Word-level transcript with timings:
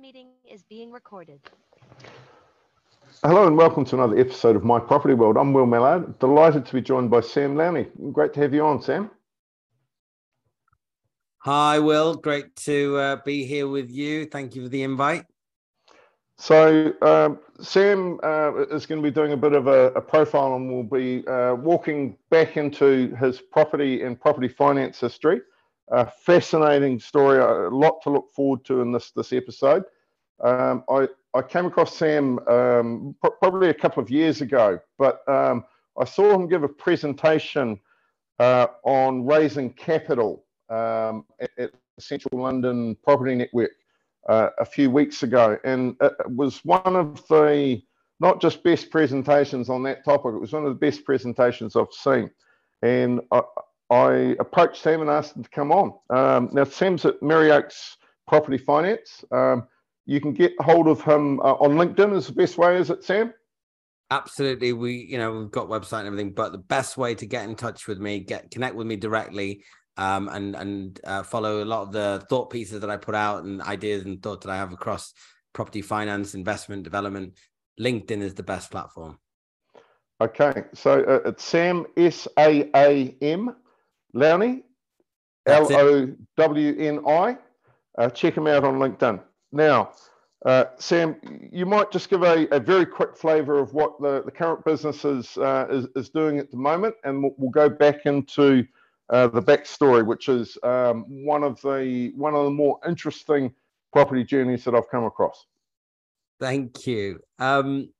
Meeting 0.00 0.28
is 0.48 0.62
being 0.62 0.92
recorded. 0.92 1.40
Hello 3.24 3.48
and 3.48 3.56
welcome 3.56 3.84
to 3.86 3.96
another 3.96 4.16
episode 4.16 4.54
of 4.54 4.62
My 4.62 4.78
Property 4.78 5.14
World. 5.14 5.36
I'm 5.36 5.52
Will 5.52 5.66
Mallard, 5.66 6.20
delighted 6.20 6.64
to 6.66 6.74
be 6.74 6.80
joined 6.80 7.10
by 7.10 7.18
Saam 7.18 7.54
Lowni. 7.54 7.88
Great 8.12 8.32
to 8.34 8.40
have 8.40 8.54
you 8.54 8.64
on, 8.64 8.78
Saam. 8.78 9.10
Hi, 11.38 11.80
Will. 11.80 12.14
Great 12.14 12.54
to 12.56 12.96
uh, 12.96 13.16
be 13.24 13.44
here 13.44 13.66
with 13.66 13.90
you. 13.90 14.26
Thank 14.26 14.54
you 14.54 14.62
for 14.62 14.68
the 14.68 14.84
invite. 14.84 15.24
So, 16.36 16.92
um, 17.02 17.40
Saam 17.58 18.18
uh, 18.22 18.72
is 18.72 18.86
going 18.86 19.02
to 19.02 19.10
be 19.10 19.12
doing 19.12 19.32
a 19.32 19.36
bit 19.36 19.52
of 19.52 19.66
a, 19.66 19.86
a 19.94 20.00
profile 20.00 20.54
and 20.54 20.70
will 20.70 20.84
be 20.84 21.26
uh, 21.26 21.56
walking 21.56 22.16
back 22.30 22.56
into 22.56 23.16
his 23.16 23.40
property 23.40 24.04
and 24.04 24.20
property 24.20 24.46
finance 24.46 25.00
history. 25.00 25.40
A 25.90 26.10
fascinating 26.10 27.00
story, 27.00 27.38
a 27.38 27.68
lot 27.70 28.02
to 28.02 28.10
look 28.10 28.30
forward 28.30 28.64
to 28.66 28.82
in 28.82 28.92
this, 28.92 29.10
this 29.12 29.32
episode. 29.32 29.84
Um, 30.44 30.84
I, 30.90 31.08
I 31.34 31.42
came 31.42 31.66
across 31.66 31.98
Saam 31.98 32.46
um, 32.48 33.16
pr- 33.22 33.30
probably 33.40 33.70
a 33.70 33.74
couple 33.74 34.02
of 34.02 34.10
years 34.10 34.40
ago, 34.40 34.78
but 34.98 35.26
um, 35.28 35.64
I 35.98 36.04
saw 36.04 36.32
him 36.34 36.46
give 36.46 36.62
a 36.62 36.68
presentation 36.68 37.80
uh, 38.38 38.66
on 38.84 39.26
raising 39.26 39.72
capital 39.72 40.44
um, 40.68 41.24
at, 41.40 41.50
at 41.58 41.70
Central 41.98 42.40
London 42.40 42.96
Property 43.02 43.34
Network 43.34 43.72
uh, 44.28 44.50
a 44.58 44.64
few 44.64 44.90
weeks 44.90 45.22
ago, 45.22 45.58
and 45.64 45.96
it 46.00 46.12
was 46.36 46.64
one 46.64 46.96
of 46.96 47.26
the 47.28 47.82
not 48.20 48.40
just 48.40 48.62
best 48.62 48.90
presentations 48.90 49.68
on 49.68 49.82
that 49.84 50.04
topic. 50.04 50.34
It 50.34 50.40
was 50.40 50.52
one 50.52 50.66
of 50.66 50.70
the 50.70 50.86
best 50.86 51.04
presentations 51.04 51.76
I've 51.76 51.92
seen, 51.92 52.30
and 52.82 53.20
I, 53.32 53.40
I 53.90 54.36
approached 54.38 54.84
Saam 54.84 55.00
and 55.00 55.10
asked 55.10 55.36
him 55.36 55.44
to 55.44 55.50
come 55.50 55.72
on. 55.72 55.92
Um, 56.10 56.50
now 56.52 56.64
Saam's 56.64 57.04
at 57.04 57.20
Merryoaks 57.20 57.96
Property 58.26 58.58
Finance. 58.58 59.24
Um, 59.32 59.66
you 60.04 60.20
can 60.20 60.32
get 60.32 60.52
hold 60.60 60.88
of 60.88 61.02
him 61.02 61.40
uh, 61.40 61.54
on 61.54 61.72
LinkedIn. 61.72 62.14
Is 62.14 62.26
the 62.26 62.32
best 62.32 62.58
way, 62.58 62.76
is 62.76 62.90
it, 62.90 63.02
Saam? 63.02 63.32
Absolutely. 64.10 64.72
We, 64.72 65.06
you 65.10 65.18
know, 65.18 65.32
we've 65.32 65.50
got 65.50 65.68
website 65.68 66.00
and 66.00 66.08
everything, 66.08 66.32
but 66.32 66.52
the 66.52 66.58
best 66.58 66.96
way 66.96 67.14
to 67.14 67.26
get 67.26 67.44
in 67.44 67.56
touch 67.56 67.86
with 67.86 67.98
me, 67.98 68.20
get 68.20 68.50
connect 68.50 68.74
with 68.74 68.86
me 68.86 68.96
directly, 68.96 69.64
um, 69.98 70.28
and 70.28 70.56
and 70.56 71.00
uh, 71.04 71.22
follow 71.22 71.62
a 71.62 71.66
lot 71.66 71.82
of 71.82 71.92
the 71.92 72.24
thought 72.30 72.50
pieces 72.50 72.80
that 72.80 72.90
I 72.90 72.96
put 72.96 73.14
out 73.14 73.44
and 73.44 73.60
ideas 73.60 74.04
and 74.04 74.22
thoughts 74.22 74.46
that 74.46 74.52
I 74.52 74.56
have 74.56 74.72
across 74.72 75.12
property 75.52 75.82
finance, 75.82 76.34
investment, 76.34 76.84
development. 76.84 77.34
LinkedIn 77.78 78.22
is 78.22 78.34
the 78.34 78.42
best 78.42 78.70
platform. 78.70 79.18
Okay, 80.20 80.64
so 80.74 81.02
uh, 81.02 81.28
it's 81.28 81.52
Saam 81.52 81.84
S 81.96 82.26
A 82.38 82.70
A 82.74 83.16
M 83.20 83.54
Lowni 84.14 84.62
L. 85.46 85.72
O 85.72 86.14
W 86.36 86.76
N 86.78 87.00
I. 87.06 87.36
Uh, 87.96 88.10
check 88.10 88.36
him 88.36 88.46
out 88.46 88.64
on 88.64 88.78
LinkedIn. 88.78 89.20
Now, 89.50 89.92
uh, 90.46 90.66
Saam, 90.78 91.48
you 91.52 91.66
might 91.66 91.90
just 91.90 92.08
give 92.08 92.22
a, 92.22 92.46
a 92.52 92.60
very 92.60 92.86
quick 92.86 93.16
flavour 93.16 93.58
of 93.58 93.74
what 93.74 94.00
the, 94.00 94.22
the 94.22 94.30
current 94.30 94.64
business 94.64 95.04
is, 95.04 95.36
uh, 95.38 95.66
is 95.68 95.86
is 95.96 96.08
doing 96.10 96.38
at 96.38 96.50
the 96.50 96.56
moment, 96.56 96.94
and 97.04 97.22
we'll, 97.22 97.34
we'll 97.38 97.50
go 97.50 97.68
back 97.68 98.06
into 98.06 98.64
uh, 99.10 99.26
the 99.26 99.42
backstory, 99.42 100.06
which 100.06 100.28
is 100.28 100.56
um, 100.62 101.04
one 101.08 101.42
of 101.42 101.60
the 101.62 102.12
one 102.14 102.34
of 102.34 102.44
the 102.44 102.50
more 102.50 102.78
interesting 102.86 103.52
property 103.92 104.22
journeys 104.22 104.64
that 104.64 104.74
I've 104.74 104.88
come 104.90 105.04
across. 105.04 105.46
Thank 106.38 106.86
you. 106.86 107.20
Um, 107.38 107.90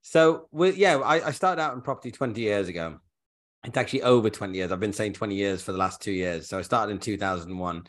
so 0.00 0.48
yeah, 0.52 0.96
I, 0.96 1.28
I 1.28 1.30
started 1.32 1.60
out 1.60 1.74
in 1.74 1.82
property 1.82 2.10
20 2.10 2.40
years 2.40 2.68
ago. 2.68 3.00
It's 3.64 3.76
actually 3.76 4.02
over 4.02 4.28
20 4.28 4.56
years. 4.56 4.72
I've 4.72 4.80
been 4.80 4.92
saying 4.92 5.12
20 5.12 5.34
years 5.34 5.62
for 5.62 5.72
the 5.72 5.78
last 5.78 6.02
two 6.02 6.12
years. 6.12 6.48
So 6.48 6.58
I 6.58 6.62
started 6.62 6.92
in 6.92 6.98
2001, 6.98 7.84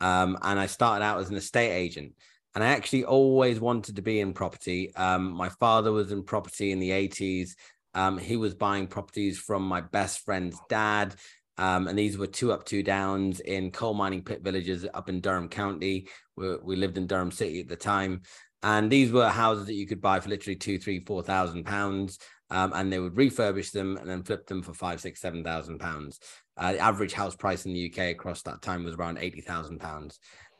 um, 0.00 0.38
and 0.42 0.58
I 0.58 0.66
started 0.66 1.04
out 1.04 1.20
as 1.20 1.28
an 1.28 1.36
estate 1.36 1.72
agent. 1.72 2.14
And 2.54 2.64
I 2.64 2.68
actually 2.68 3.04
always 3.04 3.60
wanted 3.60 3.96
to 3.96 4.02
be 4.02 4.20
in 4.20 4.32
property. 4.32 4.94
Um, 4.96 5.30
my 5.32 5.50
father 5.50 5.92
was 5.92 6.10
in 6.10 6.24
property 6.24 6.72
in 6.72 6.80
the 6.80 6.90
80s. 6.90 7.50
Um, 7.94 8.18
he 8.18 8.36
was 8.36 8.54
buying 8.54 8.86
properties 8.86 9.38
from 9.38 9.62
my 9.62 9.82
best 9.82 10.24
friend's 10.24 10.58
dad. 10.68 11.14
Um, 11.58 11.86
and 11.86 11.98
these 11.98 12.16
were 12.16 12.26
two 12.26 12.52
up, 12.52 12.64
two 12.64 12.82
downs 12.82 13.40
in 13.40 13.70
coal 13.70 13.92
mining 13.92 14.22
pit 14.22 14.42
villages 14.42 14.86
up 14.94 15.10
in 15.10 15.20
Durham 15.20 15.48
County. 15.48 16.08
We, 16.36 16.56
we 16.56 16.76
lived 16.76 16.96
in 16.96 17.06
Durham 17.06 17.30
City 17.30 17.60
at 17.60 17.68
the 17.68 17.76
time. 17.76 18.22
And 18.62 18.90
these 18.90 19.12
were 19.12 19.28
houses 19.28 19.66
that 19.66 19.74
you 19.74 19.86
could 19.86 20.00
buy 20.00 20.20
for 20.20 20.30
literally 20.30 20.56
two, 20.56 20.78
three, 20.78 21.04
four 21.04 21.22
thousand 21.22 21.64
pounds. 21.64 22.18
Um, 22.50 22.72
and 22.74 22.92
they 22.92 22.98
would 22.98 23.14
refurbish 23.14 23.70
them 23.70 23.96
and 23.96 24.08
then 24.10 24.24
flip 24.24 24.46
them 24.46 24.62
for 24.62 24.74
five, 24.74 25.00
six, 25.00 25.20
seven 25.20 25.44
thousand 25.44 25.78
pounds. 25.78 26.18
Uh, 26.56 26.72
the 26.72 26.78
average 26.78 27.12
house 27.12 27.36
price 27.36 27.64
in 27.64 27.72
the 27.72 27.90
UK 27.90 28.10
across 28.10 28.42
that 28.42 28.60
time 28.60 28.84
was 28.84 28.94
around 28.94 29.18
eighty 29.18 29.40
thousand 29.40 29.80
pounds. 29.80 30.18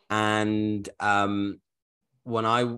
And 0.08 0.88
um, 1.00 1.60
when 2.24 2.46
I 2.46 2.76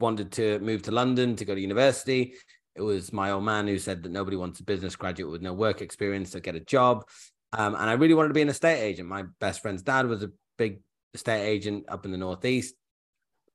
wanted 0.00 0.32
to 0.32 0.58
move 0.60 0.82
to 0.82 0.90
London 0.90 1.36
to 1.36 1.44
go 1.44 1.54
to 1.54 1.60
university, 1.60 2.34
it 2.74 2.82
was 2.82 3.12
my 3.12 3.32
old 3.32 3.44
man 3.44 3.66
who 3.66 3.78
said 3.78 4.02
that 4.02 4.12
nobody 4.12 4.36
wants 4.36 4.60
a 4.60 4.64
business 4.64 4.96
graduate 4.96 5.30
with 5.30 5.42
no 5.42 5.52
work 5.52 5.80
experience 5.80 6.30
to 6.30 6.40
get 6.40 6.54
a 6.54 6.60
job. 6.60 7.04
Um, 7.52 7.74
and 7.74 7.90
I 7.90 7.94
really 7.94 8.14
wanted 8.14 8.28
to 8.28 8.34
be 8.34 8.42
an 8.42 8.48
estate 8.48 8.80
agent. 8.80 9.08
My 9.08 9.24
best 9.40 9.62
friend's 9.62 9.82
dad 9.82 10.06
was 10.06 10.22
a 10.22 10.30
big 10.56 10.80
estate 11.14 11.44
agent 11.44 11.86
up 11.88 12.04
in 12.04 12.12
the 12.12 12.18
Northeast. 12.18 12.74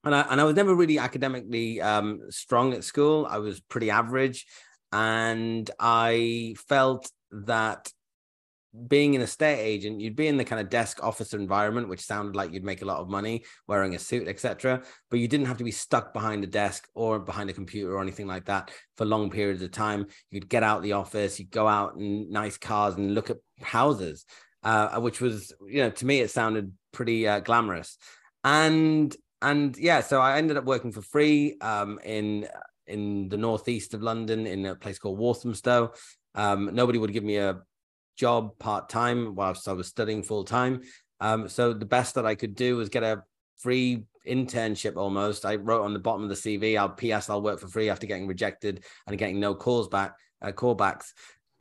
And 0.03 0.13
I, 0.13 0.21
and 0.29 0.41
I 0.41 0.43
was 0.43 0.55
never 0.55 0.75
really 0.75 0.99
academically 0.99 1.81
um, 1.81 2.19
strong 2.29 2.73
at 2.73 2.83
school. 2.83 3.25
I 3.29 3.37
was 3.37 3.61
pretty 3.61 3.89
average. 3.89 4.45
And 4.91 5.69
I 5.79 6.55
felt 6.67 7.09
that 7.31 7.91
being 8.87 9.15
an 9.15 9.21
estate 9.21 9.59
agent, 9.59 10.01
you'd 10.01 10.15
be 10.15 10.27
in 10.27 10.37
the 10.37 10.45
kind 10.45 10.59
of 10.59 10.69
desk 10.69 11.03
officer 11.03 11.37
environment, 11.37 11.89
which 11.89 12.01
sounded 12.01 12.35
like 12.35 12.51
you'd 12.51 12.63
make 12.63 12.81
a 12.81 12.85
lot 12.85 12.99
of 12.99 13.09
money 13.09 13.43
wearing 13.67 13.93
a 13.93 13.99
suit, 13.99 14.27
etc. 14.27 14.81
But 15.09 15.19
you 15.19 15.27
didn't 15.27 15.45
have 15.45 15.57
to 15.57 15.63
be 15.63 15.71
stuck 15.71 16.11
behind 16.11 16.43
a 16.43 16.47
desk 16.47 16.87
or 16.95 17.19
behind 17.19 17.49
a 17.49 17.53
computer 17.53 17.95
or 17.95 18.01
anything 18.01 18.27
like 18.27 18.45
that 18.45 18.71
for 18.97 19.05
long 19.05 19.29
periods 19.29 19.61
of 19.61 19.71
time. 19.71 20.07
You'd 20.31 20.49
get 20.49 20.63
out 20.63 20.81
the 20.81 20.93
office, 20.93 21.39
you'd 21.39 21.51
go 21.51 21.67
out 21.67 21.95
in 21.97 22.31
nice 22.31 22.57
cars 22.57 22.95
and 22.95 23.13
look 23.13 23.29
at 23.29 23.37
houses, 23.61 24.25
uh, 24.63 24.99
which 24.99 25.21
was, 25.21 25.53
you 25.67 25.83
know, 25.83 25.91
to 25.91 26.05
me 26.05 26.19
it 26.19 26.31
sounded 26.31 26.73
pretty 26.91 27.27
uh, 27.27 27.39
glamorous. 27.39 27.97
And 28.43 29.15
and 29.43 29.77
yeah, 29.77 30.01
so 30.01 30.21
I 30.21 30.37
ended 30.37 30.57
up 30.57 30.63
working 30.63 30.91
for 30.91 31.01
free 31.01 31.57
um, 31.61 31.99
in 32.03 32.47
in 32.87 33.29
the 33.29 33.37
northeast 33.37 33.93
of 33.93 34.01
London 34.01 34.47
in 34.47 34.65
a 34.65 34.75
place 34.75 34.97
called 34.97 35.19
Walthamstow. 35.19 35.93
Um, 36.35 36.69
nobody 36.73 36.97
would 36.97 37.13
give 37.13 37.23
me 37.23 37.37
a 37.37 37.61
job 38.17 38.57
part 38.57 38.89
time 38.89 39.35
whilst 39.35 39.67
I 39.67 39.73
was 39.73 39.87
studying 39.87 40.23
full 40.23 40.43
time. 40.43 40.81
Um, 41.19 41.47
so 41.47 41.73
the 41.73 41.85
best 41.85 42.15
that 42.15 42.25
I 42.25 42.35
could 42.35 42.55
do 42.55 42.77
was 42.77 42.89
get 42.89 43.03
a 43.03 43.23
free 43.57 44.05
internship 44.27 44.95
almost. 44.95 45.45
I 45.45 45.55
wrote 45.55 45.83
on 45.83 45.93
the 45.93 45.99
bottom 45.99 46.23
of 46.23 46.29
the 46.29 46.35
CV, 46.35 46.77
I'll 46.77 46.89
PS, 46.89 47.29
I'll 47.29 47.41
work 47.41 47.59
for 47.59 47.67
free 47.67 47.89
after 47.89 48.07
getting 48.07 48.27
rejected 48.27 48.83
and 49.07 49.17
getting 49.17 49.39
no 49.39 49.55
calls 49.55 49.87
back, 49.87 50.15
uh, 50.41 50.51
callbacks. 50.51 51.07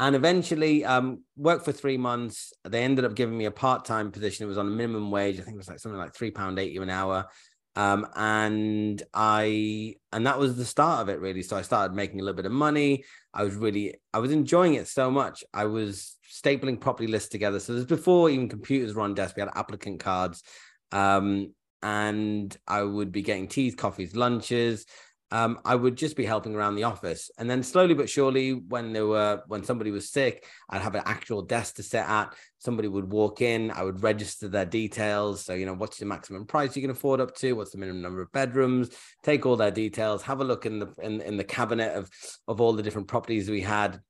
And 0.00 0.16
eventually 0.16 0.84
um, 0.84 1.22
worked 1.36 1.64
for 1.64 1.70
three 1.70 1.98
months. 1.98 2.52
They 2.64 2.82
ended 2.82 3.04
up 3.04 3.14
giving 3.14 3.38
me 3.38 3.44
a 3.44 3.52
part-time 3.52 4.10
position. 4.10 4.44
It 4.44 4.48
was 4.48 4.58
on 4.58 4.66
a 4.66 4.70
minimum 4.70 5.12
wage. 5.12 5.38
I 5.38 5.42
think 5.42 5.54
it 5.54 5.58
was 5.58 5.68
like 5.68 5.78
something 5.78 5.98
like 5.98 6.14
three 6.14 6.32
pound 6.32 6.58
eighty 6.58 6.76
an 6.78 6.90
hour. 6.90 7.26
Um, 7.74 8.06
and 8.14 9.02
I 9.14 9.94
and 10.12 10.26
that 10.26 10.38
was 10.38 10.56
the 10.56 10.64
start 10.64 11.00
of 11.00 11.08
it 11.08 11.20
really. 11.20 11.42
So 11.42 11.56
I 11.56 11.62
started 11.62 11.94
making 11.94 12.20
a 12.20 12.22
little 12.22 12.36
bit 12.36 12.46
of 12.46 12.52
money. 12.52 13.04
I 13.32 13.44
was 13.44 13.54
really 13.54 13.94
I 14.12 14.18
was 14.18 14.30
enjoying 14.30 14.74
it 14.74 14.88
so 14.88 15.10
much. 15.10 15.42
I 15.54 15.64
was 15.64 16.16
stapling 16.30 16.80
property 16.80 17.06
lists 17.06 17.30
together. 17.30 17.60
So 17.60 17.74
this 17.74 17.84
before 17.84 18.28
even 18.30 18.48
computers 18.48 18.94
were 18.94 19.02
on 19.02 19.14
desk. 19.14 19.36
We 19.36 19.40
had 19.40 19.50
applicant 19.54 20.00
cards. 20.00 20.42
Um, 20.90 21.54
and 21.82 22.56
I 22.68 22.82
would 22.82 23.10
be 23.10 23.22
getting 23.22 23.48
teas, 23.48 23.74
coffees, 23.74 24.14
lunches. 24.14 24.86
Um, 25.32 25.60
I 25.64 25.74
would 25.74 25.96
just 25.96 26.14
be 26.14 26.26
helping 26.26 26.54
around 26.54 26.74
the 26.74 26.82
office, 26.82 27.30
and 27.38 27.48
then 27.48 27.62
slowly 27.62 27.94
but 27.94 28.10
surely, 28.10 28.52
when 28.52 28.92
there 28.92 29.06
were 29.06 29.42
when 29.46 29.64
somebody 29.64 29.90
was 29.90 30.10
sick, 30.10 30.44
I'd 30.68 30.82
have 30.82 30.94
an 30.94 31.04
actual 31.06 31.40
desk 31.40 31.76
to 31.76 31.82
sit 31.82 32.06
at. 32.06 32.34
Somebody 32.58 32.86
would 32.86 33.10
walk 33.10 33.40
in, 33.40 33.70
I 33.70 33.82
would 33.82 34.02
register 34.02 34.46
their 34.48 34.66
details. 34.66 35.42
So 35.42 35.54
you 35.54 35.64
know, 35.64 35.72
what's 35.72 35.96
the 35.96 36.04
maximum 36.04 36.44
price 36.44 36.76
you 36.76 36.82
can 36.82 36.90
afford 36.90 37.18
up 37.18 37.34
to? 37.36 37.54
What's 37.54 37.72
the 37.72 37.78
minimum 37.78 38.02
number 38.02 38.20
of 38.20 38.30
bedrooms? 38.32 38.90
Take 39.22 39.46
all 39.46 39.56
their 39.56 39.70
details, 39.70 40.22
have 40.22 40.42
a 40.42 40.44
look 40.44 40.66
in 40.66 40.80
the 40.80 40.92
in, 41.00 41.22
in 41.22 41.38
the 41.38 41.44
cabinet 41.44 41.96
of 41.96 42.10
of 42.46 42.60
all 42.60 42.74
the 42.74 42.82
different 42.82 43.08
properties 43.08 43.48
we 43.48 43.62
had, 43.62 44.02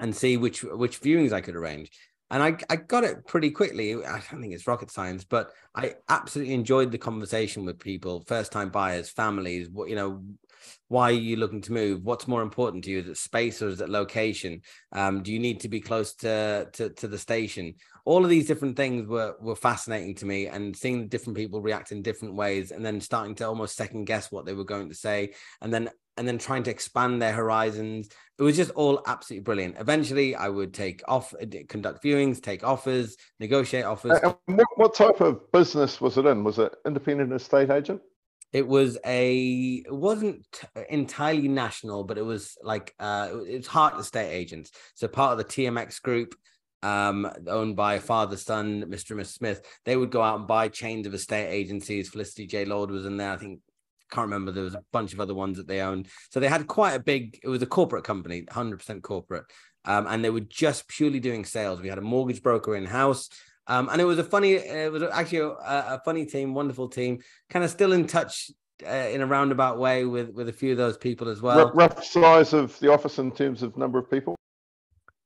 and 0.00 0.14
see 0.14 0.36
which 0.36 0.64
which 0.64 1.00
viewings 1.00 1.32
I 1.32 1.40
could 1.40 1.54
arrange 1.54 1.92
and 2.30 2.42
I, 2.42 2.56
I 2.68 2.76
got 2.76 3.04
it 3.04 3.26
pretty 3.26 3.50
quickly. 3.50 3.94
I 3.94 4.20
don't 4.30 4.40
think 4.40 4.52
it's 4.52 4.66
rocket 4.66 4.90
science, 4.90 5.24
but 5.24 5.50
I 5.74 5.94
absolutely 6.08 6.54
enjoyed 6.54 6.92
the 6.92 6.98
conversation 6.98 7.64
with 7.64 7.78
people, 7.78 8.22
first 8.26 8.52
time 8.52 8.68
buyers, 8.68 9.08
families. 9.08 9.70
What 9.70 9.88
you 9.88 9.96
know, 9.96 10.22
why 10.88 11.10
are 11.10 11.12
you 11.12 11.36
looking 11.36 11.60
to 11.62 11.72
move? 11.72 12.04
What's 12.04 12.28
more 12.28 12.42
important 12.42 12.84
to 12.84 12.90
you? 12.90 13.00
Is 13.00 13.08
it 13.08 13.16
space 13.16 13.60
or 13.62 13.68
is 13.68 13.80
it 13.80 13.88
location? 13.88 14.62
Um, 14.92 15.22
do 15.22 15.32
you 15.32 15.38
need 15.38 15.60
to 15.60 15.68
be 15.68 15.80
close 15.80 16.14
to, 16.16 16.68
to 16.72 16.90
to 16.90 17.08
the 17.08 17.18
station? 17.18 17.74
All 18.04 18.24
of 18.24 18.30
these 18.30 18.46
different 18.46 18.76
things 18.76 19.06
were 19.06 19.36
were 19.40 19.56
fascinating 19.56 20.14
to 20.16 20.26
me, 20.26 20.46
and 20.46 20.76
seeing 20.76 21.08
different 21.08 21.36
people 21.36 21.60
react 21.60 21.92
in 21.92 22.02
different 22.02 22.34
ways, 22.34 22.70
and 22.70 22.84
then 22.84 23.00
starting 23.00 23.34
to 23.36 23.46
almost 23.46 23.76
second 23.76 24.04
guess 24.04 24.32
what 24.32 24.46
they 24.46 24.54
were 24.54 24.64
going 24.64 24.88
to 24.88 24.94
say, 24.94 25.34
and 25.60 25.72
then 25.72 25.90
and 26.18 26.26
then 26.26 26.36
trying 26.36 26.64
to 26.64 26.70
expand 26.70 27.22
their 27.22 27.32
horizons. 27.32 28.10
It 28.38 28.42
was 28.42 28.56
just 28.56 28.72
all 28.72 29.00
absolutely 29.06 29.44
brilliant. 29.44 29.76
Eventually, 29.78 30.34
I 30.34 30.48
would 30.48 30.74
take 30.74 31.00
off, 31.08 31.32
conduct 31.68 32.02
viewings, 32.04 32.42
take 32.42 32.64
offers, 32.64 33.16
negotiate 33.38 33.84
offers. 33.84 34.18
Uh, 34.22 34.34
what, 34.46 34.66
what, 34.76 34.94
type 34.94 35.20
of 35.20 35.50
business 35.52 36.00
was 36.00 36.18
it 36.18 36.26
in? 36.26 36.44
Was 36.44 36.58
it 36.58 36.74
independent 36.84 37.32
estate 37.32 37.70
agent? 37.70 38.00
It 38.52 38.66
was 38.66 38.98
a. 39.04 39.82
It 39.86 39.94
wasn't 39.94 40.46
entirely 40.88 41.48
national, 41.48 42.04
but 42.04 42.18
it 42.18 42.24
was 42.24 42.56
like 42.62 42.94
uh, 42.98 43.28
it 43.46 43.58
was 43.58 43.66
haart 43.66 43.98
Estate 43.98 44.32
Agents, 44.32 44.70
so 44.94 45.06
part 45.08 45.32
of 45.32 45.38
the 45.38 45.44
TMX 45.44 46.00
group 46.00 46.34
um, 46.82 47.30
owned 47.46 47.76
by 47.76 47.98
father 47.98 48.36
son, 48.36 48.84
Mr. 48.88 49.10
and 49.10 49.20
Mrs. 49.20 49.32
Smith, 49.34 49.80
they 49.84 49.96
would 49.96 50.10
go 50.10 50.22
out 50.22 50.38
and 50.38 50.46
buy 50.46 50.68
chains 50.68 51.06
of 51.06 51.14
estate 51.14 51.48
agencies. 51.48 52.08
Felicity 52.08 52.46
J. 52.46 52.64
Lord 52.64 52.90
was 52.90 53.04
in 53.04 53.16
there. 53.16 53.32
I 53.32 53.36
think 53.36 53.60
can't 54.10 54.26
remember. 54.26 54.52
There 54.52 54.64
was 54.64 54.74
a 54.74 54.84
bunch 54.92 55.12
of 55.12 55.20
other 55.20 55.34
ones 55.34 55.58
that 55.58 55.68
they 55.68 55.80
owned. 55.80 56.08
So 56.30 56.40
they 56.40 56.48
had 56.48 56.66
quite 56.66 56.94
a 56.94 57.00
big. 57.00 57.38
It 57.42 57.48
was 57.48 57.62
a 57.62 57.66
corporate 57.66 58.04
company, 58.04 58.46
hundred 58.50 58.78
percent 58.78 59.02
corporate, 59.02 59.44
um, 59.84 60.06
and 60.06 60.24
they 60.24 60.30
were 60.30 60.40
just 60.40 60.88
purely 60.88 61.20
doing 61.20 61.44
sales. 61.44 61.80
We 61.80 61.88
had 61.88 61.98
a 61.98 62.02
mortgage 62.02 62.42
broker 62.42 62.76
in 62.76 62.86
house. 62.86 63.28
Um, 63.68 63.88
and 63.90 64.00
it 64.00 64.04
was 64.04 64.18
a 64.18 64.24
funny, 64.24 64.54
it 64.54 64.90
was 64.90 65.02
actually 65.02 65.38
a, 65.38 65.48
a 65.48 66.02
funny 66.04 66.26
team, 66.26 66.54
wonderful 66.54 66.88
team, 66.88 67.20
kind 67.50 67.64
of 67.64 67.70
still 67.70 67.92
in 67.92 68.06
touch 68.06 68.50
uh, 68.86 68.90
in 68.90 69.20
a 69.20 69.26
roundabout 69.26 69.78
way 69.78 70.04
with 70.04 70.30
with 70.30 70.48
a 70.48 70.52
few 70.52 70.72
of 70.72 70.78
those 70.78 70.96
people 70.96 71.28
as 71.28 71.42
well. 71.42 71.70
Rough 71.74 72.02
size 72.04 72.52
of 72.52 72.78
the 72.80 72.90
office 72.90 73.18
in 73.18 73.30
terms 73.30 73.62
of 73.62 73.76
number 73.76 73.98
of 73.98 74.10
people. 74.10 74.34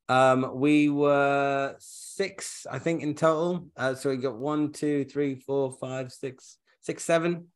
Um, 0.09 0.59
we 0.59 0.89
were 0.89 1.75
six, 1.79 2.67
I 2.69 2.79
think, 2.79 3.01
in 3.01 3.15
total. 3.15 3.67
Uh, 3.77 3.95
so 3.95 4.09
we 4.09 4.17
got 4.17 4.37
one, 4.37 4.71
two, 4.71 5.05
three, 5.05 5.35
four, 5.35 5.71
five, 5.71 6.11
six, 6.11 6.57
six, 6.81 7.03
seven 7.03 7.47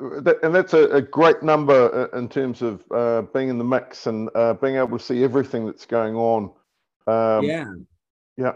and 0.00 0.54
that's 0.54 0.74
a, 0.74 0.88
a, 0.90 1.02
great 1.02 1.42
number 1.42 2.08
in 2.14 2.28
terms 2.28 2.62
of 2.62 2.84
uh, 2.92 3.22
being 3.34 3.48
in 3.48 3.58
the 3.58 3.64
mix 3.64 4.06
and 4.06 4.30
uh, 4.34 4.54
being 4.54 4.76
able 4.76 4.96
to 4.96 5.04
see 5.04 5.24
everything 5.24 5.66
that's 5.66 5.86
going 5.86 6.14
on. 6.14 6.44
Um, 7.06 7.44
yeah. 7.44 7.64
Yeah. 8.36 8.52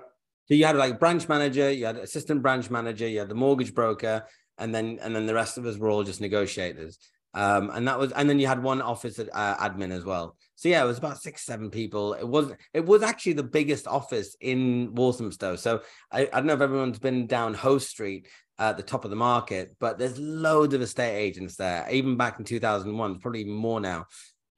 You 0.55 0.65
had 0.65 0.77
like 0.77 0.99
branch 0.99 1.29
manager, 1.29 1.71
you 1.71 1.87
had 1.87 1.97
assistant 1.97 2.43
branch 2.43 2.71
manager, 2.71 3.09
you 3.09 3.21
had 3.21 3.29
the 3.29 3.35
mortgage 3.35 3.75
broker, 3.75 4.25
and 4.59 4.75
then 4.75 4.99
and 5.03 5.15
then 5.15 5.27
the 5.27 5.35
rest 5.35 5.59
of 5.59 5.67
us 5.67 5.77
were 5.77 5.91
all 5.91 6.05
just 6.05 6.21
negotiators. 6.21 6.99
Um, 7.35 7.71
and 7.71 7.89
that 7.89 7.99
was, 7.99 8.13
and 8.13 8.29
then 8.29 8.39
you 8.39 8.47
had 8.47 8.63
one 8.63 8.83
office 8.83 9.19
uh, 9.19 9.57
admin 9.57 9.91
as 9.91 10.05
well. 10.05 10.37
So 10.55 10.69
yeah, 10.69 10.85
it 10.85 10.87
was 10.87 10.99
about 10.99 11.23
six, 11.23 11.47
seven 11.47 11.71
people. 11.71 12.13
It 12.13 12.29
was, 12.29 12.53
it 12.75 12.85
was 12.85 13.03
actually 13.03 13.33
the 13.33 13.43
biggest 13.43 13.89
office 13.89 14.37
in 14.39 14.95
Walthamstow. 14.95 15.57
So 15.57 15.81
I, 16.11 16.29
I 16.31 16.37
don't 16.37 16.45
know 16.45 16.53
if 16.53 16.61
everyone's 16.61 16.99
been 16.99 17.27
down 17.27 17.55
Hoe 17.55 17.79
Street, 17.79 18.29
at 18.59 18.77
the 18.77 18.83
top 18.83 19.05
of 19.05 19.11
the 19.11 19.17
market, 19.17 19.75
but 19.81 19.99
there's 19.99 20.19
loads 20.19 20.75
of 20.75 20.83
estate 20.83 21.17
agents 21.17 21.57
there. 21.57 21.87
Even 21.91 22.17
back 22.17 22.39
in 22.39 22.45
2001, 22.45 23.19
probably 23.19 23.45
more 23.45 23.81
now. 23.81 24.07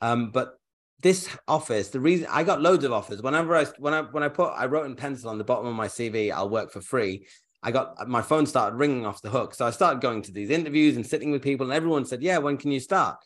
Um, 0.01 0.31
but 0.31 0.59
this 1.01 1.29
office, 1.49 1.89
the 1.89 2.01
reason 2.01 2.27
I 2.31 2.45
got 2.45 2.63
loads 2.63 2.85
of 2.85 2.93
offers 2.93 3.23
whenever 3.23 3.57
I 3.57 3.65
when 3.79 3.95
I 3.95 4.03
when 4.03 4.23
I 4.23 4.29
put 4.29 4.51
I 4.51 4.67
wrote 4.67 4.87
in 4.87 4.97
pencil 4.97 5.31
on 5.31 5.39
the 5.39 5.45
bottom 5.45 5.67
of 5.67 5.75
my 5.75 5.89
CV, 5.89 6.33
I'll 6.33 6.49
work 6.49 6.73
for 6.73 6.81
free. 6.81 7.27
I 7.63 7.71
got 7.71 8.09
my 8.09 8.23
phone 8.23 8.47
started 8.47 8.77
ringing 8.77 9.07
off 9.07 9.23
the 9.23 9.31
hook, 9.31 9.55
so 9.55 9.67
I 9.67 9.71
started 9.71 10.03
going 10.03 10.23
to 10.23 10.33
these 10.33 10.51
interviews 10.51 10.97
and 10.97 11.07
sitting 11.07 11.31
with 11.31 11.43
people, 11.43 11.67
and 11.67 11.75
everyone 11.75 12.05
said, 12.05 12.23
"Yeah, 12.23 12.39
when 12.39 12.57
can 12.57 12.71
you 12.71 12.81
start?" 12.81 13.17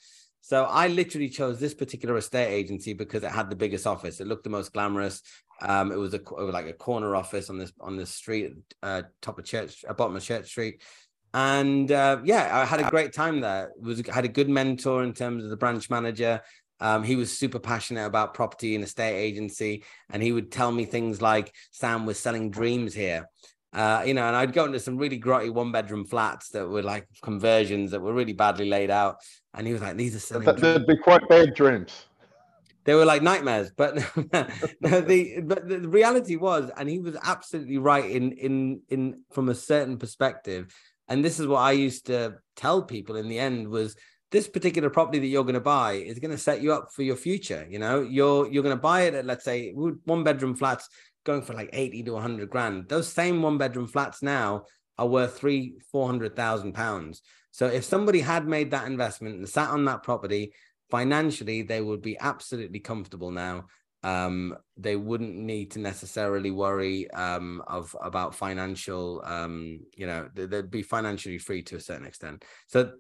So 0.41 0.65
I 0.65 0.89
literally 0.89 1.29
chose 1.29 1.61
this 1.61 1.75
particular 1.75 2.17
estate 2.17 2.49
agency 2.49 2.95
because 2.95 3.23
it 3.23 3.31
had 3.31 3.51
the 3.51 3.57
biggest 3.57 3.87
office. 3.87 4.21
It 4.21 4.27
looked 4.27 4.45
the 4.45 4.51
most 4.51 4.73
glamorous. 4.73 5.23
Um, 5.61 5.93
it 5.93 5.97
was 5.97 6.15
a 6.15 6.19
it 6.19 6.45
was 6.45 6.55
like 6.55 6.67
a 6.67 6.73
corner 6.73 7.15
office 7.17 7.51
on 7.51 7.59
this 7.59 7.73
on 7.81 7.97
this 7.97 8.15
street, 8.15 8.53
uh, 8.83 9.03
top 9.21 9.39
of 9.39 9.45
Church, 9.45 9.85
uh, 9.89 9.93
bottom 9.93 10.17
of 10.17 10.23
Church 10.23 10.47
Street, 10.47 10.81
and 11.35 11.93
uh, 11.93 12.19
yeah, 12.25 12.61
I 12.61 12.65
had 12.65 12.81
a 12.81 12.91
great 12.91 13.13
time 13.13 13.41
there. 13.41 13.73
Was 13.79 14.03
had 14.07 14.25
a 14.25 14.29
good 14.29 14.49
mentor 14.49 15.05
in 15.05 15.13
terms 15.13 15.45
of 15.45 15.51
the 15.51 15.57
branch 15.57 15.91
manager. 15.91 16.41
Um, 16.81 17.03
he 17.03 17.17
was 17.17 17.37
super 17.37 17.59
passionate 17.59 18.07
about 18.07 18.35
property 18.35 18.75
and 18.75 18.85
estate 18.85 19.17
agency, 19.17 19.85
and 20.11 20.23
he 20.23 20.33
would 20.33 20.53
tell 20.53 20.71
me 20.73 20.85
things 20.85 21.21
like, 21.21 21.55
"Saam 21.73 22.05
was 22.05 22.19
selling 22.19 22.51
dreams 22.51 22.95
here." 22.95 23.29
Uh, 23.73 24.03
you 24.07 24.15
know, 24.15 24.27
and 24.27 24.35
I'd 24.35 24.55
go 24.55 24.65
into 24.65 24.81
some 24.81 24.97
really 24.97 25.21
grotty 25.21 25.53
one 25.53 25.73
bedroom 25.73 26.05
flats 26.05 26.49
that 26.51 26.67
were 26.67 26.83
like 26.83 27.07
conversions 27.23 27.91
that 27.91 28.01
were 28.01 28.15
really 28.15 28.33
badly 28.33 28.69
laid 28.69 28.91
out. 28.91 29.17
And 29.53 29.67
he 29.67 29.75
was 29.75 29.83
like, 29.83 29.97
these 29.97 30.17
are 30.17 30.21
selling. 30.21 30.57
They'd 30.57 30.87
be 30.87 30.97
quite 30.97 31.29
bad 31.29 31.55
dreams 31.55 32.07
they 32.89 32.95
were 32.95 33.05
like 33.05 33.23
nightmares 33.23 33.71
but 33.77 33.95
the 34.81 35.43
but 35.45 35.69
the 35.69 35.81
reality 35.81 36.37
was 36.37 36.71
and 36.79 36.89
he 36.89 36.99
was 36.99 37.15
absolutely 37.23 37.77
right 37.77 38.11
in 38.11 38.33
in 38.33 38.81
in 38.89 39.21
from 39.31 39.51
a 39.51 39.55
certain 39.55 39.99
perspective 39.99 40.75
and 41.07 41.23
this 41.23 41.39
is 41.39 41.47
what 41.47 41.59
i 41.59 41.73
used 41.73 42.07
to 42.07 42.35
tell 42.57 42.83
people 42.83 43.17
in 43.17 43.29
the 43.29 43.39
end 43.39 43.69
was 43.69 43.95
this 44.31 44.49
particular 44.49 44.91
property 44.91 45.19
that 45.19 45.27
you're 45.27 45.45
going 45.45 45.55
to 45.55 45.61
buy 45.61 45.93
is 45.93 46.19
going 46.19 46.31
to 46.31 46.39
set 46.39 46.61
you 46.61 46.73
up 46.73 46.93
for 46.93 47.03
your 47.03 47.17
future 47.17 47.67
you 47.71 47.79
know? 47.79 48.01
You're 48.01 48.51
you're 48.51 48.63
going 48.63 48.77
to 48.77 48.81
buy 48.81 49.03
it 49.03 49.15
at 49.15 49.27
let's 49.27 49.45
say 49.45 49.73
one 49.73 50.25
bedroom 50.25 50.55
flats 50.55 50.89
going 51.25 51.43
for 51.43 51.55
like 51.55 51.71
80 51.73 52.05
to 52.05 52.13
100 52.13 52.49
grand. 52.49 52.89
Those 52.89 53.09
same 53.09 53.43
one 53.43 53.59
bedroom 53.59 53.87
flats 53.87 54.23
now 54.23 54.65
are 54.97 55.07
worth 55.07 55.39
three 55.39 55.75
four 55.93 56.07
hundred 56.07 56.35
thousand 56.35 56.73
pounds. 56.73 57.23
So 57.51 57.67
if 57.67 57.85
somebody 57.85 58.21
had 58.21 58.47
made 58.47 58.71
that 58.73 58.87
investment 58.87 59.37
and 59.37 59.49
sat 59.49 59.71
on 59.71 59.85
that 59.87 60.03
property 60.03 60.53
financially 60.91 61.63
they 61.63 61.81
would 61.81 62.03
be 62.03 62.19
absolutely 62.19 62.81
comfortable 62.81 63.31
now. 63.31 63.67
Um, 64.05 64.57
they 64.77 64.95
wouldn't 64.95 65.35
need 65.35 65.73
to 65.73 65.81
necessarily 65.81 66.53
worry 66.53 67.11
um, 67.11 67.63
of 67.67 67.97
about 68.01 68.35
financial 68.35 69.23
um, 69.25 69.81
you 69.97 70.07
know 70.07 70.29
they'd 70.35 70.71
be 70.71 70.83
financially 70.83 71.39
free 71.39 71.63
to 71.65 71.77
a 71.77 71.81
certain 71.81 72.07
extent. 72.07 72.45
So 72.69 72.93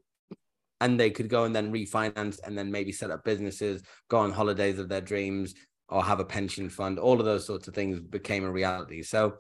and 0.81 0.99
they 0.99 1.11
could 1.11 1.29
go 1.29 1.45
and 1.45 1.55
then 1.55 1.73
refinance 1.73 2.39
and 2.45 2.57
then 2.57 2.71
maybe 2.71 2.93
set 2.93 3.11
up 3.11 3.25
businesses 3.25 3.83
go 4.09 4.19
on 4.19 4.33
holidays 4.33 4.79
of 4.79 4.89
their 4.89 5.01
dreams 5.01 5.55
or 5.89 6.03
have 6.03 6.21
a 6.21 6.25
pension 6.25 6.69
fund 6.69 6.99
all 6.99 7.19
of 7.19 7.27
those 7.27 7.47
sorts 7.47 7.69
of 7.69 7.75
things 7.75 8.01
became 8.01 8.45
a 8.45 8.51
reality 8.51 9.03
so 9.03 9.35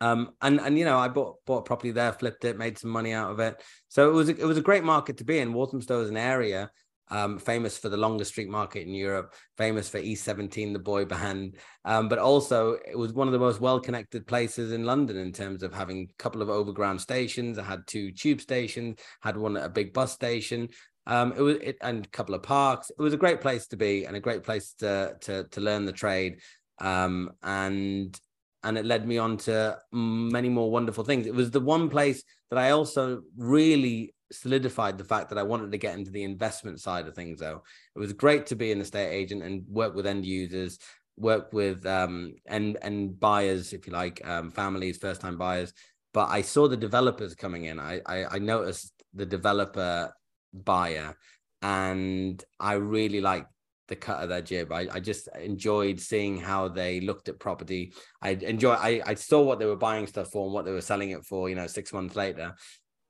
um, 0.00 0.32
and 0.42 0.60
and 0.60 0.78
you 0.78 0.84
know, 0.84 0.98
I 0.98 1.08
bought 1.08 1.36
bought 1.46 1.64
property 1.64 1.90
there, 1.90 2.12
flipped 2.12 2.44
it, 2.44 2.58
made 2.58 2.76
some 2.76 2.90
money 2.90 3.12
out 3.12 3.30
of 3.30 3.40
it. 3.40 3.62
So 3.88 4.10
it 4.10 4.12
was 4.12 4.28
a, 4.28 4.36
it 4.36 4.44
was 4.44 4.58
a 4.58 4.62
great 4.62 4.84
market 4.84 5.18
to 5.18 5.24
be 5.24 5.38
in. 5.38 5.54
Walthamstow 5.54 6.02
is 6.02 6.10
an 6.10 6.16
area 6.16 6.70
um, 7.10 7.38
famous 7.38 7.76
for 7.76 7.88
the 7.88 7.96
longest 7.96 8.32
street 8.32 8.48
market 8.48 8.86
in 8.86 8.94
Europe, 8.94 9.34
famous 9.56 9.88
for 9.88 10.00
E17, 10.00 10.72
the 10.72 10.78
boy 10.78 11.04
band, 11.04 11.56
um, 11.84 12.08
but 12.08 12.18
also 12.18 12.78
it 12.86 12.96
was 12.96 13.12
one 13.12 13.28
of 13.28 13.32
the 13.32 13.38
most 13.38 13.60
well-connected 13.60 14.26
places 14.26 14.72
in 14.72 14.84
London 14.84 15.16
in 15.16 15.32
terms 15.32 15.62
of 15.62 15.74
having 15.74 16.08
a 16.10 16.22
couple 16.22 16.42
of 16.42 16.48
overground 16.48 17.00
stations. 17.00 17.58
I 17.58 17.64
had 17.64 17.86
two 17.86 18.10
tube 18.12 18.40
stations, 18.40 18.98
had 19.20 19.36
one 19.36 19.56
at 19.56 19.64
a 19.64 19.70
big 19.70 19.92
bus 19.92 20.12
station. 20.12 20.68
Um, 21.06 21.34
it 21.36 21.40
was 21.42 21.56
it, 21.56 21.76
and 21.82 22.06
a 22.06 22.08
couple 22.08 22.34
of 22.34 22.42
parks. 22.42 22.90
It 22.90 23.02
was 23.02 23.12
a 23.12 23.18
great 23.18 23.40
place 23.40 23.66
to 23.68 23.76
be 23.76 24.06
and 24.06 24.16
a 24.16 24.20
great 24.20 24.42
place 24.42 24.74
to 24.78 25.16
to 25.20 25.44
to 25.44 25.60
learn 25.60 25.84
the 25.84 25.92
trade. 25.92 26.40
Um, 26.80 27.32
and 27.42 28.18
and 28.62 28.78
it 28.78 28.86
led 28.86 29.06
me 29.06 29.18
on 29.18 29.36
to 29.36 29.78
many 29.92 30.48
more 30.48 30.70
wonderful 30.70 31.04
things. 31.04 31.26
It 31.26 31.34
was 31.34 31.50
the 31.50 31.60
one 31.60 31.90
place 31.90 32.24
that 32.50 32.58
I 32.58 32.70
also 32.70 33.20
really 33.36 34.13
solidified 34.34 34.98
the 34.98 35.04
fact 35.04 35.28
that 35.30 35.38
I 35.38 35.42
wanted 35.42 35.72
to 35.72 35.78
get 35.78 35.96
into 35.96 36.10
the 36.10 36.24
investment 36.24 36.80
side 36.80 37.06
of 37.06 37.14
things. 37.14 37.40
Though 37.40 37.62
it 37.94 37.98
was 37.98 38.12
great 38.12 38.46
to 38.46 38.56
be 38.56 38.72
an 38.72 38.80
estate 38.80 39.10
agent 39.12 39.42
and 39.42 39.64
work 39.68 39.94
with 39.94 40.06
end 40.06 40.26
users, 40.26 40.78
work 41.16 41.52
with 41.52 41.86
um 41.86 42.34
and 42.46 42.76
and 42.82 43.18
buyers, 43.18 43.72
if 43.72 43.86
you 43.86 43.92
like, 43.92 44.26
um, 44.26 44.50
families, 44.50 44.98
first 44.98 45.20
time 45.20 45.38
buyers. 45.38 45.72
But 46.12 46.28
I 46.28 46.42
saw 46.42 46.68
the 46.68 46.76
developers 46.76 47.34
coming 47.34 47.64
in. 47.64 47.78
I, 47.80 48.00
I 48.06 48.36
I 48.36 48.38
noticed 48.38 48.92
the 49.14 49.26
developer 49.26 50.12
buyer, 50.52 51.16
and 51.62 52.42
I 52.60 52.74
really 52.74 53.20
liked 53.20 53.50
the 53.88 53.96
cut 53.96 54.22
of 54.22 54.30
their 54.30 54.40
jib. 54.40 54.72
I, 54.72 54.88
I 54.90 55.00
just 55.00 55.28
enjoyed 55.38 56.00
seeing 56.00 56.38
how 56.38 56.68
they 56.68 57.00
looked 57.00 57.28
at 57.28 57.38
property. 57.38 57.92
I 58.22 58.30
enjoy 58.30 58.72
I, 58.72 59.02
I 59.04 59.14
saw 59.14 59.42
what 59.42 59.58
they 59.58 59.66
were 59.66 59.76
buying 59.76 60.06
stuff 60.06 60.30
for 60.30 60.44
and 60.44 60.54
what 60.54 60.64
they 60.64 60.72
were 60.72 60.80
selling 60.80 61.10
it 61.10 61.24
for, 61.24 61.50
you 61.50 61.54
know, 61.54 61.66
six 61.66 61.92
months 61.92 62.16
later 62.16 62.54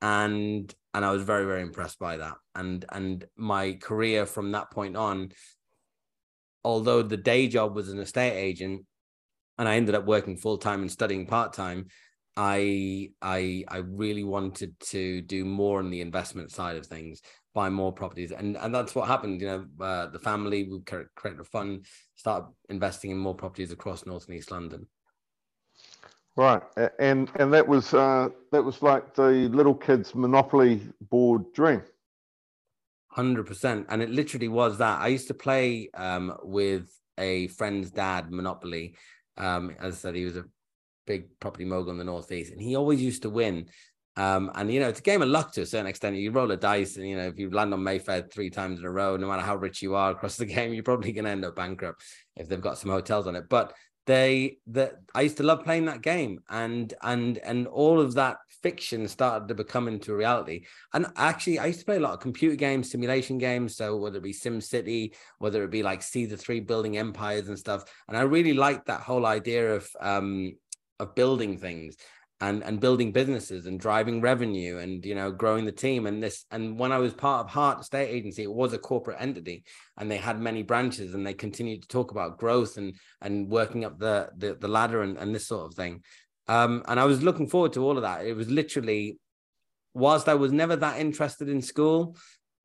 and 0.04 0.74
and 0.94 1.04
I 1.04 1.10
was 1.10 1.22
very 1.22 1.44
very 1.44 1.60
impressed 1.60 1.98
by 1.98 2.16
that. 2.18 2.34
And 2.54 2.84
and 2.90 3.24
my 3.36 3.74
career 3.74 4.24
from 4.24 4.52
that 4.52 4.70
point 4.70 4.96
on, 4.96 5.32
although 6.62 7.02
the 7.02 7.16
day 7.16 7.48
job 7.48 7.74
was 7.74 7.90
an 7.90 7.98
estate 7.98 8.36
agent, 8.38 8.86
and 9.58 9.68
I 9.68 9.76
ended 9.76 9.94
up 9.94 10.06
working 10.06 10.36
full 10.36 10.58
time 10.58 10.80
and 10.80 10.90
studying 10.90 11.26
part 11.26 11.52
time. 11.52 11.86
I 12.36 13.10
I 13.22 13.64
I 13.68 13.78
really 13.78 14.24
wanted 14.24 14.78
to 14.90 15.20
do 15.22 15.44
more 15.44 15.78
on 15.78 15.90
the 15.90 16.00
investment 16.00 16.50
side 16.50 16.76
of 16.76 16.86
things, 16.86 17.22
buy 17.54 17.70
more 17.70 17.92
properties, 17.92 18.32
and 18.32 18.56
and 18.56 18.74
that's 18.74 18.94
what 18.94 19.08
happened. 19.08 19.40
You 19.40 19.46
know, 19.46 19.84
uh, 19.84 20.06
the 20.06 20.18
family 20.18 20.68
we 20.68 20.80
created 20.80 21.40
a 21.40 21.44
fund, 21.44 21.86
start 22.16 22.46
investing 22.68 23.10
in 23.10 23.18
more 23.18 23.34
properties 23.34 23.72
across 23.72 24.06
North 24.06 24.26
and 24.26 24.36
East 24.36 24.50
London. 24.50 24.88
Right, 26.36 26.62
and 26.98 27.30
and 27.36 27.52
that 27.52 27.68
was 27.68 27.94
uh, 27.94 28.28
that 28.50 28.64
was 28.64 28.82
like 28.82 29.14
the 29.14 29.48
little 29.50 29.74
kids' 29.74 30.14
monopoly 30.16 30.82
board 31.00 31.52
dream. 31.52 31.82
Hundred 33.08 33.46
percent, 33.46 33.86
and 33.88 34.02
it 34.02 34.10
literally 34.10 34.48
was 34.48 34.78
that. 34.78 35.00
I 35.00 35.08
used 35.08 35.28
to 35.28 35.34
play 35.34 35.90
um, 35.94 36.36
with 36.42 36.90
a 37.18 37.46
friend's 37.48 37.92
dad 37.92 38.32
Monopoly. 38.32 38.96
Um, 39.36 39.76
as 39.78 39.94
I 39.94 39.96
said, 39.96 40.14
he 40.16 40.24
was 40.24 40.36
a 40.36 40.44
big 41.06 41.38
property 41.38 41.64
mogul 41.64 41.92
in 41.92 41.98
the 41.98 42.04
northeast, 42.04 42.50
and 42.50 42.60
he 42.60 42.74
always 42.74 43.00
used 43.00 43.22
to 43.22 43.30
win. 43.30 43.68
Um, 44.16 44.50
and 44.56 44.72
you 44.72 44.80
know, 44.80 44.88
it's 44.88 44.98
a 45.00 45.04
game 45.04 45.22
of 45.22 45.28
luck 45.28 45.52
to 45.52 45.62
a 45.62 45.66
certain 45.66 45.86
extent. 45.86 46.16
You 46.16 46.32
roll 46.32 46.50
a 46.50 46.56
dice, 46.56 46.96
and 46.96 47.08
you 47.08 47.16
know, 47.16 47.28
if 47.28 47.38
you 47.38 47.48
land 47.50 47.72
on 47.72 47.84
Mayfair 47.84 48.22
three 48.22 48.50
times 48.50 48.80
in 48.80 48.84
a 48.84 48.90
row, 48.90 49.16
no 49.16 49.28
matter 49.28 49.42
how 49.42 49.54
rich 49.54 49.82
you 49.82 49.94
are 49.94 50.10
across 50.10 50.36
the 50.36 50.46
game, 50.56 50.74
you're 50.74 50.82
probably 50.82 51.12
going 51.12 51.26
to 51.26 51.30
end 51.30 51.44
up 51.44 51.54
bankrupt 51.54 52.02
if 52.34 52.48
they've 52.48 52.60
got 52.60 52.78
some 52.78 52.90
hotels 52.90 53.28
on 53.28 53.36
it. 53.36 53.48
But 53.48 53.72
they 54.06 54.58
that 54.66 54.96
I 55.14 55.22
used 55.22 55.38
to 55.38 55.42
love 55.42 55.64
playing 55.64 55.86
that 55.86 56.02
game 56.02 56.40
and 56.50 56.92
and 57.02 57.38
and 57.38 57.66
all 57.66 58.00
of 58.00 58.14
that 58.14 58.38
fiction 58.62 59.08
started 59.08 59.48
to 59.48 59.54
become 59.54 59.88
into 59.88 60.14
reality. 60.14 60.64
And 60.92 61.06
actually 61.16 61.58
I 61.58 61.66
used 61.66 61.80
to 61.80 61.84
play 61.84 61.96
a 61.96 62.00
lot 62.00 62.14
of 62.14 62.20
computer 62.20 62.56
games, 62.56 62.90
simulation 62.90 63.38
games. 63.38 63.76
So 63.76 63.96
whether 63.96 64.18
it 64.18 64.22
be 64.22 64.32
Sim 64.32 64.60
City, 64.60 65.14
whether 65.38 65.62
it 65.64 65.70
be 65.70 65.82
like 65.82 66.02
Caesar 66.02 66.36
3 66.36 66.60
building 66.60 66.98
empires 66.98 67.48
and 67.48 67.58
stuff. 67.58 67.84
And 68.08 68.16
I 68.16 68.22
really 68.22 68.54
liked 68.54 68.86
that 68.86 69.00
whole 69.00 69.26
idea 69.26 69.74
of 69.74 69.88
um 70.00 70.52
of 71.00 71.14
building 71.14 71.58
things 71.58 71.96
and 72.40 72.64
and 72.64 72.80
building 72.80 73.12
businesses 73.12 73.66
and 73.66 73.78
driving 73.78 74.20
revenue 74.20 74.78
and 74.78 75.04
you 75.04 75.14
know 75.14 75.30
growing 75.30 75.64
the 75.64 75.72
team 75.72 76.06
and 76.06 76.22
this 76.22 76.44
and 76.50 76.78
when 76.78 76.90
i 76.90 76.98
was 76.98 77.14
part 77.14 77.44
of 77.44 77.52
haart 77.52 77.80
Estate 77.80 78.08
Agency 78.10 78.42
it 78.42 78.52
was 78.52 78.72
a 78.72 78.78
corporate 78.78 79.16
entity 79.20 79.64
and 79.98 80.10
they 80.10 80.16
had 80.16 80.40
many 80.40 80.62
branches 80.62 81.14
and 81.14 81.24
they 81.24 81.34
continued 81.34 81.82
to 81.82 81.88
talk 81.88 82.10
about 82.10 82.38
growth 82.38 82.76
and 82.76 82.94
and 83.20 83.48
working 83.48 83.84
up 83.84 83.98
the 83.98 84.28
the, 84.36 84.56
the 84.56 84.68
ladder 84.68 85.02
and, 85.02 85.16
and 85.16 85.34
this 85.34 85.46
sort 85.46 85.66
of 85.66 85.74
thing. 85.74 86.02
Um 86.48 86.82
and 86.88 86.98
i 86.98 87.04
was 87.04 87.22
looking 87.22 87.48
forward 87.48 87.72
to 87.74 87.84
all 87.84 87.96
of 87.96 88.02
that. 88.02 88.26
It 88.26 88.34
was 88.34 88.50
literally 88.50 89.18
whilst 89.94 90.28
i 90.28 90.34
was 90.34 90.52
never 90.52 90.76
that 90.76 91.00
interested 91.00 91.48
in 91.48 91.62
school 91.62 92.16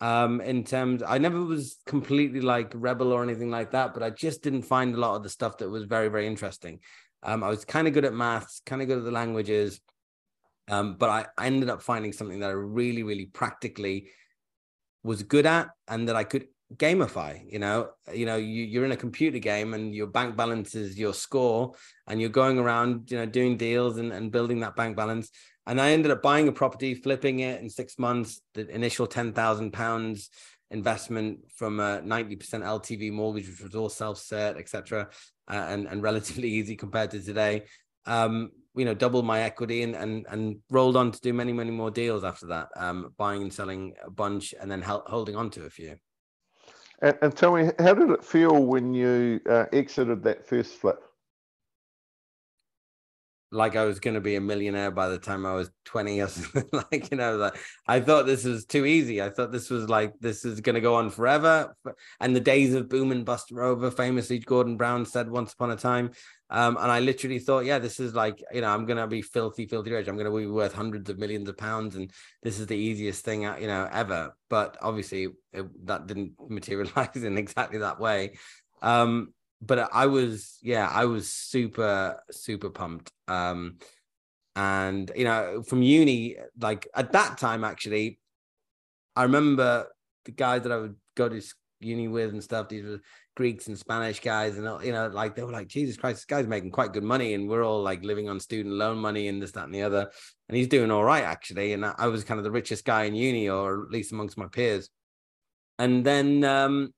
um 0.01 0.41
in 0.41 0.63
terms 0.63 1.03
i 1.05 1.17
never 1.17 1.41
was 1.41 1.77
completely 1.85 2.41
like 2.41 2.71
rebel 2.73 3.11
or 3.11 3.23
anything 3.23 3.51
like 3.51 3.71
that 3.71 3.93
but 3.93 4.01
i 4.01 4.09
just 4.09 4.41
didn't 4.41 4.63
find 4.63 4.95
a 4.95 4.99
lot 4.99 5.15
of 5.15 5.23
the 5.23 5.29
stuff 5.29 5.57
that 5.57 5.69
was 5.69 5.83
very 5.83 6.09
very 6.09 6.25
interesting 6.25 6.79
um, 7.23 7.43
I 7.43 7.49
was 7.49 7.65
kind 7.65 7.88
of 7.88 7.93
good 7.93 8.05
at 8.05 8.13
maths, 8.13 8.61
kind 8.65 8.81
of 8.81 8.88
good 8.88 8.99
at 8.99 9.03
the 9.03 9.11
languages, 9.11 9.81
um, 10.69 10.95
but 10.97 11.09
I, 11.09 11.25
I 11.38 11.47
ended 11.47 11.69
up 11.69 11.81
finding 11.81 12.13
something 12.13 12.39
that 12.39 12.49
I 12.49 12.53
really, 12.53 13.03
really 13.03 13.25
practically 13.25 14.09
was 15.03 15.23
good 15.23 15.45
at, 15.45 15.69
and 15.88 16.07
that 16.07 16.15
I 16.15 16.23
could 16.23 16.47
gamify. 16.75 17.41
You 17.51 17.59
know, 17.59 17.89
you 18.13 18.25
know, 18.25 18.35
you, 18.35 18.63
you're 18.63 18.85
in 18.85 18.91
a 18.91 18.97
computer 18.97 19.39
game, 19.39 19.73
and 19.73 19.95
your 19.95 20.07
bank 20.07 20.35
balance 20.35 20.75
is 20.75 20.97
your 20.97 21.13
score, 21.13 21.73
and 22.07 22.21
you're 22.21 22.29
going 22.29 22.59
around, 22.59 23.11
you 23.11 23.17
know, 23.17 23.25
doing 23.25 23.57
deals 23.57 23.97
and, 23.97 24.11
and 24.11 24.31
building 24.31 24.59
that 24.59 24.75
bank 24.75 24.95
balance. 24.95 25.29
And 25.65 25.79
I 25.79 25.91
ended 25.91 26.11
up 26.11 26.21
buying 26.21 26.47
a 26.47 26.51
property, 26.51 26.95
flipping 26.95 27.41
it 27.41 27.61
in 27.61 27.69
six 27.69 27.99
months. 27.99 28.41
The 28.53 28.67
initial 28.69 29.07
ten 29.07 29.33
thousand 29.33 29.71
pounds 29.71 30.29
investment 30.71 31.39
from 31.55 31.79
a 31.79 32.01
90% 32.01 32.38
LTV 32.39 33.11
mortgage, 33.11 33.47
which 33.47 33.61
was 33.61 33.75
all 33.75 33.89
self-cert, 33.89 34.57
etc 34.57 35.09
uh, 35.49 35.65
and 35.69 35.88
and 35.88 36.03
relatively 36.03 36.49
easy 36.59 36.75
compared 36.75 37.11
to 37.11 37.21
today. 37.21 37.63
Um, 38.05 38.51
you 38.75 38.85
know, 38.85 38.93
doubled 38.93 39.25
my 39.25 39.41
equity 39.41 39.83
and 39.83 39.95
and 39.95 40.25
and 40.29 40.57
rolled 40.69 40.95
on 40.95 41.11
to 41.11 41.19
do 41.21 41.33
many 41.33 41.51
many 41.51 41.71
more 41.71 41.91
deals 41.91 42.23
after 42.23 42.47
that, 42.47 42.69
um, 42.77 43.13
buying 43.17 43.41
and 43.41 43.53
selling 43.53 43.93
a 44.05 44.11
bunch, 44.11 44.53
and 44.59 44.71
then 44.71 44.81
holding 44.81 45.35
on 45.35 45.49
to 45.51 45.65
a 45.65 45.69
few. 45.69 45.95
And, 47.01 47.17
and, 47.21 47.35
tell 47.35 47.55
me, 47.55 47.71
how 47.79 47.93
did 47.93 48.09
it 48.09 48.25
feel 48.25 48.65
when 48.65 48.93
you 48.93 49.39
uh, 49.49 49.65
exited 49.71 50.21
that 50.23 50.45
first 50.45 50.73
flip? 50.73 51.01
Like 53.51 53.75
I 53.75 53.85
was 53.85 53.99
going 53.99 54.13
to 54.13 54.21
be 54.21 54.35
a 54.35 54.41
millionaire 54.41 54.91
by 54.91 55.09
the 55.09 55.17
time 55.17 55.45
I 55.45 55.53
was 55.53 55.71
20 55.85 56.21
or 56.21 56.27
something. 56.29 56.69
like, 56.71 57.11
you 57.11 57.17
know, 57.17 57.35
like 57.37 57.57
I 57.87 57.99
thought 57.99 58.25
this 58.25 58.43
was 58.43 58.65
too 58.65 58.85
easy. 58.85 59.21
I 59.21 59.29
thought 59.29 59.51
this 59.51 59.69
was 59.69 59.89
like, 59.89 60.13
this 60.19 60.45
is 60.45 60.61
going 60.61 60.75
to 60.75 60.81
go 60.81 60.95
on 60.95 61.09
forever. 61.09 61.75
And 62.19 62.35
the 62.35 62.41
days 62.41 62.73
of 62.73 62.89
boom 62.89 63.11
and 63.11 63.25
bust 63.25 63.51
are 63.51 63.63
over. 63.63 63.89
Famously, 63.89 64.39
Gordon 64.39 64.77
Brown 64.77 65.05
said 65.05 65.29
once 65.29 65.53
upon 65.53 65.71
a 65.71 65.75
time. 65.75 66.11
Um, 66.51 66.77
and 66.77 66.91
I 66.91 66.99
literally 66.99 67.39
thought, 67.39 67.65
yeah, 67.65 67.79
this 67.79 67.99
is 67.99 68.15
like, 68.15 68.43
you 68.51 68.61
know, 68.61 68.69
I'm 68.69 68.85
going 68.85 68.97
to 68.97 69.07
be 69.07 69.21
filthy, 69.21 69.67
filthy 69.67 69.91
rich. 69.91 70.07
I'm 70.07 70.15
going 70.15 70.31
to 70.31 70.37
be 70.37 70.47
worth 70.47 70.73
hundreds 70.73 71.09
of 71.09 71.19
millions 71.19 71.47
of 71.47 71.57
pounds. 71.57 71.95
And 71.95 72.11
this 72.41 72.59
is 72.59 72.67
the 72.67 72.77
easiest 72.77 73.23
thing, 73.23 73.43
you 73.43 73.67
know, 73.67 73.87
ever. 73.91 74.35
But 74.49 74.77
obviously 74.81 75.29
it, 75.53 75.85
that 75.85 76.07
didn't 76.07 76.33
materialize 76.49 77.23
in 77.23 77.37
exactly 77.37 77.79
that 77.79 77.99
way. 77.99 78.37
Um, 78.81 79.33
but 79.61 79.89
I 79.93 80.07
was, 80.07 80.57
yeah, 80.61 80.89
I 80.91 81.05
was 81.05 81.31
super, 81.31 82.21
super 82.31 82.69
pumped. 82.69 83.11
Um, 83.27 83.77
and 84.55 85.11
you 85.15 85.25
know, 85.25 85.63
from 85.63 85.81
uni, 85.81 86.37
like 86.59 86.87
at 86.93 87.11
that 87.13 87.37
time, 87.37 87.63
actually, 87.63 88.19
I 89.15 89.23
remember 89.23 89.87
the 90.25 90.31
guys 90.31 90.63
that 90.63 90.71
I 90.71 90.77
would 90.77 90.95
go 91.15 91.29
to 91.29 91.41
uni 91.79 92.07
with 92.07 92.31
and 92.31 92.43
stuff. 92.43 92.69
These 92.69 92.85
were 92.85 92.99
Greeks 93.35 93.67
and 93.67 93.77
Spanish 93.77 94.19
guys, 94.19 94.57
and 94.57 94.65
you 94.83 94.91
know, 94.91 95.07
like 95.07 95.35
they 95.35 95.43
were 95.43 95.51
like, 95.51 95.67
Jesus 95.67 95.97
Christ, 95.97 96.17
this 96.17 96.25
guy's 96.25 96.47
making 96.47 96.71
quite 96.71 96.93
good 96.93 97.03
money, 97.03 97.33
and 97.33 97.47
we're 97.47 97.63
all 97.63 97.81
like 97.81 98.03
living 98.03 98.29
on 98.29 98.39
student 98.39 98.75
loan 98.75 98.97
money 98.97 99.27
and 99.27 99.41
this, 99.41 99.51
that, 99.53 99.65
and 99.65 99.73
the 99.73 99.83
other. 99.83 100.09
And 100.47 100.57
he's 100.57 100.67
doing 100.67 100.91
all 100.91 101.03
right 101.03 101.23
actually. 101.23 101.73
And 101.73 101.85
I 101.85 102.07
was 102.07 102.23
kind 102.23 102.37
of 102.37 102.43
the 102.43 102.51
richest 102.51 102.85
guy 102.85 103.03
in 103.03 103.15
uni, 103.15 103.49
or 103.49 103.83
at 103.83 103.91
least 103.91 104.11
amongst 104.11 104.37
my 104.37 104.47
peers. 104.47 104.89
And 105.77 106.05
then, 106.05 106.43
um, 106.43 106.93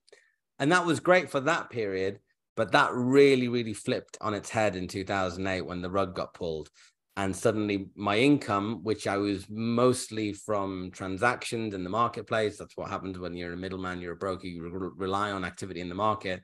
and 0.58 0.72
that 0.72 0.86
was 0.86 1.00
great 1.00 1.30
for 1.30 1.42
that 1.42 1.70
period. 1.70 2.20
But 2.56 2.74
that 2.74 2.92
really, 2.94 3.48
really 3.48 3.74
flipped 3.74 4.18
on 4.22 4.34
its 4.34 4.50
head 4.50 4.76
in 4.76 4.88
2008 4.88 5.62
when 5.62 5.82
the 5.82 5.90
rug 5.90 6.16
got 6.16 6.34
pulled. 6.34 6.70
And 7.18 7.36
suddenly, 7.36 7.90
my 7.96 8.18
income, 8.18 8.84
which 8.84 9.06
I 9.06 9.18
was 9.18 9.46
mostly 9.50 10.34
from 10.34 10.92
transactions 10.92 11.74
in 11.74 11.84
the 11.84 11.90
marketplace, 11.90 12.58
that's 12.58 12.78
what 12.78 12.90
happens 12.90 13.20
when 13.20 13.34
you're 13.34 13.54
a 13.54 13.58
middleman, 13.58 14.02
you're 14.02 14.14
a 14.14 14.18
broker, 14.18 14.48
you 14.48 14.70
re- 14.70 14.90
rely 14.96 15.32
on 15.32 15.44
activity 15.44 15.82
in 15.82 15.90
the 15.90 15.96
market. 15.96 16.42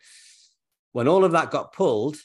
When 0.91 1.07
all 1.07 1.23
of 1.23 1.31
that 1.31 1.51
got 1.51 1.73
pulled, 1.73 2.17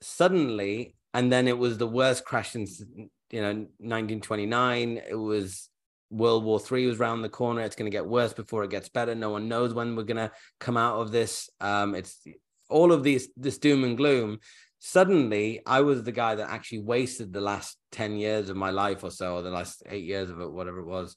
suddenly, 0.00 0.96
and 1.14 1.32
then 1.32 1.48
it 1.48 1.58
was 1.58 1.78
the 1.78 1.86
worst 1.86 2.24
crash 2.24 2.50
since 2.50 2.82
you 3.30 3.40
know 3.40 3.52
1929. 3.78 5.00
It 5.08 5.14
was 5.14 5.68
World 6.10 6.44
War 6.44 6.58
Three 6.58 6.86
was 6.86 6.98
around 6.98 7.22
the 7.22 7.28
corner. 7.28 7.62
It's 7.62 7.76
going 7.76 7.90
to 7.90 7.96
get 7.96 8.06
worse 8.06 8.32
before 8.32 8.64
it 8.64 8.70
gets 8.70 8.88
better. 8.88 9.14
No 9.14 9.30
one 9.30 9.48
knows 9.48 9.74
when 9.74 9.96
we're 9.96 10.02
going 10.02 10.16
to 10.16 10.32
come 10.58 10.76
out 10.76 11.00
of 11.00 11.12
this. 11.12 11.48
Um, 11.60 11.94
it's 11.94 12.22
all 12.70 12.92
of 12.92 13.02
these 13.02 13.28
this 13.36 13.58
doom 13.58 13.84
and 13.84 13.96
gloom 13.96 14.38
suddenly 14.78 15.60
i 15.66 15.80
was 15.80 16.02
the 16.02 16.12
guy 16.12 16.34
that 16.34 16.50
actually 16.50 16.80
wasted 16.80 17.32
the 17.32 17.40
last 17.40 17.76
10 17.92 18.16
years 18.16 18.50
of 18.50 18.56
my 18.56 18.70
life 18.70 19.02
or 19.02 19.10
so 19.10 19.36
or 19.36 19.42
the 19.42 19.50
last 19.50 19.82
eight 19.88 20.04
years 20.04 20.30
of 20.30 20.40
it 20.40 20.50
whatever 20.50 20.80
it 20.80 20.86
was. 20.86 21.16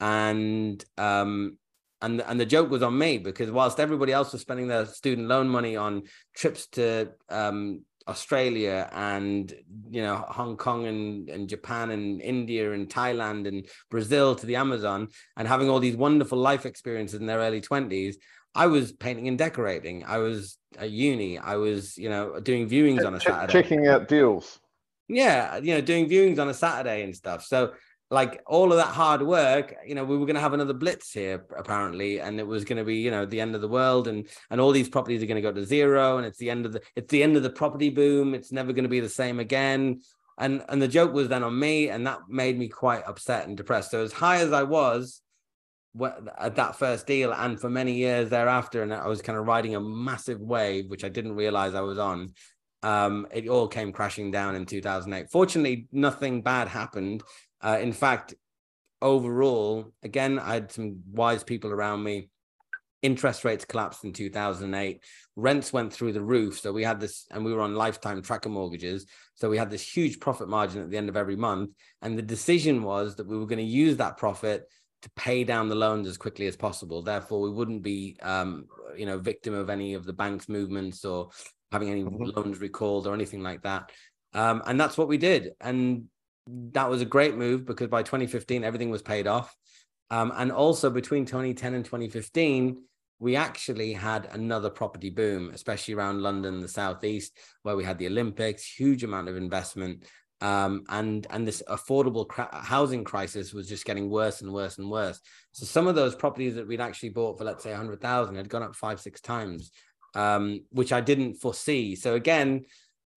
And 0.00 0.84
um 0.98 1.58
and 2.02 2.20
and 2.20 2.38
the 2.38 2.46
joke 2.46 2.70
was 2.70 2.82
on 2.82 2.96
me 2.96 3.18
because 3.18 3.50
whilst 3.50 3.80
everybody 3.80 4.12
else 4.12 4.32
was 4.32 4.42
spending 4.42 4.68
their 4.68 4.86
student 4.86 5.28
loan 5.28 5.48
money 5.48 5.76
on 5.76 6.02
trips 6.34 6.66
to 6.68 7.12
um 7.30 7.82
Australia 8.08 8.88
and 8.92 9.52
you 9.90 10.00
know 10.00 10.16
Hong 10.28 10.56
Kong 10.56 10.86
and, 10.86 11.28
and 11.28 11.48
Japan 11.48 11.90
and 11.90 12.20
India 12.22 12.72
and 12.72 12.88
Thailand 12.88 13.48
and 13.48 13.66
Brazil 13.90 14.36
to 14.36 14.46
the 14.46 14.56
Amazon 14.56 15.08
and 15.36 15.48
having 15.48 15.68
all 15.68 15.80
these 15.80 15.96
wonderful 15.96 16.38
life 16.38 16.66
experiences 16.66 17.18
in 17.18 17.26
their 17.26 17.38
early 17.38 17.60
20s 17.60 18.14
I 18.56 18.66
was 18.66 18.90
painting 18.90 19.28
and 19.28 19.36
decorating. 19.36 20.04
I 20.04 20.18
was 20.18 20.58
at 20.78 20.90
uni. 20.90 21.38
I 21.38 21.56
was, 21.56 21.96
you 21.98 22.08
know, 22.08 22.40
doing 22.40 22.68
viewings 22.68 23.06
on 23.06 23.14
a 23.14 23.20
Saturday. 23.20 23.52
Checking 23.52 23.86
out 23.86 24.08
deals. 24.08 24.58
Yeah, 25.08 25.58
you 25.58 25.74
know, 25.74 25.82
doing 25.82 26.08
viewings 26.08 26.38
on 26.38 26.48
a 26.48 26.54
Saturday 26.54 27.02
and 27.02 27.14
stuff. 27.14 27.44
So, 27.44 27.74
like 28.10 28.40
all 28.46 28.72
of 28.72 28.78
that 28.78 28.94
hard 28.94 29.20
work, 29.20 29.74
you 29.86 29.94
know, 29.94 30.04
we 30.04 30.16
were 30.16 30.26
going 30.26 30.36
to 30.36 30.40
have 30.40 30.54
another 30.54 30.72
blitz 30.72 31.12
here 31.12 31.44
apparently, 31.56 32.20
and 32.20 32.40
it 32.40 32.46
was 32.46 32.64
going 32.64 32.78
to 32.78 32.84
be, 32.84 32.96
you 32.96 33.10
know, 33.10 33.26
the 33.26 33.40
end 33.40 33.54
of 33.54 33.60
the 33.60 33.68
world, 33.68 34.08
and 34.08 34.26
and 34.50 34.60
all 34.60 34.72
these 34.72 34.88
properties 34.88 35.22
are 35.22 35.26
going 35.26 35.42
to 35.42 35.48
go 35.48 35.52
to 35.52 35.64
zero, 35.64 36.16
and 36.16 36.26
it's 36.26 36.38
the 36.38 36.50
end 36.50 36.64
of 36.64 36.72
the 36.72 36.80
it's 36.96 37.10
the 37.10 37.22
end 37.22 37.36
of 37.36 37.42
the 37.42 37.50
property 37.50 37.90
boom. 37.90 38.34
It's 38.34 38.52
never 38.52 38.72
going 38.72 38.84
to 38.84 38.88
be 38.88 39.00
the 39.00 39.08
same 39.08 39.38
again. 39.38 40.00
And 40.38 40.64
and 40.68 40.80
the 40.80 40.88
joke 40.88 41.12
was 41.12 41.28
then 41.28 41.44
on 41.44 41.58
me, 41.58 41.90
and 41.90 42.06
that 42.06 42.20
made 42.28 42.58
me 42.58 42.68
quite 42.68 43.04
upset 43.06 43.46
and 43.46 43.56
depressed. 43.56 43.90
So 43.90 44.02
as 44.02 44.12
high 44.12 44.38
as 44.38 44.52
I 44.52 44.62
was, 44.62 45.20
at 46.38 46.56
that 46.56 46.76
first 46.76 47.06
deal 47.06 47.32
and 47.32 47.60
for 47.60 47.70
many 47.70 47.92
years 47.92 48.28
thereafter 48.28 48.82
and 48.82 48.92
i 48.92 49.06
was 49.06 49.22
kind 49.22 49.38
of 49.38 49.46
riding 49.46 49.74
a 49.74 49.80
massive 49.80 50.40
wave 50.40 50.88
which 50.88 51.04
i 51.04 51.08
didn't 51.08 51.34
realize 51.34 51.74
i 51.74 51.80
was 51.80 51.98
on 51.98 52.32
um, 52.82 53.26
it 53.32 53.48
all 53.48 53.66
came 53.66 53.90
crashing 53.90 54.30
down 54.30 54.54
in 54.54 54.66
2008 54.66 55.30
fortunately 55.30 55.88
nothing 55.92 56.42
bad 56.42 56.68
happened 56.68 57.22
uh, 57.62 57.78
in 57.80 57.92
fact 57.92 58.34
overall, 59.02 59.92
again, 60.02 60.38
I 60.38 60.54
had 60.54 60.72
some 60.72 61.02
wise 61.10 61.44
people 61.44 61.70
around 61.70 62.02
me. 62.02 62.28
Interest 63.02 63.44
rates 63.44 63.64
collapsed 63.64 64.04
in 64.04 64.12
2008. 64.12 65.02
Rents 65.36 65.72
went 65.72 65.92
through 65.92 66.12
the 66.12 66.22
roof. 66.22 66.58
So 66.58 66.72
we 66.72 66.82
had 66.82 66.98
this, 66.98 67.26
and 67.30 67.44
we 67.44 67.52
were 67.52 67.60
on 67.60 67.74
lifetime 67.74 68.22
tracker 68.22 68.48
mortgages. 68.48 69.06
So 69.34 69.50
we 69.50 69.58
had 69.58 69.70
this 69.70 69.86
huge 69.86 70.18
profit 70.18 70.48
margin 70.48 70.82
at 70.82 70.90
the 70.90 70.96
end 70.96 71.08
of 71.08 71.16
every 71.16 71.36
month. 71.36 71.70
And 72.02 72.16
the 72.16 72.22
decision 72.22 72.82
was 72.82 73.16
that 73.16 73.28
we 73.28 73.38
were 73.38 73.46
going 73.46 73.58
to 73.58 73.64
use 73.64 73.98
that 73.98 74.16
profit 74.16 74.64
to 75.02 75.10
pay 75.16 75.44
down 75.44 75.68
the 75.68 75.74
loans 75.74 76.08
as 76.08 76.16
quickly 76.16 76.46
as 76.46 76.56
possible. 76.56 77.02
Therefore, 77.02 77.40
we 77.40 77.50
wouldn't 77.50 77.82
be, 77.82 78.16
um, 78.22 78.66
you 78.96 79.06
know, 79.06 79.18
victim 79.18 79.54
of 79.54 79.70
any 79.70 79.94
of 79.94 80.04
the 80.04 80.12
bank's 80.12 80.48
movements 80.48 81.04
or 81.04 81.30
having 81.70 81.90
any 81.90 82.02
mm-hmm. 82.02 82.24
loans 82.36 82.60
recalled 82.60 83.06
or 83.06 83.14
anything 83.14 83.42
like 83.42 83.62
that. 83.62 83.90
Um, 84.34 84.62
and 84.66 84.80
that's 84.80 84.98
what 84.98 85.08
we 85.08 85.18
did. 85.18 85.52
And 85.60 86.06
that 86.46 86.88
was 86.88 87.02
a 87.02 87.06
great 87.06 87.36
move 87.36 87.66
because 87.66 87.88
by 87.88 88.02
2015, 88.02 88.64
everything 88.64 88.90
was 88.90 89.02
paid 89.02 89.26
off. 89.26 89.54
Um, 90.10 90.32
and 90.36 90.52
also 90.52 90.90
between 90.90 91.26
2010 91.26 91.74
and 91.74 91.84
2015, 91.84 92.82
we 93.18 93.34
actually 93.34 93.92
had 93.92 94.28
another 94.32 94.70
property 94.70 95.10
boom, 95.10 95.50
especially 95.52 95.94
around 95.94 96.22
London, 96.22 96.60
the 96.60 96.68
southeast, 96.68 97.38
where 97.62 97.76
we 97.76 97.84
had 97.84 97.98
the 97.98 98.06
Olympics, 98.06 98.64
huge 98.64 99.04
amount 99.04 99.28
of 99.28 99.36
investment, 99.36 100.04
um, 100.46 100.84
and 100.90 101.26
and 101.30 101.46
this 101.46 101.60
affordable 101.68 102.26
cra- 102.28 102.62
housing 102.62 103.02
crisis 103.02 103.52
was 103.52 103.68
just 103.68 103.84
getting 103.84 104.08
worse 104.08 104.42
and 104.42 104.52
worse 104.52 104.78
and 104.78 104.88
worse. 104.88 105.20
So 105.50 105.66
some 105.66 105.88
of 105.88 105.96
those 105.96 106.14
properties 106.14 106.54
that 106.54 106.68
we'd 106.68 106.80
actually 106.80 107.08
bought 107.08 107.36
for 107.36 107.42
let's 107.42 107.64
say 107.64 107.72
a 107.72 107.76
hundred 107.76 108.00
thousand 108.00 108.36
had 108.36 108.48
gone 108.48 108.62
up 108.62 108.76
five 108.76 109.00
six 109.00 109.20
times, 109.20 109.72
um, 110.14 110.60
which 110.70 110.92
I 110.92 111.00
didn't 111.00 111.34
foresee. 111.34 111.96
So 111.96 112.14
again, 112.14 112.64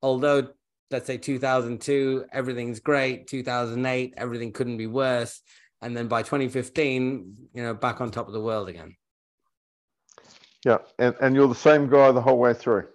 although 0.01 0.47
let's 0.89 1.05
say 1.05 1.17
2002 1.17 2.25
everything's 2.33 2.79
great, 2.79 3.27
2008 3.27 4.15
everything 4.17 4.51
couldn't 4.51 4.77
be 4.77 4.87
worse, 4.87 5.39
and 5.83 5.95
then 5.95 6.07
by 6.07 6.23
2015, 6.23 7.49
you 7.53 7.61
know, 7.61 7.75
back 7.75 8.01
on 8.01 8.09
top 8.09 8.25
of 8.25 8.33
the 8.33 8.41
world 8.41 8.69
again. 8.69 8.95
Yeah, 10.65 10.79
and, 10.97 11.15
and 11.21 11.35
you're 11.35 11.47
the 11.47 11.53
same 11.53 11.89
guy 11.89 12.11
the 12.11 12.21
whole 12.21 12.39
way 12.39 12.55
through. 12.55 12.87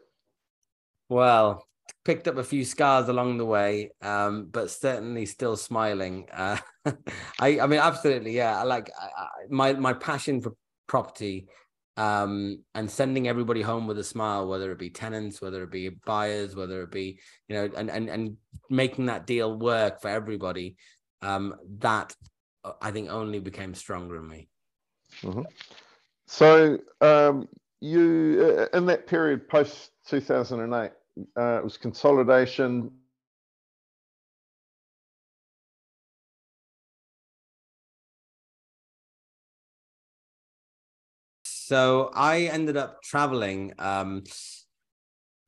Well, 1.08 1.64
picked 2.04 2.28
up 2.28 2.36
a 2.36 2.44
few 2.44 2.64
scars 2.64 3.08
along 3.08 3.38
the 3.38 3.44
way, 3.44 3.90
um, 4.02 4.48
but 4.50 4.70
certainly 4.70 5.26
still 5.26 5.56
smiling. 5.56 6.28
Uh, 6.32 6.58
I, 7.40 7.60
I 7.60 7.66
mean, 7.66 7.80
absolutely, 7.80 8.36
yeah. 8.36 8.62
Like 8.62 8.90
I, 8.98 9.26
my 9.48 9.72
my 9.74 9.92
passion 9.92 10.40
for 10.40 10.54
property 10.86 11.48
um, 11.96 12.62
and 12.74 12.90
sending 12.90 13.28
everybody 13.28 13.62
home 13.62 13.86
with 13.86 13.98
a 13.98 14.04
smile, 14.04 14.46
whether 14.46 14.72
it 14.72 14.78
be 14.78 14.90
tenants, 14.90 15.40
whether 15.40 15.62
it 15.62 15.70
be 15.70 15.90
buyers, 16.04 16.56
whether 16.56 16.82
it 16.82 16.90
be 16.90 17.18
you 17.48 17.56
know, 17.56 17.70
and 17.76 17.90
and 17.90 18.08
and 18.08 18.36
making 18.70 19.06
that 19.06 19.26
deal 19.26 19.58
work 19.58 20.00
for 20.00 20.08
everybody. 20.08 20.76
Um, 21.22 21.54
that 21.78 22.14
I 22.80 22.90
think 22.90 23.10
only 23.10 23.40
became 23.40 23.74
stronger 23.74 24.18
in 24.18 24.28
me. 24.28 24.48
Mm-hmm. 25.22 25.42
So 26.26 26.78
um, 27.00 27.48
you 27.80 28.58
uh, 28.72 28.76
in 28.76 28.86
that 28.86 29.06
period 29.06 29.48
post 29.48 29.90
2008, 30.08 30.90
uh, 31.38 31.58
it 31.58 31.64
was 31.64 31.76
consolidation. 31.76 32.90
So 41.44 42.10
I 42.14 42.42
ended 42.42 42.76
up 42.76 43.02
traveling. 43.02 43.72
Um, 43.78 44.24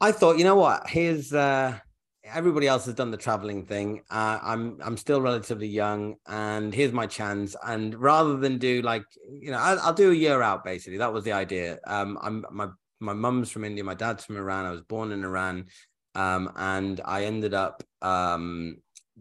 I 0.01 0.13
thought, 0.13 0.39
you 0.39 0.45
know 0.45 0.57
what? 0.57 0.89
Here's 0.89 1.33
uh, 1.33 1.79
everybody 2.25 2.67
else 2.67 2.87
has 2.87 2.95
done 2.95 3.11
the 3.11 3.17
traveling 3.17 3.65
thing. 3.65 4.03
Uh, 4.11 4.39
I'm 4.43 4.79
I'm 4.83 4.97
still 4.97 5.21
relatively 5.21 5.69
young, 5.69 6.17
and 6.27 6.75
here's 6.75 6.93
my 6.93 7.07
chance. 7.07 7.57
And 7.65 7.95
rather 7.95 8.37
than 8.37 8.59
do 8.59 8.83
like 8.83 9.05
you 9.31 9.51
know, 9.51 9.59
I'll, 9.59 9.79
I'll 9.81 9.95
do 9.95 10.11
a 10.11 10.15
year 10.15 10.43
out. 10.43 10.65
Basically, 10.65 10.99
that 10.99 11.13
was 11.13 11.25
the 11.25 11.33
idea. 11.33 11.79
Um, 11.87 12.19
I'm 12.23 12.45
my 12.51 12.69
my 13.01 13.13
mum's 13.13 13.51
from 13.51 13.65
India, 13.65 13.85
my 13.85 13.95
dad's 13.95 14.25
from 14.25 14.37
Iran. 14.37 14.67
I 14.67 14.71
was 14.71 14.83
born 14.83 15.13
in 15.13 15.25
Iran, 15.25 15.67
um, 16.15 16.53
and 16.57 17.01
I 17.05 17.25
ended 17.25 17.55
up 17.55 17.83
um 18.03 18.77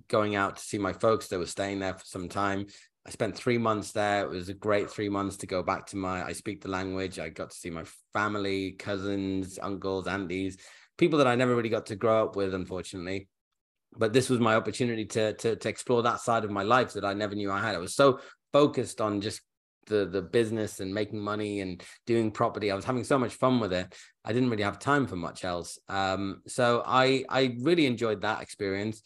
going 0.09 0.35
out 0.35 0.57
to 0.57 0.63
see 0.63 0.77
my 0.77 0.93
folks. 0.93 1.27
They 1.27 1.38
were 1.38 1.45
staying 1.45 1.79
there 1.79 1.93
for 1.93 2.05
some 2.05 2.29
time. 2.29 2.67
I 3.07 3.11
spent 3.11 3.35
three 3.35 3.59
months 3.59 3.91
there. 3.91 4.23
It 4.23 4.29
was 4.29 4.49
a 4.49 4.53
great 4.53 4.89
three 4.89 5.09
months 5.09 5.38
to 5.38 5.47
go 5.47 5.61
back 5.61 5.85
to 5.88 5.97
my. 5.97 6.23
I 6.23 6.33
speak 6.33 6.61
the 6.61 6.69
language. 6.69 7.19
I 7.19 7.29
got 7.29 7.51
to 7.51 7.55
see 7.55 7.69
my 7.69 7.83
family, 8.13 8.71
cousins, 8.73 9.59
uncles, 9.61 10.07
aunties 10.07 10.57
people 10.97 11.19
that 11.19 11.27
I 11.27 11.35
never 11.35 11.55
really 11.55 11.69
got 11.69 11.88
to 11.88 11.95
grow 11.95 12.23
up 12.23 12.35
with, 12.35 12.53
unfortunately. 12.53 13.27
But 13.97 14.13
this 14.13 14.29
was 14.29 14.39
my 14.39 14.55
opportunity 14.55 15.05
to 15.05 15.33
to 15.33 15.55
to 15.55 15.69
explore 15.69 16.03
that 16.03 16.19
side 16.19 16.43
of 16.43 16.51
my 16.51 16.63
life 16.63 16.93
that 16.93 17.05
I 17.05 17.13
never 17.13 17.35
knew 17.35 17.51
I 17.51 17.61
had. 17.61 17.75
I 17.75 17.79
was 17.79 17.95
so 17.95 18.19
focused 18.51 18.99
on 19.01 19.21
just 19.21 19.41
the 19.85 20.05
the 20.05 20.21
business 20.21 20.79
and 20.79 20.93
making 20.93 21.19
money 21.19 21.61
and 21.61 21.83
doing 22.05 22.31
property. 22.31 22.71
I 22.71 22.75
was 22.75 22.85
having 22.85 23.03
so 23.03 23.17
much 23.17 23.33
fun 23.33 23.59
with 23.59 23.73
it. 23.73 23.93
I 24.23 24.33
didn't 24.33 24.49
really 24.49 24.63
have 24.63 24.79
time 24.79 25.07
for 25.07 25.15
much 25.15 25.43
else. 25.43 25.79
Um, 25.89 26.41
so 26.47 26.83
I 26.85 27.25
I 27.29 27.57
really 27.61 27.85
enjoyed 27.85 28.21
that 28.21 28.41
experience. 28.41 29.01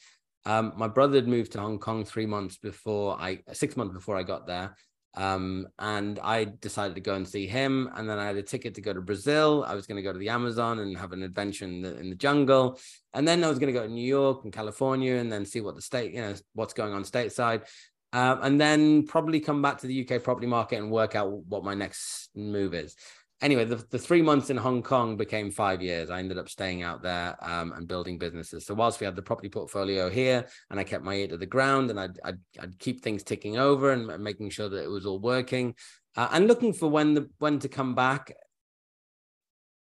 Um, 0.46 0.74
my 0.78 0.88
brother 0.88 1.16
had 1.16 1.28
moved 1.28 1.52
to 1.54 1.60
Hong 1.60 1.80
Kong 1.80 2.06
three 2.06 2.26
months 2.26 2.58
before 2.58 3.18
I 3.20 3.40
six 3.54 3.76
months 3.76 3.94
before 3.94 4.16
I 4.16 4.24
got 4.24 4.48
there, 4.48 4.76
um, 5.16 5.68
and 5.80 6.20
I 6.20 6.46
decided 6.46 6.96
to 6.96 7.02
go 7.02 7.16
and 7.16 7.28
see 7.28 7.48
him. 7.48 7.90
And 7.96 8.10
then 8.10 8.20
I 8.20 8.26
had 8.26 8.38
a 8.38 8.44
ticket 8.44 8.76
to 8.76 8.82
go 8.82 8.94
to 8.94 9.02
Brazil. 9.02 9.66
I 9.68 9.76
was 9.76 9.88
going 9.88 9.98
to 9.98 10.02
go 10.02 10.14
to 10.14 10.20
the 10.20 10.30
Amazon 10.30 10.80
and 10.80 10.98
have 10.98 11.14
an 11.14 11.24
adventure 11.24 11.66
in 11.66 11.82
the, 11.82 11.98
in 11.98 12.10
the 12.10 12.16
jungle. 12.16 12.80
And 13.14 13.28
then 13.28 13.44
I 13.44 13.50
was 13.50 13.60
going 13.60 13.74
to 13.74 13.80
go 13.80 13.86
to 13.86 13.92
New 13.92 14.08
York 14.08 14.44
and 14.44 14.54
California 14.54 15.16
and 15.16 15.32
then 15.32 15.46
see 15.46 15.62
what 15.62 15.76
the 15.76 15.82
state, 15.82 16.14
you 16.14 16.22
know, 16.22 16.36
what's 16.54 16.74
going 16.74 16.94
on 16.94 17.04
stateside. 17.04 17.64
Um, 18.12 18.40
and 18.42 18.60
then 18.60 19.06
probably 19.06 19.40
come 19.40 19.62
back 19.62 19.78
to 19.80 19.88
the 19.88 20.08
UK 20.08 20.24
property 20.24 20.48
market 20.48 20.78
and 20.78 20.90
work 20.92 21.16
out 21.16 21.32
what 21.46 21.64
my 21.64 21.76
next 21.76 22.30
move 22.36 22.74
is 22.74 22.96
anyway, 23.42 23.66
the, 23.66 23.84
the 23.90 24.00
three 24.00 24.22
months 24.22 24.50
in 24.50 24.58
Hong 24.58 24.84
Kong 24.84 25.18
became 25.18 25.52
five 25.52 25.82
years. 25.82 26.10
I 26.10 26.20
ended 26.20 26.38
up 26.38 26.50
staying 26.50 26.84
out 26.84 27.02
there 27.02 27.36
um, 27.42 27.72
and 27.74 27.88
building 27.88 28.18
businesses. 28.18 28.66
So 28.66 28.74
whilst 28.74 29.00
we 29.00 29.06
had 29.06 29.16
the 29.16 29.22
property 29.22 29.50
portfolio 29.50 30.10
here, 30.10 30.48
and 30.70 30.80
I 30.80 30.84
kept 30.84 31.04
my 31.04 31.16
ear 31.16 31.28
to 31.30 31.38
the 31.38 31.46
ground, 31.46 31.90
and 31.90 32.00
I'd, 32.00 32.20
I'd, 32.24 32.40
I'd 32.60 32.80
keep 32.80 33.02
things 33.02 33.24
ticking 33.24 33.58
over 33.58 33.92
and 33.92 34.24
making 34.24 34.50
sure 34.50 34.70
that 34.70 34.84
it 34.84 34.90
was 34.90 35.06
all 35.06 35.20
working, 35.20 35.76
uh, 36.16 36.30
and 36.32 36.48
looking 36.48 36.74
for 36.74 36.90
when 36.90 37.14
the 37.14 37.30
when 37.40 37.60
to 37.60 37.70
come 37.70 37.96
back. 37.96 38.34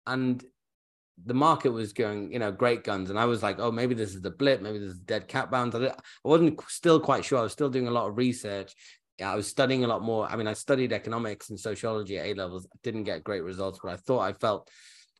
And 0.06 0.42
the 1.26 1.34
market 1.34 1.70
was 1.70 1.92
going, 1.92 2.32
you 2.32 2.38
know, 2.38 2.52
great 2.52 2.84
guns, 2.84 3.10
and 3.10 3.18
I 3.18 3.24
was 3.24 3.42
like, 3.42 3.58
oh, 3.58 3.70
maybe 3.70 3.94
this 3.94 4.14
is 4.14 4.22
the 4.22 4.30
blip, 4.30 4.62
maybe 4.62 4.78
this 4.78 4.92
is 4.92 4.98
dead 5.00 5.28
cat 5.28 5.50
bounce. 5.50 5.74
I 5.74 5.92
wasn't 6.24 6.60
still 6.68 7.00
quite 7.00 7.24
sure. 7.24 7.38
I 7.38 7.42
was 7.42 7.52
still 7.52 7.70
doing 7.70 7.88
a 7.88 7.92
lot 7.92 8.08
of 8.08 8.16
research, 8.16 8.74
I 9.24 9.34
was 9.34 9.48
studying 9.48 9.84
a 9.84 9.88
lot 9.88 10.02
more. 10.02 10.26
I 10.26 10.36
mean, 10.36 10.46
I 10.46 10.52
studied 10.52 10.92
economics 10.92 11.50
and 11.50 11.58
sociology 11.58 12.18
at 12.18 12.26
A 12.26 12.34
levels. 12.34 12.68
Didn't 12.82 13.04
get 13.04 13.24
great 13.24 13.42
results, 13.42 13.80
but 13.82 13.92
I 13.92 13.96
thought 13.96 14.20
I 14.20 14.32
felt 14.32 14.68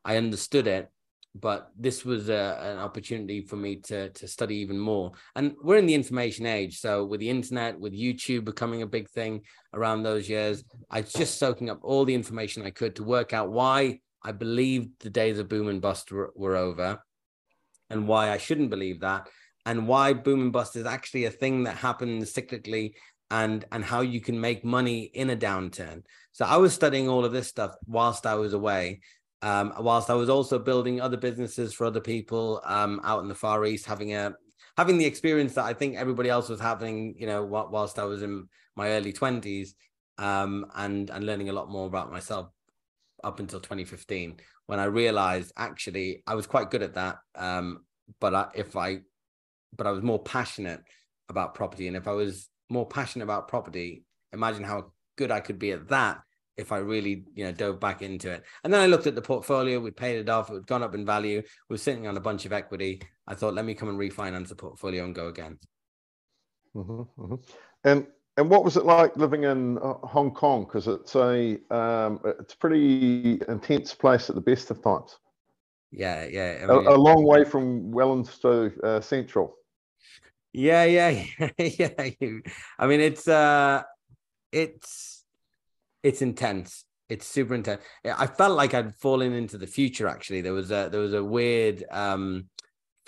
I 0.05 0.17
understood 0.17 0.67
it. 0.67 0.89
But 1.35 1.71
this 1.79 2.05
was 2.05 2.31
a, 2.31 2.59
an 2.63 2.79
opportunity 2.79 3.43
for 3.43 3.57
me 3.57 3.77
to 3.83 4.11
to 4.11 4.29
study 4.29 4.57
even 4.57 4.79
more. 4.79 5.13
And 5.37 5.55
we're 5.63 5.77
in 5.77 5.87
the 5.87 5.95
information 5.95 6.47
age, 6.47 6.81
so 6.81 7.05
with 7.05 7.21
the 7.21 7.31
internet, 7.31 7.79
with 7.79 7.93
YouTube 7.93 8.45
becoming 8.45 8.83
a 8.83 8.87
big 8.87 9.09
thing 9.11 9.43
around 9.75 10.03
those 10.03 10.29
years, 10.29 10.65
I 10.91 11.03
was 11.03 11.13
just 11.13 11.39
soaking 11.39 11.71
up 11.71 11.81
all 11.83 12.05
the 12.05 12.15
information 12.15 12.65
I 12.65 12.71
could 12.71 12.97
to 12.97 13.05
work 13.05 13.33
out 13.33 13.51
why 13.51 14.01
I 14.29 14.33
believed 14.33 15.01
the 15.01 15.09
days 15.09 15.39
of 15.39 15.49
boom 15.49 15.69
and 15.69 15.81
bust 15.81 16.13
were, 16.13 16.33
were 16.37 16.55
over, 16.55 17.03
and 17.89 18.07
why 18.07 18.31
I 18.31 18.37
shouldn't 18.37 18.69
believe 18.69 19.01
that, 19.01 19.27
and 19.65 19.89
why 19.89 20.13
boom 20.13 20.43
and 20.43 20.53
bust 20.53 20.77
is 20.77 20.85
actually 20.85 21.25
a 21.25 21.31
thing 21.31 21.65
that 21.65 21.79
happens 21.79 22.33
cyclically 22.33 22.93
and 23.31 23.65
and 23.73 23.83
how 23.83 24.03
you 24.03 24.21
can 24.21 24.39
make 24.39 24.65
money 24.65 25.01
in 25.15 25.31
a 25.31 25.37
downturn. 25.37 26.03
So 26.33 26.45
I 26.45 26.59
was 26.59 26.75
studying 26.75 27.09
all 27.09 27.25
of 27.25 27.33
this 27.33 27.49
stuff 27.49 27.75
whilst 27.87 28.27
I 28.27 28.35
was 28.35 28.53
away. 28.53 29.01
Um, 29.41 29.73
whilst 29.79 30.11
I 30.11 30.15
was 30.15 30.29
also 30.29 30.59
building 30.59 31.01
other 31.01 31.17
businesses 31.17 31.73
for 31.73 31.87
other 31.87 32.01
people 32.01 32.61
um, 32.65 33.01
out 33.05 33.23
in 33.23 33.29
the 33.29 33.35
Far 33.35 33.65
East, 33.65 33.87
having 33.87 34.13
a 34.15 34.35
having 34.77 34.99
the 34.99 35.07
experience 35.07 35.55
that 35.55 35.65
I 35.65 35.73
think 35.73 35.97
everybody 35.97 36.29
else 36.29 36.49
was 36.51 36.61
having, 36.61 37.15
you 37.19 37.27
know, 37.27 37.45
whilst 37.45 37.99
I 37.99 38.05
was 38.05 38.23
in 38.23 38.49
my 38.77 38.91
early 38.91 39.13
twenties, 39.13 39.75
um, 40.19 40.67
and 40.75 41.09
and 41.09 41.25
learning 41.25 41.49
a 41.49 41.55
lot 41.55 41.71
more 41.71 41.87
about 41.87 42.13
myself 42.13 42.51
up 43.25 43.41
until 43.41 43.61
2015, 43.61 44.37
when 44.67 44.79
I 44.79 44.85
realized 44.85 45.53
actually 45.57 46.23
I 46.27 46.35
was 46.35 46.47
quite 46.47 46.71
good 46.71 46.83
at 46.83 46.95
that, 46.95 47.19
um, 47.35 47.85
but 48.21 48.35
I, 48.35 48.47
if 48.55 48.77
I, 48.77 49.01
but 49.77 49.87
I 49.87 49.91
was 49.91 50.03
more 50.03 50.23
passionate 50.23 50.81
about 51.29 51.55
property, 51.55 51.89
and 51.89 51.97
if 51.97 52.09
I 52.09 52.13
was 52.13 52.49
more 52.71 52.87
passionate 52.87 53.25
about 53.25 53.49
property, 53.49 54.05
imagine 54.33 54.65
how 54.65 54.93
good 55.17 55.31
I 55.31 55.41
could 55.41 55.59
be 55.59 55.73
at 55.73 55.89
that 55.89 56.21
if 56.57 56.73
I 56.73 56.79
really, 56.79 57.25
you 57.35 57.45
know, 57.45 57.53
dove 57.53 57.79
back 57.79 58.03
into 58.03 58.31
it. 58.31 58.43
And 58.65 58.73
then 58.73 58.81
I 58.81 58.87
looked 58.87 59.07
at 59.07 59.15
the 59.15 59.23
portfolio, 59.23 59.79
we 59.79 59.93
paid 59.93 60.19
it 60.19 60.29
off, 60.29 60.51
it 60.51 60.55
had 60.55 60.67
gone 60.67 60.83
up 60.83 60.95
in 60.95 61.07
value, 61.07 61.41
we 61.69 61.75
were 61.75 61.79
sitting 61.79 62.09
on 62.09 62.17
a 62.17 62.21
bunch 62.21 62.47
of 62.47 62.53
equity. 62.53 63.01
I 63.29 63.35
thought, 63.35 63.55
let 63.55 63.65
me 63.65 63.75
come 63.75 63.89
and 63.89 63.99
refinance 63.99 64.49
the 64.49 64.57
portfolio 64.57 65.05
and 65.05 65.15
go 65.15 65.29
again. 65.29 65.59
Mm-hmm, 66.75 67.23
mm-hmm. 67.23 67.35
And 67.85 68.07
and 68.39 68.49
what 68.49 68.65
was 68.65 68.77
it 68.77 68.87
like 68.87 69.17
living 69.17 69.43
in 69.43 69.79
uh, 69.79 69.95
Hong 69.95 70.31
Kong? 70.31 70.65
Because 70.65 70.87
it's 70.87 71.17
a 71.17 71.59
um, 71.75 72.21
it's 72.25 72.55
a 72.55 72.57
pretty 72.57 73.41
intense 73.49 73.93
place 73.95 74.31
at 74.31 74.37
the 74.37 74.41
best 74.41 74.71
of 74.71 74.81
times. 74.83 75.19
Yeah, 75.91 76.25
yeah. 76.25 76.61
I 76.63 76.67
mean, 76.67 76.87
a, 76.87 76.91
a, 76.91 76.97
long 76.97 77.25
way 77.25 77.45
from 77.45 77.91
Wellington 77.91 78.33
to 78.43 78.73
uh, 78.85 79.01
Central. 79.01 79.57
Yeah, 80.53 80.85
yeah, 80.85 81.25
yeah. 81.59 81.89
I 82.79 82.87
mean, 82.87 83.01
it's 83.01 83.27
uh, 83.27 83.83
it's 84.53 85.25
it's 86.05 86.23
intense. 86.23 86.85
It's 87.09 87.27
super 87.27 87.57
intense. 87.57 87.83
I 88.05 88.27
felt 88.27 88.57
like 88.57 88.73
I'd 88.73 88.95
fallen 88.95 89.33
into 89.33 89.59
the 89.59 89.67
future. 89.67 90.07
Actually, 90.07 90.43
there 90.43 90.53
was 90.53 90.71
a 90.71 90.89
there 90.93 91.01
was 91.01 91.15
a 91.15 91.25
weird 91.25 91.83
um, 91.91 92.49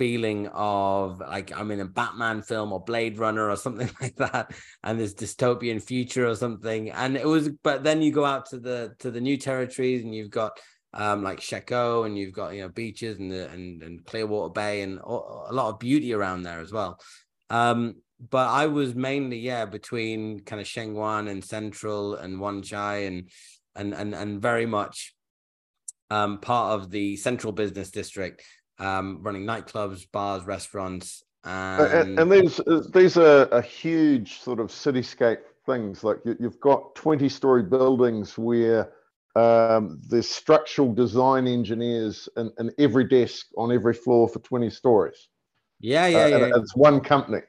feeling 0.01 0.49
of 0.55 1.21
like 1.21 1.55
I'm 1.55 1.71
in 1.71 1.81
a 1.81 1.85
Batman 1.85 2.41
film 2.41 2.73
or 2.73 2.81
Blade 2.81 3.19
Runner 3.19 3.51
or 3.51 3.57
something 3.57 3.91
like 4.01 4.17
that, 4.17 4.55
and 4.83 4.99
this 4.99 5.13
dystopian 5.13 5.83
future 5.83 6.27
or 6.27 6.35
something. 6.35 6.91
And 6.91 7.19
it 7.19 7.27
was, 7.27 7.51
but 7.63 7.85
then 7.85 8.01
you 8.01 8.11
go 8.11 8.25
out 8.25 8.47
to 8.47 8.59
the 8.59 8.95
to 9.01 9.11
the 9.11 9.21
new 9.21 9.37
territories 9.37 10.03
and 10.03 10.15
you've 10.15 10.31
got 10.31 10.59
um, 10.95 11.23
like 11.23 11.43
Shek 11.43 11.71
O 11.73 12.05
and 12.05 12.17
you've 12.17 12.33
got 12.33 12.55
you 12.55 12.63
know 12.63 12.71
beaches 12.71 13.19
and 13.19 13.31
the, 13.31 13.51
and 13.51 13.83
and 13.83 14.03
Clearwater 14.07 14.55
Bay 14.55 14.81
and 14.81 14.99
a 15.01 15.53
lot 15.53 15.69
of 15.69 15.79
beauty 15.79 16.15
around 16.15 16.45
there 16.45 16.61
as 16.61 16.73
well. 16.73 16.99
Um, 17.51 17.97
but 18.31 18.49
I 18.49 18.69
was 18.69 18.95
mainly 18.95 19.39
yeah 19.39 19.67
between 19.67 20.41
kind 20.41 20.63
of 20.63 20.67
Sheung 20.67 20.95
Wan 20.95 21.29
and 21.29 21.45
Central 21.45 22.15
and 22.15 22.41
Wan 22.41 22.63
Chai 22.63 23.01
and 23.01 23.29
and 23.77 23.93
and 23.93 24.15
and 24.15 24.41
very 24.41 24.65
much 24.65 25.15
um, 26.11 26.39
part 26.39 26.81
of 26.81 26.91
the 26.91 27.17
Central 27.17 27.53
Business 27.53 27.91
District, 27.91 28.43
um, 28.81 29.21
running 29.23 29.45
nightclubs, 29.45 30.11
bars, 30.11 30.45
restaurants, 30.45 31.23
and, 31.45 31.93
and, 31.93 32.19
and 32.19 32.33
these 32.33 32.61
these 32.93 33.17
are 33.17 33.43
a 33.47 33.63
huge 33.63 34.41
sort 34.41 34.61
of 34.61 34.69
cityscape 34.69 35.41
things. 35.67 36.05
Like 36.05 36.19
you, 36.25 36.37
have 36.43 36.61
got 36.61 36.95
twenty 36.95 37.29
story 37.29 37.63
buildings 37.63 38.37
where 38.37 38.93
um, 39.37 40.01
there's 40.09 40.29
structural 40.29 40.93
design 40.93 41.47
engineers 41.47 42.29
in, 42.37 42.51
in 42.59 42.73
every 42.79 43.05
desk 43.05 43.47
on 43.57 43.73
every 43.73 43.95
floor 43.95 44.29
for 44.29 44.41
twenty 44.41 44.71
stories. 44.71 45.29
Yeah, 45.79 46.07
yeah, 46.07 46.19
uh, 46.19 46.27
yeah. 46.27 46.51
It's 46.57 46.77
one 46.77 47.01
company. 47.01 47.41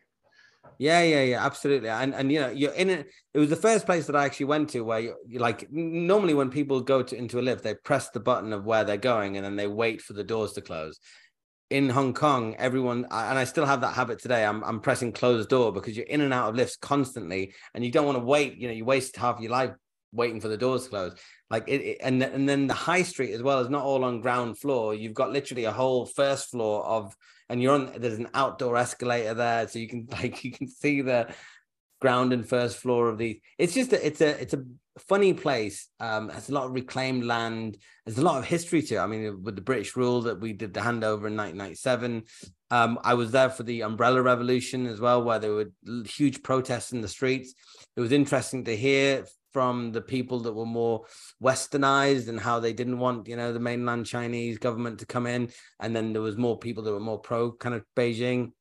Yeah, 0.82 1.04
yeah, 1.04 1.22
yeah, 1.22 1.46
absolutely. 1.46 1.90
And 1.90 2.16
and 2.16 2.32
you 2.32 2.42
know, 2.42 2.50
you're 2.50 2.74
in 2.74 2.90
it. 2.90 3.08
It 3.36 3.38
was 3.38 3.52
the 3.52 3.56
first 3.56 3.86
place 3.86 4.08
that 4.08 4.16
I 4.16 4.26
actually 4.26 4.48
went 4.48 4.70
to 4.70 4.82
where 4.82 5.00
you 5.00 5.16
like 5.38 5.72
normally 5.72 6.34
when 6.34 6.50
people 6.50 6.82
go 6.82 7.04
to 7.04 7.16
into 7.16 7.40
a 7.40 7.44
lift, 7.44 7.64
they 7.64 7.76
press 7.76 8.10
the 8.10 8.20
button 8.20 8.52
of 8.52 8.66
where 8.66 8.84
they're 8.84 8.98
going 8.98 9.38
and 9.38 9.46
then 9.46 9.56
they 9.56 9.68
wait 9.68 10.02
for 10.02 10.14
the 10.14 10.24
doors 10.24 10.54
to 10.54 10.62
close. 10.62 11.00
In 11.70 11.88
Hong 11.88 12.16
Kong, 12.16 12.56
everyone 12.58 13.06
and 13.12 13.38
I 13.38 13.44
still 13.44 13.68
have 13.68 13.82
that 13.82 13.94
habit 13.94 14.18
today. 14.24 14.44
I'm 14.44 14.64
I'm 14.64 14.80
pressing 14.80 15.12
close 15.12 15.46
door 15.46 15.72
because 15.72 15.96
you're 15.96 16.08
in 16.08 16.22
and 16.22 16.34
out 16.34 16.50
of 16.50 16.56
lifts 16.56 16.78
constantly, 16.78 17.54
and 17.76 17.86
you 17.86 17.92
don't 17.92 18.08
want 18.08 18.18
to 18.18 18.24
wait. 18.24 18.58
You 18.58 18.68
know, 18.68 18.74
you 18.74 18.84
waste 18.84 19.16
half 19.18 19.40
your 19.40 19.52
life 19.52 19.74
waiting 20.12 20.42
for 20.42 20.48
the 20.48 20.58
doors 20.58 20.86
to 20.86 20.90
close. 20.90 21.16
Like 21.52 21.66
it, 21.68 21.82
it, 21.82 21.98
and 22.02 22.24
and 22.24 22.50
then 22.50 22.66
the 22.66 22.74
high 22.74 23.04
street 23.04 23.34
as 23.34 23.44
well 23.44 23.60
is 23.60 23.70
not 23.70 23.84
all 23.84 24.04
on 24.04 24.20
ground 24.22 24.58
floor. 24.58 24.96
You've 24.96 25.14
got 25.14 25.32
literally 25.32 25.66
a 25.66 25.72
whole 25.72 26.08
first 26.08 26.50
floor 26.50 26.84
of 26.84 27.16
and 27.52 27.62
you're 27.62 27.74
on 27.74 27.92
there's 27.98 28.18
an 28.18 28.30
outdoor 28.34 28.78
escalator 28.78 29.34
there 29.34 29.68
so 29.68 29.78
you 29.78 29.88
can 29.88 30.08
like 30.12 30.44
you 30.44 30.52
can 30.52 30.68
see 30.68 31.02
the 31.02 31.28
ground 32.00 32.34
and 32.34 32.48
first 32.48 32.78
floor 32.78 33.10
of 33.10 33.20
the 33.20 33.40
it's 33.60 33.76
just 33.76 33.94
a, 33.94 34.06
it's 34.06 34.22
a 34.22 34.42
it's 34.42 34.54
a 34.56 34.64
funny 35.08 35.34
place. 35.34 35.88
Um 36.00 36.28
there's 36.28 36.50
a 36.50 36.54
lot 36.54 36.66
of 36.66 36.74
reclaimed 36.74 37.24
land. 37.24 37.78
There's 38.06 38.18
a 38.18 38.24
lot 38.24 38.40
of 38.40 38.46
history 38.46 38.82
to 38.82 38.96
it. 38.96 39.00
I 39.00 39.08
mean 39.08 39.44
with 39.44 39.56
the 39.56 39.62
british 39.62 39.96
rule 39.96 40.22
that 40.24 40.40
we 40.40 40.54
did 40.54 40.74
the 40.74 40.80
handover 40.80 41.28
in 41.28 41.38
1997 41.38 42.24
um 42.72 43.00
i 43.04 43.14
was 43.14 43.32
there 43.32 43.50
for 43.50 43.64
the 43.64 43.82
umbrella 43.84 44.22
revolution 44.22 44.88
as 44.88 45.00
well 45.00 45.22
where 45.24 45.40
there 45.40 45.52
were 45.52 45.72
huge 46.06 46.42
protests 46.42 46.92
in 46.92 47.02
the 47.02 47.08
streets. 47.08 47.54
It 47.96 48.02
was 48.02 48.12
interesting 48.12 48.66
to 48.66 48.76
hear 48.76 49.26
from 49.52 49.92
the 49.92 50.02
people 50.02 50.40
that 50.42 50.54
were 50.54 50.66
more 50.66 51.06
westernized 51.44 52.28
and 52.28 52.40
how 52.40 52.60
they 52.60 52.74
didn't 52.74 53.00
want 53.00 53.28
you 53.28 53.36
know 53.36 53.52
the 53.52 53.60
mainland 53.60 54.06
chinese 54.06 54.58
government 54.58 55.00
to 55.00 55.06
come 55.06 55.28
in. 55.28 55.50
And 55.80 55.96
then 55.96 56.14
there 56.14 56.22
was 56.22 56.38
more 56.38 56.58
people 56.58 56.84
that 56.84 56.94
were 56.94 57.00
more 57.00 57.20
pro 57.20 57.52
kind 57.52 57.76
of 57.76 57.84
beijing 57.96 58.52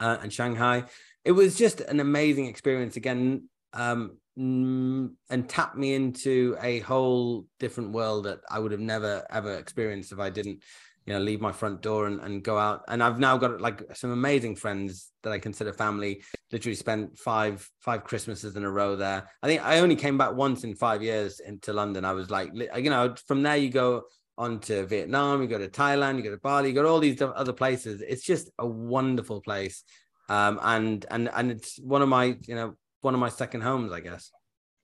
uh, 0.00 0.18
and 0.22 0.32
shanghai. 0.32 0.84
It 1.24 1.32
was 1.32 1.56
just 1.56 1.80
an 1.80 2.00
amazing 2.00 2.46
experience. 2.46 2.96
Again 2.96 3.48
um, 3.74 4.18
and 4.36 5.48
tapped 5.48 5.76
me 5.76 5.94
into 5.94 6.56
a 6.62 6.80
whole 6.80 7.46
different 7.60 7.92
world 7.92 8.24
that 8.24 8.40
i 8.50 8.58
would 8.58 8.72
have 8.72 8.80
never 8.80 9.26
ever 9.28 9.58
experienced 9.58 10.10
if 10.10 10.18
i 10.18 10.30
didn't 10.30 10.62
you 11.06 11.12
know 11.12 11.20
leave 11.20 11.40
my 11.40 11.52
front 11.52 11.82
door 11.82 12.06
and, 12.06 12.20
and 12.20 12.42
go 12.42 12.58
out. 12.58 12.82
And 12.88 13.02
i've 13.02 13.18
now 13.18 13.36
got 13.36 13.60
like 13.60 13.82
some 13.94 14.10
amazing 14.10 14.56
friends 14.56 15.10
that 15.22 15.32
i 15.32 15.38
consider 15.38 15.72
family. 15.72 16.22
Literally 16.50 16.76
spent 16.76 17.18
five 17.18 17.68
five 17.80 18.04
christmases 18.04 18.56
in 18.56 18.64
a 18.64 18.70
row 18.70 18.96
there. 18.96 19.28
I 19.42 19.46
think 19.46 19.64
i 19.64 19.78
only 19.80 19.96
came 19.96 20.18
back 20.18 20.34
once 20.34 20.64
in 20.64 20.74
five 20.74 21.02
years 21.02 21.40
into 21.40 21.72
london. 21.72 22.04
I 22.04 22.12
was 22.12 22.30
like 22.30 22.50
you 22.54 22.90
know 22.90 23.14
from 23.26 23.42
there 23.42 23.56
you 23.56 23.70
go 23.70 24.02
on 24.38 24.58
to 24.58 24.86
vietnam 24.86 25.42
you 25.42 25.46
go 25.46 25.58
to 25.58 25.68
thailand 25.68 26.16
you 26.16 26.22
go 26.22 26.30
to 26.30 26.38
bali 26.38 26.70
you 26.70 26.74
go 26.74 26.82
to 26.82 26.88
all 26.88 27.00
these 27.00 27.20
other 27.20 27.52
places. 27.52 28.02
It's 28.06 28.24
just 28.24 28.50
a 28.58 28.66
wonderful 28.66 29.40
place. 29.40 29.82
Um, 30.28 30.60
and 30.62 31.04
and 31.10 31.28
and 31.34 31.50
it's 31.50 31.78
one 31.78 32.02
of 32.02 32.08
my 32.08 32.36
you 32.46 32.54
know 32.54 32.74
one 33.00 33.14
of 33.14 33.20
my 33.20 33.28
second 33.28 33.62
homes 33.62 33.92
i 33.92 34.00
guess. 34.00 34.30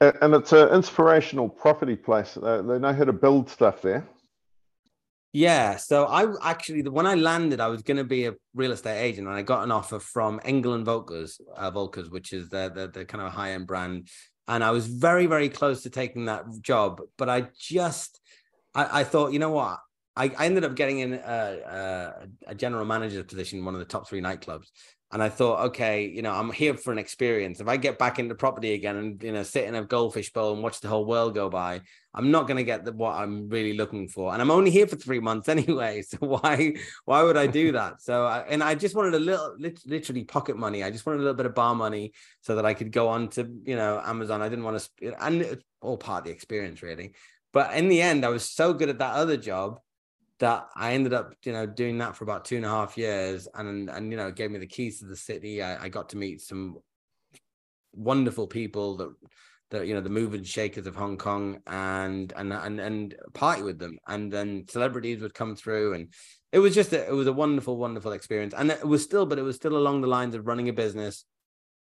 And 0.00 0.32
it's 0.32 0.52
an 0.52 0.68
inspirational 0.68 1.48
property 1.48 1.96
place. 1.96 2.34
They 2.40 2.78
know 2.78 2.92
how 2.92 3.02
to 3.02 3.12
build 3.12 3.50
stuff 3.50 3.82
there 3.82 4.06
yeah, 5.32 5.76
so 5.76 6.06
I 6.06 6.26
actually 6.42 6.82
when 6.82 7.06
I 7.06 7.14
landed, 7.14 7.60
I 7.60 7.68
was 7.68 7.82
going 7.82 7.98
to 7.98 8.04
be 8.04 8.26
a 8.26 8.34
real 8.54 8.72
estate 8.72 9.00
agent, 9.00 9.28
and 9.28 9.36
I 9.36 9.42
got 9.42 9.62
an 9.64 9.70
offer 9.70 9.98
from 9.98 10.40
Engel 10.44 10.74
and 10.74 10.86
Volkers, 10.86 11.40
uh, 11.56 11.70
Volkers, 11.70 12.10
which 12.10 12.32
is 12.32 12.48
the, 12.48 12.72
the 12.74 12.88
the 12.88 13.04
kind 13.04 13.22
of 13.22 13.32
high 13.32 13.52
end 13.52 13.66
brand, 13.66 14.08
and 14.46 14.64
I 14.64 14.70
was 14.70 14.86
very 14.86 15.26
very 15.26 15.48
close 15.48 15.82
to 15.82 15.90
taking 15.90 16.26
that 16.26 16.44
job, 16.62 17.02
but 17.18 17.28
I 17.28 17.48
just 17.58 18.20
I, 18.74 19.00
I 19.00 19.04
thought, 19.04 19.32
you 19.32 19.38
know 19.38 19.50
what, 19.50 19.78
I, 20.16 20.32
I 20.36 20.46
ended 20.46 20.64
up 20.64 20.74
getting 20.74 20.98
in 20.98 21.14
a, 21.14 21.18
a, 21.18 22.12
a 22.48 22.54
general 22.54 22.84
manager 22.84 23.22
position 23.22 23.60
in 23.60 23.64
one 23.64 23.74
of 23.74 23.80
the 23.80 23.86
top 23.86 24.08
three 24.08 24.20
nightclubs, 24.20 24.66
and 25.10 25.22
I 25.22 25.30
thought, 25.30 25.66
okay, 25.68 26.06
you 26.06 26.20
know, 26.20 26.32
I'm 26.32 26.52
here 26.52 26.74
for 26.74 26.92
an 26.92 26.98
experience. 26.98 27.60
If 27.60 27.68
I 27.68 27.78
get 27.78 27.98
back 27.98 28.18
into 28.18 28.34
property 28.34 28.74
again 28.74 28.96
and 28.96 29.22
you 29.22 29.32
know 29.32 29.42
sit 29.42 29.64
in 29.64 29.74
a 29.74 29.82
goldfish 29.82 30.30
bowl 30.32 30.52
and 30.52 30.62
watch 30.62 30.80
the 30.80 30.88
whole 30.88 31.06
world 31.06 31.34
go 31.34 31.48
by, 31.48 31.80
I'm 32.12 32.30
not 32.30 32.46
going 32.46 32.58
to 32.58 32.64
get 32.64 32.84
the, 32.84 32.92
what 32.92 33.16
I'm 33.16 33.48
really 33.48 33.72
looking 33.72 34.08
for. 34.08 34.34
And 34.34 34.42
I'm 34.42 34.50
only 34.50 34.70
here 34.70 34.86
for 34.86 34.96
three 34.96 35.20
months 35.20 35.48
anyway, 35.56 36.02
so 36.02 36.18
why 36.20 36.74
why 37.06 37.22
would 37.22 37.38
I 37.38 37.46
do 37.46 37.72
that? 37.78 38.02
So 38.02 38.26
and 38.26 38.62
I 38.62 38.74
just 38.74 38.94
wanted 38.94 39.14
a 39.14 39.18
little, 39.18 39.56
literally 39.86 40.24
pocket 40.24 40.58
money. 40.58 40.84
I 40.84 40.90
just 40.90 41.06
wanted 41.06 41.18
a 41.18 41.22
little 41.22 41.34
bit 41.34 41.46
of 41.46 41.54
bar 41.54 41.74
money 41.74 42.12
so 42.42 42.56
that 42.56 42.66
I 42.66 42.74
could 42.74 42.92
go 42.92 43.08
on 43.08 43.28
to 43.28 43.50
you 43.64 43.76
know 43.76 44.02
Amazon. 44.04 44.42
I 44.42 44.50
didn't 44.50 44.64
want 44.64 44.90
to, 45.00 45.24
and 45.24 45.40
it's 45.40 45.64
all 45.80 45.96
part 45.96 46.22
of 46.22 46.24
the 46.26 46.32
experience 46.32 46.82
really. 46.82 47.14
But 47.54 47.72
in 47.74 47.88
the 47.88 48.02
end, 48.02 48.26
I 48.26 48.28
was 48.28 48.44
so 48.44 48.74
good 48.74 48.90
at 48.90 48.98
that 48.98 49.14
other 49.14 49.38
job 49.38 49.80
that 50.40 50.68
I 50.76 50.92
ended 50.92 51.12
up, 51.12 51.34
you 51.44 51.52
know, 51.52 51.66
doing 51.66 51.98
that 51.98 52.16
for 52.16 52.24
about 52.24 52.44
two 52.44 52.56
and 52.56 52.64
a 52.64 52.68
half 52.68 52.96
years, 52.96 53.48
and 53.54 53.90
and 53.90 54.10
you 54.10 54.16
know, 54.16 54.30
gave 54.30 54.50
me 54.50 54.58
the 54.58 54.66
keys 54.66 55.00
to 55.00 55.06
the 55.06 55.16
city. 55.16 55.62
I, 55.62 55.84
I 55.84 55.88
got 55.88 56.10
to 56.10 56.16
meet 56.16 56.40
some 56.40 56.78
wonderful 57.92 58.46
people 58.46 58.96
that 58.98 59.14
that 59.70 59.86
you 59.86 59.94
know 59.94 60.00
the 60.00 60.08
movers 60.08 60.38
and 60.38 60.46
shakers 60.46 60.86
of 60.86 60.94
Hong 60.94 61.18
Kong, 61.18 61.60
and 61.66 62.32
and 62.36 62.52
and 62.52 62.80
and 62.80 63.16
party 63.34 63.62
with 63.62 63.78
them, 63.78 63.98
and 64.06 64.32
then 64.32 64.64
celebrities 64.68 65.20
would 65.20 65.34
come 65.34 65.56
through, 65.56 65.94
and 65.94 66.12
it 66.52 66.60
was 66.60 66.74
just 66.74 66.92
a, 66.92 67.06
it 67.06 67.12
was 67.12 67.26
a 67.26 67.32
wonderful, 67.32 67.76
wonderful 67.76 68.12
experience, 68.12 68.54
and 68.56 68.70
it 68.70 68.86
was 68.86 69.02
still, 69.02 69.26
but 69.26 69.38
it 69.38 69.42
was 69.42 69.56
still 69.56 69.76
along 69.76 70.00
the 70.00 70.08
lines 70.08 70.34
of 70.36 70.46
running 70.46 70.68
a 70.68 70.72
business, 70.72 71.24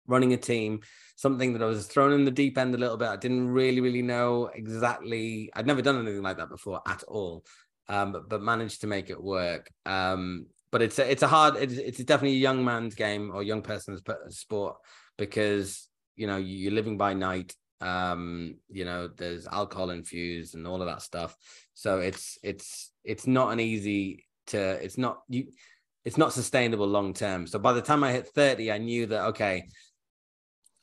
running 0.07 0.31
a 0.31 0.37
team, 0.37 0.79
something 1.17 1.51
that 1.53 1.61
I 1.61 1.65
was 1.65 1.85
thrown 1.85 2.13
in 2.13 2.23
the 2.23 2.31
deep 2.31 2.57
end 2.57 2.73
a 2.73 2.77
little 2.77 2.97
bit. 2.97 3.09
I 3.09 3.17
didn't 3.17 3.49
really, 3.49 3.81
really 3.81 4.01
know 4.01 4.49
exactly. 4.53 5.51
I'd 5.53 5.67
never 5.67 5.81
done 5.81 5.99
anything 5.99 6.23
like 6.23 6.37
that 6.37 6.49
before 6.49 6.81
at 6.87 7.03
all 7.03 7.43
um, 7.89 8.11
but, 8.11 8.29
but 8.29 8.41
managed 8.41 8.81
to 8.81 8.87
make 8.87 9.09
it 9.09 9.21
work. 9.21 9.71
Um, 9.85 10.47
but 10.71 10.81
it's 10.81 10.99
a, 10.99 11.09
it's 11.09 11.23
a 11.23 11.27
hard, 11.27 11.55
it's, 11.55 11.73
it's 11.73 12.03
definitely 12.03 12.37
a 12.37 12.41
young 12.41 12.63
man's 12.63 12.95
game 12.95 13.31
or 13.33 13.41
young 13.41 13.61
person's 13.61 14.01
sport 14.29 14.75
because 15.17 15.87
you 16.15 16.27
know 16.27 16.37
you're 16.37 16.73
living 16.73 16.97
by 16.97 17.13
night. 17.13 17.55
Um, 17.79 18.55
you 18.69 18.85
know, 18.85 19.07
there's 19.07 19.47
alcohol 19.47 19.91
infused 19.91 20.55
and 20.55 20.67
all 20.67 20.81
of 20.81 20.87
that 20.87 21.01
stuff. 21.01 21.35
So 21.73 21.99
it's 21.99 22.37
it's 22.43 22.91
it's 23.03 23.27
not 23.27 23.53
an 23.53 23.59
easy 23.59 24.25
to. 24.47 24.59
It's 24.83 24.97
not 24.97 25.19
you. 25.29 25.47
It's 26.03 26.17
not 26.17 26.33
sustainable 26.33 26.87
long 26.87 27.13
term. 27.13 27.47
So 27.47 27.59
by 27.59 27.73
the 27.73 27.81
time 27.81 28.03
I 28.03 28.11
hit 28.11 28.27
30, 28.27 28.71
I 28.71 28.77
knew 28.77 29.05
that 29.07 29.25
okay, 29.27 29.67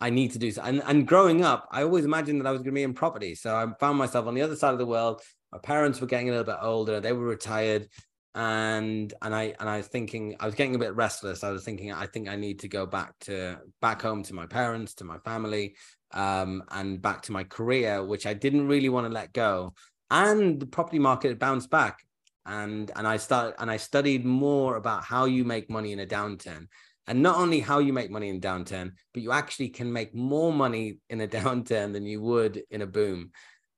I 0.01 0.11
need 0.11 0.33
to 0.33 0.39
do 0.39 0.51
so. 0.51 0.63
And, 0.63 0.83
and 0.87 1.07
growing 1.07 1.45
up, 1.45 1.69
I 1.71 1.83
always 1.83 2.05
imagined 2.05 2.41
that 2.41 2.49
I 2.49 2.51
was 2.51 2.61
going 2.61 2.73
to 2.75 2.79
be 2.79 2.83
in 2.83 2.95
property. 2.95 3.35
So 3.35 3.55
I 3.55 3.67
found 3.79 3.99
myself 3.99 4.27
on 4.27 4.35
the 4.35 4.43
other 4.43 4.57
side 4.57 4.73
of 4.73 4.79
the 4.79 4.87
world. 4.87 5.23
My 5.53 5.59
parents 5.59 6.01
were 6.01 6.07
getting 6.07 6.29
a 6.29 6.33
little 6.33 6.45
bit 6.45 6.59
older. 6.61 7.01
They 7.01 7.13
were 7.13 7.27
retired. 7.27 7.89
And 8.37 9.15
and 9.23 9.33
i 9.33 9.55
and 9.61 9.69
i 9.69 9.77
was 9.77 9.87
thinking 9.87 10.35
i 10.41 10.47
was 10.47 10.57
getting 10.57 10.75
a 10.75 10.79
bit 10.81 10.97
restless. 10.97 11.45
I 11.45 11.53
was 11.53 11.63
thinking 11.63 11.93
i 11.93 12.05
think 12.05 12.29
i 12.29 12.35
need 12.35 12.59
to 12.61 12.69
go 12.69 12.85
back 12.85 13.13
to 13.21 13.61
back 13.81 14.03
home 14.03 14.25
to 14.25 14.35
my 14.35 14.45
parents 14.45 14.95
to 14.95 15.05
my 15.05 15.19
family 15.19 15.77
um, 16.13 16.65
and 16.73 17.01
back 17.01 17.23
to 17.23 17.33
my 17.33 17.45
career 17.45 18.05
which 18.05 18.27
i 18.27 18.35
didn't 18.35 18.67
really 18.67 18.89
want 18.89 19.07
to 19.07 19.13
let 19.13 19.33
go. 19.33 19.73
And 20.11 20.59
the 20.59 20.67
property 20.67 20.99
market 20.99 21.39
bounced 21.39 21.71
back. 21.71 22.01
And 22.45 22.91
and 22.97 23.07
i 23.07 23.19
started 23.19 23.55
and 23.61 23.71
i 23.71 23.77
studied 23.77 24.25
more 24.25 24.75
about 24.75 25.05
how 25.05 25.27
you 25.27 25.45
make 25.45 25.71
money 25.71 25.93
in 25.93 26.01
a 26.01 26.07
downturn 26.07 26.67
and 27.07 27.23
not 27.23 27.37
only 27.37 27.61
how 27.61 27.79
you 27.79 27.93
make 27.93 28.11
money 28.11 28.29
in 28.29 28.41
downturn 28.41 28.93
but 29.13 29.23
you 29.23 29.33
actually 29.33 29.69
can 29.69 29.93
make 29.93 30.15
more 30.15 30.53
money 30.53 30.99
in 31.11 31.21
a 31.21 31.29
downturn 31.41 31.93
than 31.93 32.07
you 32.07 32.21
would 32.21 32.63
in 32.71 32.83
a 32.83 32.87
boom 32.87 33.31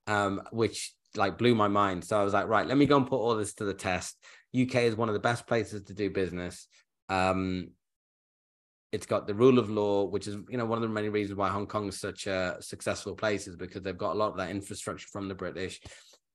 um, 0.07 0.43
which 0.51 0.95
like 1.17 1.39
blew 1.39 1.55
my 1.55 1.69
mind. 1.69 2.05
So 2.05 2.19
I 2.19 2.25
was 2.25 2.35
like, 2.35 2.49
right, 2.49 2.67
let 2.67 2.77
me 2.77 2.87
go 2.87 2.97
and 2.97 3.07
put 3.07 3.19
all 3.19 3.37
this 3.37 3.55
to 3.55 3.65
the 3.65 3.75
test. 3.75 4.17
UK 4.59 4.77
is 4.77 4.97
one 4.97 5.09
of 5.09 5.15
the 5.15 5.21
best 5.21 5.47
places 5.47 5.83
to 5.85 5.95
do 5.95 6.11
business. 6.11 6.67
Um, 7.09 7.71
it's 8.93 9.07
got 9.07 9.27
the 9.27 9.35
rule 9.35 9.59
of 9.59 9.69
law, 9.69 10.05
which 10.05 10.27
is 10.27 10.37
you 10.49 10.57
know 10.57 10.65
one 10.65 10.79
of 10.79 10.83
the 10.83 10.89
many 10.89 11.09
reasons 11.09 11.37
why 11.37 11.49
Hong 11.49 11.67
Kong 11.67 11.89
is 11.89 12.01
such 12.01 12.27
a 12.27 12.57
successful 12.61 13.15
place 13.15 13.47
is 13.47 13.57
because 13.57 13.83
they've 13.83 13.99
got 13.99 14.15
a 14.15 14.19
lot 14.19 14.31
of 14.31 14.37
that 14.39 14.51
infrastructure 14.51 15.09
from 15.11 15.29
the 15.29 15.35
British. 15.35 15.81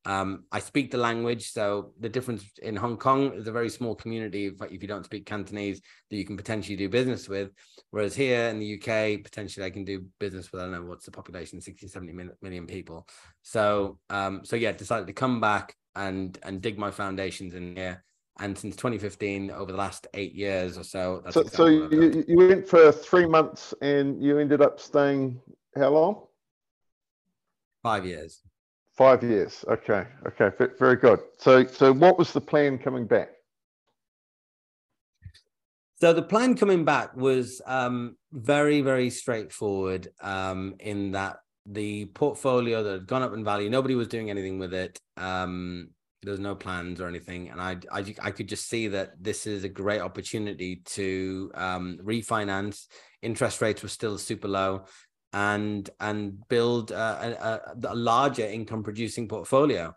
Um, 0.06 0.46
I 0.52 0.60
speak 0.60 0.90
the 0.90 0.98
language, 0.98 1.52
so 1.52 1.94
the 2.00 2.10
difference 2.10 2.44
in 2.64 2.76
Hong 2.76 2.98
Kong 2.98 3.34
is 3.34 3.48
a 3.48 3.52
very 3.52 3.70
small 3.70 3.94
community. 3.94 4.48
If, 4.48 4.82
you 4.82 4.88
don't 4.88 5.06
speak 5.06 5.26
Cantonese, 5.26 5.80
that 6.10 6.18
you 6.18 6.26
can 6.26 6.38
potentially 6.38 6.76
do 6.76 6.90
business 6.90 7.30
with, 7.30 7.52
whereas 7.92 8.16
here 8.16 8.48
in 8.48 8.60
the 8.60 8.76
UK, 8.76 9.24
potentially 9.24 9.66
I 9.66 9.70
can 9.70 9.86
do 9.86 10.06
business 10.20 10.52
with 10.52 10.62
I 10.62 10.66
don't 10.66 10.74
know 10.74 10.84
what's 10.84 11.06
the 11.06 11.12
population, 11.12 11.62
60, 11.62 11.88
70 11.88 12.14
million 12.42 12.66
people. 12.66 13.08
So, 13.44 14.00
um, 14.10 14.42
so 14.44 14.56
yeah, 14.56 14.72
decided 14.72 15.08
to 15.08 15.14
come 15.14 15.40
back 15.40 15.76
and 15.96 16.38
and 16.44 16.62
dig 16.62 16.78
my 16.78 16.90
foundations 16.90 17.54
in 17.54 17.76
here. 17.76 18.04
And 18.40 18.58
since 18.58 18.76
2015, 18.76 19.52
over 19.52 19.72
the 19.72 19.78
last 19.78 20.08
eight 20.16 20.34
years 20.34 20.78
or 20.78 20.84
so, 20.84 21.22
so, 21.30 21.42
exactly 21.42 21.58
so 21.58 21.66
you, 21.68 22.26
you 22.28 22.38
went 22.38 22.68
for 22.68 22.92
three 22.92 23.28
months 23.28 23.74
and 23.82 24.24
you 24.24 24.40
ended 24.40 24.62
up 24.62 24.80
staying 24.80 25.40
how 25.76 25.90
long? 25.90 26.24
Five 27.84 28.06
years. 28.06 28.42
Five 29.02 29.24
years. 29.24 29.66
Okay. 29.68 30.06
Okay. 30.28 30.52
Very 30.78 30.96
good. 30.96 31.22
So, 31.40 31.66
so 31.66 31.92
what 31.92 32.20
was 32.20 32.34
the 32.34 32.40
plan 32.40 32.78
coming 32.78 33.08
back? 33.08 33.30
So 36.00 36.14
the 36.14 36.22
plan 36.22 36.56
coming 36.56 36.86
back 36.86 37.16
was 37.18 37.64
um, 37.66 38.16
very, 38.32 38.82
very 38.82 39.10
straightforward. 39.10 40.10
Um, 40.22 40.76
in 40.80 41.14
that 41.14 41.38
the 41.66 42.06
portfolio 42.14 42.84
that 42.84 42.92
had 42.92 43.08
gone 43.08 43.24
up 43.24 43.34
in 43.34 43.44
value, 43.44 43.72
nobody 43.72 43.96
was 43.96 44.08
doing 44.08 44.30
anything 44.30 44.60
with 44.60 44.72
it. 44.72 45.00
Um, 45.18 45.90
there 46.22 46.34
was 46.34 46.40
no 46.40 46.54
plans 46.54 47.02
or 47.02 47.08
anything, 47.08 47.50
and 47.50 47.60
I, 47.60 47.78
I, 47.92 48.14
I 48.22 48.30
could 48.30 48.48
just 48.48 48.70
see 48.70 48.88
that 48.90 49.14
this 49.20 49.48
is 49.48 49.64
a 49.64 49.70
great 49.70 50.02
opportunity 50.02 50.84
to 50.86 51.52
um, 51.56 51.98
refinance. 52.04 52.86
Interest 53.24 53.60
rates 53.62 53.82
were 53.82 53.90
still 53.90 54.20
super 54.20 54.48
low 54.48 54.86
and 55.34 55.89
and 56.00 56.48
build 56.50 56.91
a, 56.91 57.62
a, 57.76 57.89
a 57.89 57.96
larger 57.96 58.46
income 58.46 58.84
producing 58.84 59.28
portfolio. 59.28 59.94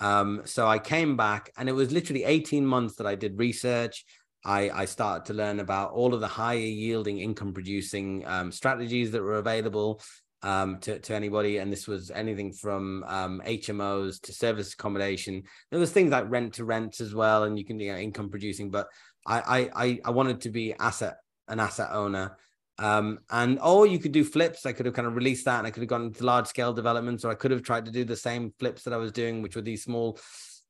Um, 0.00 0.42
so 0.44 0.66
I 0.66 0.78
came 0.78 1.16
back, 1.16 1.50
and 1.56 1.68
it 1.68 1.72
was 1.72 1.92
literally 1.92 2.24
18 2.24 2.64
months 2.64 2.96
that 2.96 3.06
I 3.06 3.14
did 3.14 3.38
research. 3.38 4.04
I, 4.44 4.70
I 4.70 4.84
started 4.84 5.26
to 5.26 5.34
learn 5.34 5.60
about 5.60 5.92
all 5.92 6.14
of 6.14 6.20
the 6.20 6.28
higher 6.28 6.58
yielding 6.58 7.18
income 7.18 7.52
producing 7.52 8.24
um, 8.26 8.52
strategies 8.52 9.10
that 9.10 9.22
were 9.22 9.34
available 9.34 10.00
um, 10.42 10.78
to, 10.78 11.00
to 11.00 11.14
anybody. 11.14 11.58
And 11.58 11.72
this 11.72 11.88
was 11.88 12.12
anything 12.12 12.52
from 12.52 13.04
um, 13.08 13.42
HMOs 13.44 14.20
to 14.22 14.32
service 14.32 14.74
accommodation. 14.74 15.42
There 15.70 15.80
was 15.80 15.90
things 15.90 16.12
like 16.12 16.30
rent 16.30 16.54
to 16.54 16.64
rent 16.64 17.00
as 17.00 17.14
well, 17.14 17.44
and 17.44 17.58
you 17.58 17.64
can 17.64 17.80
you 17.80 17.92
know, 17.92 17.98
income 17.98 18.30
producing. 18.30 18.70
But 18.70 18.86
I, 19.26 19.70
I 19.74 20.00
I 20.04 20.10
wanted 20.10 20.42
to 20.42 20.50
be 20.50 20.74
asset 20.74 21.16
an 21.48 21.60
asset 21.60 21.90
owner 21.92 22.36
um, 22.78 23.18
and 23.30 23.58
or 23.60 23.86
you 23.86 23.98
could 23.98 24.12
do 24.12 24.24
flips. 24.24 24.64
I 24.64 24.72
could 24.72 24.86
have 24.86 24.94
kind 24.94 25.08
of 25.08 25.16
released 25.16 25.44
that 25.46 25.58
and 25.58 25.66
I 25.66 25.70
could 25.70 25.82
have 25.82 25.88
gone 25.88 26.04
into 26.04 26.24
large 26.24 26.46
scale 26.46 26.72
developments, 26.72 27.24
or 27.24 27.30
I 27.30 27.34
could 27.34 27.50
have 27.50 27.62
tried 27.62 27.86
to 27.86 27.90
do 27.90 28.04
the 28.04 28.16
same 28.16 28.52
flips 28.58 28.84
that 28.84 28.92
I 28.92 28.98
was 28.98 29.12
doing, 29.12 29.42
which 29.42 29.56
were 29.56 29.62
these 29.62 29.82
small, 29.82 30.18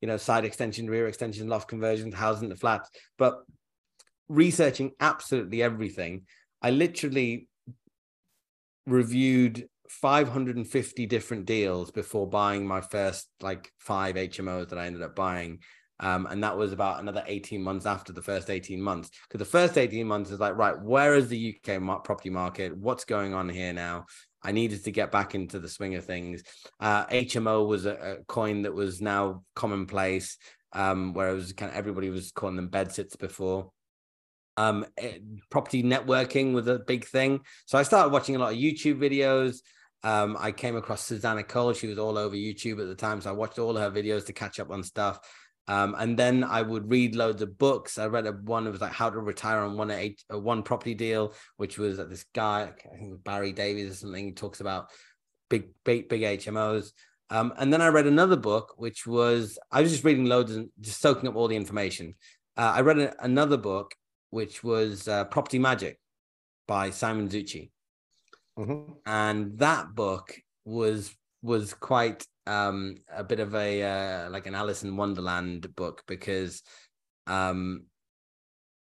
you 0.01 0.07
know, 0.07 0.17
side 0.17 0.45
extension, 0.45 0.89
rear 0.89 1.07
extension, 1.07 1.47
loft 1.47 1.67
conversions, 1.67 2.15
housing 2.15 2.49
the 2.49 2.55
flats. 2.55 2.89
But 3.17 3.43
researching 4.27 4.91
absolutely 4.99 5.61
everything, 5.61 6.23
I 6.61 6.71
literally 6.71 7.47
reviewed 8.85 9.67
550 9.89 11.05
different 11.05 11.45
deals 11.45 11.91
before 11.91 12.27
buying 12.27 12.65
my 12.65 12.81
first 12.81 13.27
like 13.41 13.71
five 13.79 14.15
HMOs 14.15 14.69
that 14.69 14.79
I 14.79 14.85
ended 14.85 15.01
up 15.03 15.15
buying. 15.15 15.59
Um, 15.99 16.27
and 16.27 16.43
that 16.43 16.57
was 16.57 16.71
about 16.71 17.01
another 17.01 17.23
18 17.27 17.61
months 17.61 17.85
after 17.85 18.13
the 18.13 18.21
first 18.21 18.49
18 18.49 18.81
months. 18.81 19.09
Because 19.27 19.39
the 19.39 19.51
first 19.51 19.77
18 19.77 20.07
months 20.07 20.31
is 20.31 20.39
like, 20.39 20.55
right, 20.55 20.79
where 20.79 21.15
is 21.15 21.27
the 21.27 21.55
UK 21.55 21.81
property 22.03 22.29
market? 22.29 22.75
What's 22.77 23.05
going 23.05 23.33
on 23.33 23.49
here 23.49 23.73
now? 23.73 24.05
I 24.41 24.51
needed 24.53 24.85
to 24.85 24.91
get 24.91 25.11
back 25.11 25.35
into 25.35 25.59
the 25.59 25.67
swing 25.67 25.95
of 25.95 26.05
things. 26.05 26.43
Uh, 26.79 27.05
HMO 27.07 27.67
was 27.67 27.85
a, 27.85 28.19
a, 28.19 28.23
coin 28.25 28.61
that 28.61 28.73
was 28.73 29.01
now 29.01 29.43
commonplace, 29.53 30.37
um, 30.71 31.13
where 31.13 31.29
it 31.29 31.33
was 31.33 31.51
kind 31.51 31.69
of 31.69 31.77
everybody 31.77 32.09
was 32.09 32.31
calling 32.31 32.55
them 32.55 32.69
bedsits 32.69 33.17
before. 33.17 33.71
Um, 34.55 34.85
it, 34.97 35.15
eh, 35.15 35.39
property 35.49 35.83
networking 35.83 36.53
was 36.53 36.67
a 36.67 36.79
big 36.79 37.05
thing. 37.05 37.41
So 37.65 37.77
I 37.77 37.83
started 37.83 38.13
watching 38.13 38.37
a 38.37 38.39
lot 38.39 38.53
of 38.53 38.59
YouTube 38.59 38.99
videos. 38.99 39.57
Um, 40.03 40.37
I 40.39 40.53
came 40.53 40.77
across 40.77 41.03
Susanna 41.03 41.43
Cole. 41.43 41.73
She 41.73 41.87
was 41.87 41.97
all 41.97 42.17
over 42.17 42.35
YouTube 42.35 42.81
at 42.81 42.87
the 42.87 42.95
time. 42.95 43.19
So 43.19 43.29
I 43.29 43.33
watched 43.33 43.59
all 43.59 43.75
her 43.75 43.91
videos 43.91 44.25
to 44.27 44.33
catch 44.33 44.59
up 44.59 44.71
on 44.71 44.83
stuff. 44.83 45.19
Um, 45.69 45.95
and 45.99 46.17
then 46.17 46.43
I 46.43 46.63
would 46.63 46.89
read 46.89 47.15
loads 47.15 47.43
of 47.43 47.59
books. 47.59 47.99
I 47.99 48.07
read 48.07 48.25
a, 48.25 48.31
one 48.31 48.63
that 48.63 48.71
was 48.71 48.81
like 48.81 48.91
how 48.91 49.11
to 49.11 49.19
retire 49.19 49.59
on 49.59 49.77
one 49.77 49.91
eight, 49.91 50.23
uh, 50.33 50.39
one 50.39 50.63
property 50.63 50.95
deal, 50.95 51.35
which 51.57 51.77
was 51.77 51.97
this 51.97 52.25
guy, 52.33 52.71
I 52.91 52.97
think 52.97 53.23
Barry 53.23 53.51
Davies 53.51 53.91
or 53.91 53.95
something. 53.95 54.25
He 54.25 54.31
talks 54.31 54.61
about 54.61 54.87
big, 55.47 55.67
big, 55.85 56.09
big 56.09 56.23
HMOs. 56.23 56.91
Um, 57.29 57.53
and 57.55 57.71
then 57.71 57.83
I 57.83 57.89
read 57.89 58.07
another 58.07 58.35
book, 58.35 58.73
which 58.77 59.05
was 59.05 59.59
I 59.71 59.81
was 59.81 59.91
just 59.91 60.03
reading 60.03 60.25
loads 60.25 60.55
and 60.55 60.69
just 60.81 61.01
soaking 61.01 61.29
up 61.29 61.35
all 61.35 61.47
the 61.47 61.55
information. 61.55 62.15
Uh, 62.57 62.73
I 62.75 62.81
read 62.81 62.97
a, 62.97 63.23
another 63.23 63.57
book, 63.57 63.93
which 64.31 64.63
was 64.63 65.07
uh, 65.07 65.25
Property 65.25 65.59
Magic 65.59 65.99
by 66.67 66.89
Simon 66.89 67.29
Zutshi, 67.29 67.69
mm-hmm. 68.57 68.93
and 69.05 69.59
that 69.59 69.93
book 69.93 70.35
was 70.65 71.13
was 71.41 71.73
quite 71.73 72.25
um, 72.47 72.95
a 73.13 73.23
bit 73.23 73.39
of 73.39 73.55
a 73.55 73.83
uh, 73.83 74.29
like 74.29 74.47
an 74.47 74.55
Alice 74.55 74.83
in 74.83 74.97
Wonderland 74.97 75.73
book 75.75 76.03
because 76.07 76.63
um, 77.27 77.85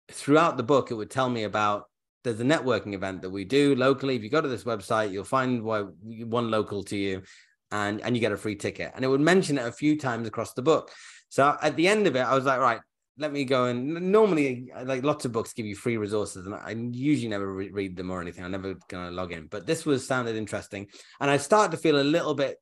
throughout 0.09 0.57
the 0.57 0.63
book 0.63 0.91
it 0.91 0.95
would 0.95 1.11
tell 1.11 1.29
me 1.29 1.43
about 1.43 1.85
there's 2.23 2.39
a 2.39 2.45
networking 2.45 2.93
event 2.93 3.23
that 3.23 3.29
we 3.29 3.43
do 3.45 3.75
locally. 3.75 4.15
If 4.15 4.23
you 4.23 4.29
go 4.29 4.41
to 4.41 4.47
this 4.47 4.63
website, 4.63 5.11
you'll 5.11 5.23
find 5.23 5.63
one 5.63 6.51
local 6.51 6.83
to 6.83 6.97
you, 6.97 7.23
and 7.71 8.01
and 8.01 8.15
you 8.15 8.21
get 8.21 8.31
a 8.31 8.37
free 8.37 8.55
ticket. 8.55 8.91
And 8.95 9.03
it 9.03 9.07
would 9.07 9.21
mention 9.21 9.57
it 9.57 9.65
a 9.65 9.71
few 9.71 9.97
times 9.97 10.27
across 10.27 10.53
the 10.53 10.61
book. 10.61 10.91
So 11.29 11.57
at 11.61 11.75
the 11.75 11.87
end 11.87 12.07
of 12.07 12.15
it, 12.15 12.21
I 12.21 12.35
was 12.35 12.45
like, 12.45 12.59
right, 12.59 12.81
let 13.21 13.31
me 13.31 13.45
go 13.45 13.65
and 13.65 14.11
normally 14.11 14.71
like 14.83 15.03
lots 15.03 15.25
of 15.25 15.31
books 15.31 15.53
give 15.53 15.65
you 15.65 15.75
free 15.75 15.97
resources 15.97 16.45
and 16.45 16.55
i 16.55 16.71
usually 16.71 17.29
never 17.29 17.53
re- 17.53 17.71
read 17.71 17.95
them 17.95 18.09
or 18.09 18.19
anything. 18.19 18.43
I'm 18.43 18.51
never 18.51 18.75
gonna 18.89 19.11
log 19.11 19.31
in 19.31 19.45
but 19.45 19.67
this 19.67 19.85
was 19.85 20.05
sounded 20.05 20.35
interesting 20.35 20.87
and 21.19 21.29
i 21.29 21.37
started 21.37 21.71
to 21.71 21.81
feel 21.81 22.01
a 22.01 22.03
little 22.03 22.33
bit 22.33 22.57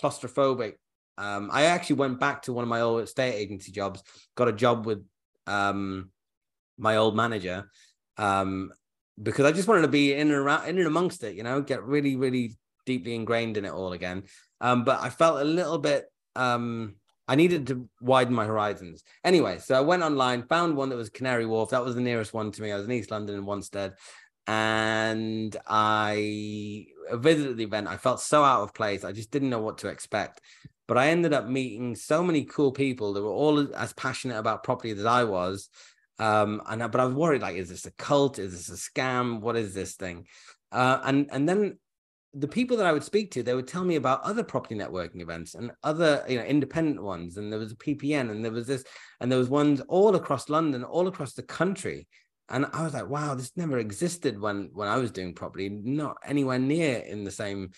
claustrophobic. 0.00 0.74
Um, 1.18 1.50
i 1.52 1.64
actually 1.64 1.96
went 1.96 2.20
back 2.20 2.42
to 2.42 2.52
one 2.52 2.62
of 2.62 2.68
my 2.68 2.82
old 2.82 3.02
estate 3.02 3.34
agency 3.34 3.72
jobs 3.72 4.02
got 4.36 4.48
a 4.48 4.52
job 4.52 4.86
with 4.86 5.04
um, 5.48 6.10
my 6.78 6.96
old 6.96 7.16
manager 7.16 7.68
um, 8.16 8.70
because 9.20 9.44
i 9.44 9.52
just 9.52 9.66
wanted 9.66 9.82
to 9.82 9.88
be 9.88 10.12
in 10.14 10.28
and 10.28 10.30
around 10.30 10.68
in 10.68 10.78
and 10.78 10.86
amongst 10.86 11.24
it 11.24 11.34
you 11.34 11.42
know 11.42 11.60
get 11.60 11.82
really 11.82 12.16
really 12.16 12.54
deeply 12.84 13.16
ingrained 13.16 13.56
in 13.56 13.64
it 13.64 13.72
all 13.72 13.92
again. 13.92 14.22
Um, 14.60 14.84
but 14.84 15.02
i 15.02 15.10
felt 15.10 15.40
a 15.40 15.44
little 15.44 15.78
bit 15.78 16.06
um, 16.36 16.94
I 17.28 17.34
needed 17.34 17.66
to 17.68 17.88
widen 18.00 18.34
my 18.34 18.44
horizons. 18.44 19.02
Anyway, 19.24 19.58
so 19.58 19.74
I 19.74 19.80
went 19.80 20.02
online, 20.02 20.44
found 20.44 20.76
one 20.76 20.90
that 20.90 20.96
was 20.96 21.10
Canary 21.10 21.46
Wharf. 21.46 21.70
That 21.70 21.84
was 21.84 21.94
the 21.94 22.00
nearest 22.00 22.32
one 22.32 22.52
to 22.52 22.62
me. 22.62 22.72
I 22.72 22.76
was 22.76 22.84
in 22.84 22.92
East 22.92 23.10
London 23.10 23.36
in 23.36 23.44
Wanstead. 23.44 23.94
And 24.48 25.56
I 25.66 26.86
visited 27.12 27.56
the 27.56 27.64
event. 27.64 27.88
I 27.88 27.96
felt 27.96 28.20
so 28.20 28.44
out 28.44 28.62
of 28.62 28.74
place. 28.74 29.02
I 29.02 29.10
just 29.10 29.32
didn't 29.32 29.50
know 29.50 29.58
what 29.58 29.78
to 29.78 29.88
expect. 29.88 30.40
But 30.86 30.98
I 30.98 31.08
ended 31.08 31.32
up 31.32 31.48
meeting 31.48 31.96
so 31.96 32.22
many 32.22 32.44
cool 32.44 32.70
people 32.70 33.14
that 33.14 33.22
were 33.22 33.28
all 33.28 33.74
as 33.74 33.92
passionate 33.94 34.38
about 34.38 34.62
property 34.62 34.92
as 34.92 35.04
I 35.04 35.24
was. 35.24 35.68
Um, 36.20 36.62
and 36.68 36.80
I, 36.80 36.86
but 36.86 37.00
I 37.00 37.06
was 37.06 37.14
worried, 37.14 37.42
like, 37.42 37.56
is 37.56 37.68
this 37.68 37.86
a 37.86 37.90
cult? 37.90 38.38
Is 38.38 38.52
this 38.52 38.68
a 38.70 38.90
scam? 38.90 39.40
What 39.40 39.56
is 39.56 39.74
this 39.74 39.96
thing? 39.96 40.26
Uh, 40.70 41.00
and 41.04 41.28
and 41.32 41.48
then 41.48 41.78
the 42.38 42.48
people 42.48 42.76
that 42.76 42.86
I 42.86 42.92
would 42.92 43.04
speak 43.04 43.30
to, 43.32 43.42
they 43.42 43.54
would 43.54 43.66
tell 43.66 43.84
me 43.84 43.96
about 43.96 44.22
other 44.22 44.44
property 44.44 44.74
networking 44.74 45.22
events 45.22 45.54
and 45.54 45.72
other, 45.82 46.22
you 46.28 46.36
know, 46.36 46.44
independent 46.44 47.02
ones. 47.02 47.38
And 47.38 47.50
there 47.50 47.58
was 47.58 47.72
a 47.72 47.76
PPN 47.76 48.30
and 48.30 48.44
there 48.44 48.52
was 48.52 48.66
this, 48.66 48.84
and 49.20 49.32
there 49.32 49.38
was 49.38 49.48
ones 49.48 49.80
all 49.88 50.14
across 50.16 50.50
London, 50.50 50.84
all 50.84 51.08
across 51.08 51.32
the 51.32 51.42
country. 51.42 52.06
And 52.48 52.66
I 52.72 52.84
was 52.84 52.92
like, 52.92 53.08
wow, 53.08 53.34
this 53.34 53.56
never 53.56 53.78
existed 53.78 54.40
when 54.40 54.70
when 54.72 54.88
I 54.88 54.98
was 54.98 55.10
doing 55.10 55.34
property, 55.34 55.68
not 55.68 56.18
anywhere 56.24 56.58
near 56.58 56.98
in 56.98 57.24
the 57.24 57.30
same 57.30 57.70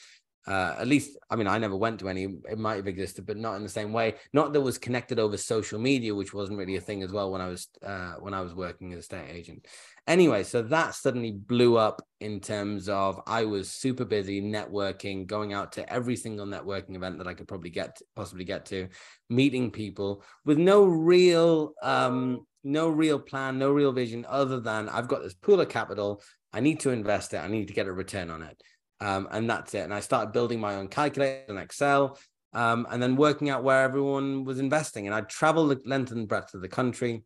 uh, 0.49 0.75
at 0.79 0.89
least 0.89 1.19
i 1.29 1.37
mean 1.37 1.47
i 1.47 1.59
never 1.59 1.77
went 1.77 2.01
to 2.01 2.09
any 2.09 2.25
it 2.51 2.59
might 2.59 2.77
have 2.77 2.87
existed 2.87 3.27
but 3.27 3.37
not 3.37 3.57
in 3.57 3.63
the 3.63 3.69
same 3.69 3.93
way. 3.93 4.15
Not 4.33 4.53
that 4.53 4.61
was 4.61 4.79
connected 4.79 5.19
over 5.19 5.37
social 5.37 5.79
media 5.79 6.15
which 6.15 6.33
wasn't 6.33 6.59
really 6.59 6.77
a 6.77 6.81
thing 6.81 7.03
as 7.03 7.13
well 7.13 7.31
when 7.31 7.43
i 7.43 7.49
was 7.49 7.69
uh, 7.83 8.15
when 8.15 8.33
i 8.33 8.41
was 8.41 8.55
working 8.55 8.93
as 8.93 9.01
a 9.01 9.03
state 9.03 9.31
agent. 9.31 9.67
Anyway 10.07 10.43
so 10.43 10.63
that 10.63 10.95
suddenly 10.95 11.33
blew 11.33 11.77
up 11.77 12.01
in 12.21 12.41
terms 12.41 12.89
of 12.89 13.21
i 13.27 13.45
was 13.45 13.71
super 13.71 14.07
busy 14.07 14.41
networking 14.41 15.27
going 15.27 15.53
out 15.53 15.73
to 15.73 15.93
every 15.93 16.17
single 16.17 16.47
networking 16.47 16.97
event 16.97 17.19
that 17.19 17.29
i 17.29 17.35
could 17.35 17.47
probably 17.47 17.71
get 17.71 17.99
possibly 18.17 18.45
get 18.45 18.65
to 18.65 18.89
meeting 19.29 19.71
people 19.71 20.25
with 20.47 20.57
no 20.57 20.85
real 20.85 21.75
um 21.83 22.47
no 22.65 22.89
real 22.89 23.19
plan 23.19 23.59
no 23.59 23.71
real 23.71 23.93
vision 23.93 24.25
other 24.27 24.61
than 24.61 24.89
i've 24.89 25.09
got 25.09 25.23
this 25.23 25.35
pool 25.35 25.61
of 25.61 25.69
capital. 25.69 26.23
I 26.51 26.61
need 26.61 26.81
to 26.81 26.91
invest 26.91 27.35
it. 27.35 27.45
I 27.45 27.49
need 27.49 27.69
to 27.69 27.75
get 27.75 27.89
a 27.89 27.93
return 27.93 28.31
on 28.31 28.41
it 28.41 28.59
um, 29.01 29.29
and 29.31 29.49
that's 29.49 29.75
it. 29.75 29.81
And 29.81 29.95
I 29.95 30.01
started 30.01 30.33
building 30.33 30.61
my 30.61 30.77
own 30.77 30.89
calculator 30.89 31.45
in 31.49 31.59
Excel, 31.59 32.19
um, 32.53 32.87
and 32.91 33.03
then 33.03 33.17
working 33.17 33.51
out 33.51 33.63
where 33.63 33.83
everyone 33.83 34.45
was 34.45 34.59
investing. 34.59 35.07
And 35.07 35.15
I'd 35.15 35.29
travel 35.29 35.69
the 35.69 35.81
length 35.85 36.13
and 36.13 36.29
breadth 36.29 36.55
of 36.55 36.63
the 36.63 36.69
country. 36.69 37.23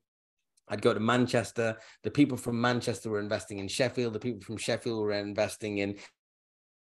I'd 0.68 0.82
go 0.82 0.94
to 0.94 1.00
Manchester. 1.00 1.76
The 2.02 2.10
people 2.10 2.36
from 2.36 2.60
Manchester 2.60 3.10
were 3.10 3.20
investing 3.20 3.58
in 3.58 3.68
Sheffield. 3.68 4.14
The 4.14 4.20
people 4.20 4.42
from 4.42 4.56
Sheffield 4.56 5.00
were 5.00 5.12
investing 5.12 5.78
in 5.78 5.96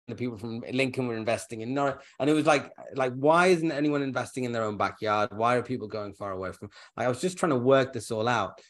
the 0.08 0.14
people 0.14 0.38
from 0.38 0.62
Lincoln 0.72 1.08
were 1.08 1.16
investing 1.16 1.62
in 1.62 1.74
Norwich. 1.74 1.96
And 2.20 2.30
it 2.30 2.32
was 2.32 2.46
like, 2.46 2.70
like, 2.94 3.12
why 3.14 3.48
isn't 3.48 3.72
anyone 3.72 4.02
investing 4.02 4.44
in 4.44 4.52
their 4.52 4.62
own 4.62 4.76
backyard? 4.76 5.30
Why 5.32 5.56
are 5.56 5.62
people 5.62 5.88
going 5.88 6.14
far 6.14 6.32
away 6.32 6.52
from? 6.52 6.70
Like, 6.96 7.06
I 7.06 7.08
was 7.08 7.20
just 7.20 7.38
trying 7.38 7.50
to 7.50 7.56
work 7.56 7.92
this 7.92 8.10
all 8.10 8.28
out. 8.28 8.60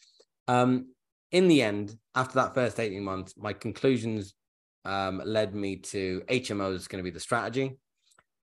Um, 0.49 0.89
in 1.33 1.49
the 1.49 1.61
end, 1.61 1.95
after 2.15 2.37
that 2.37 2.55
first 2.55 2.81
18 2.81 3.03
months, 3.03 3.35
my 3.37 3.53
conclusions 3.53 4.35
um, 4.87 5.21
led 5.25 5.55
me 5.55 5.77
to 5.77 6.23
HMO 6.29 6.73
is 6.73 6.89
going 6.89 7.03
to 7.03 7.09
be 7.09 7.15
the 7.15 7.21
strategy. 7.21 7.77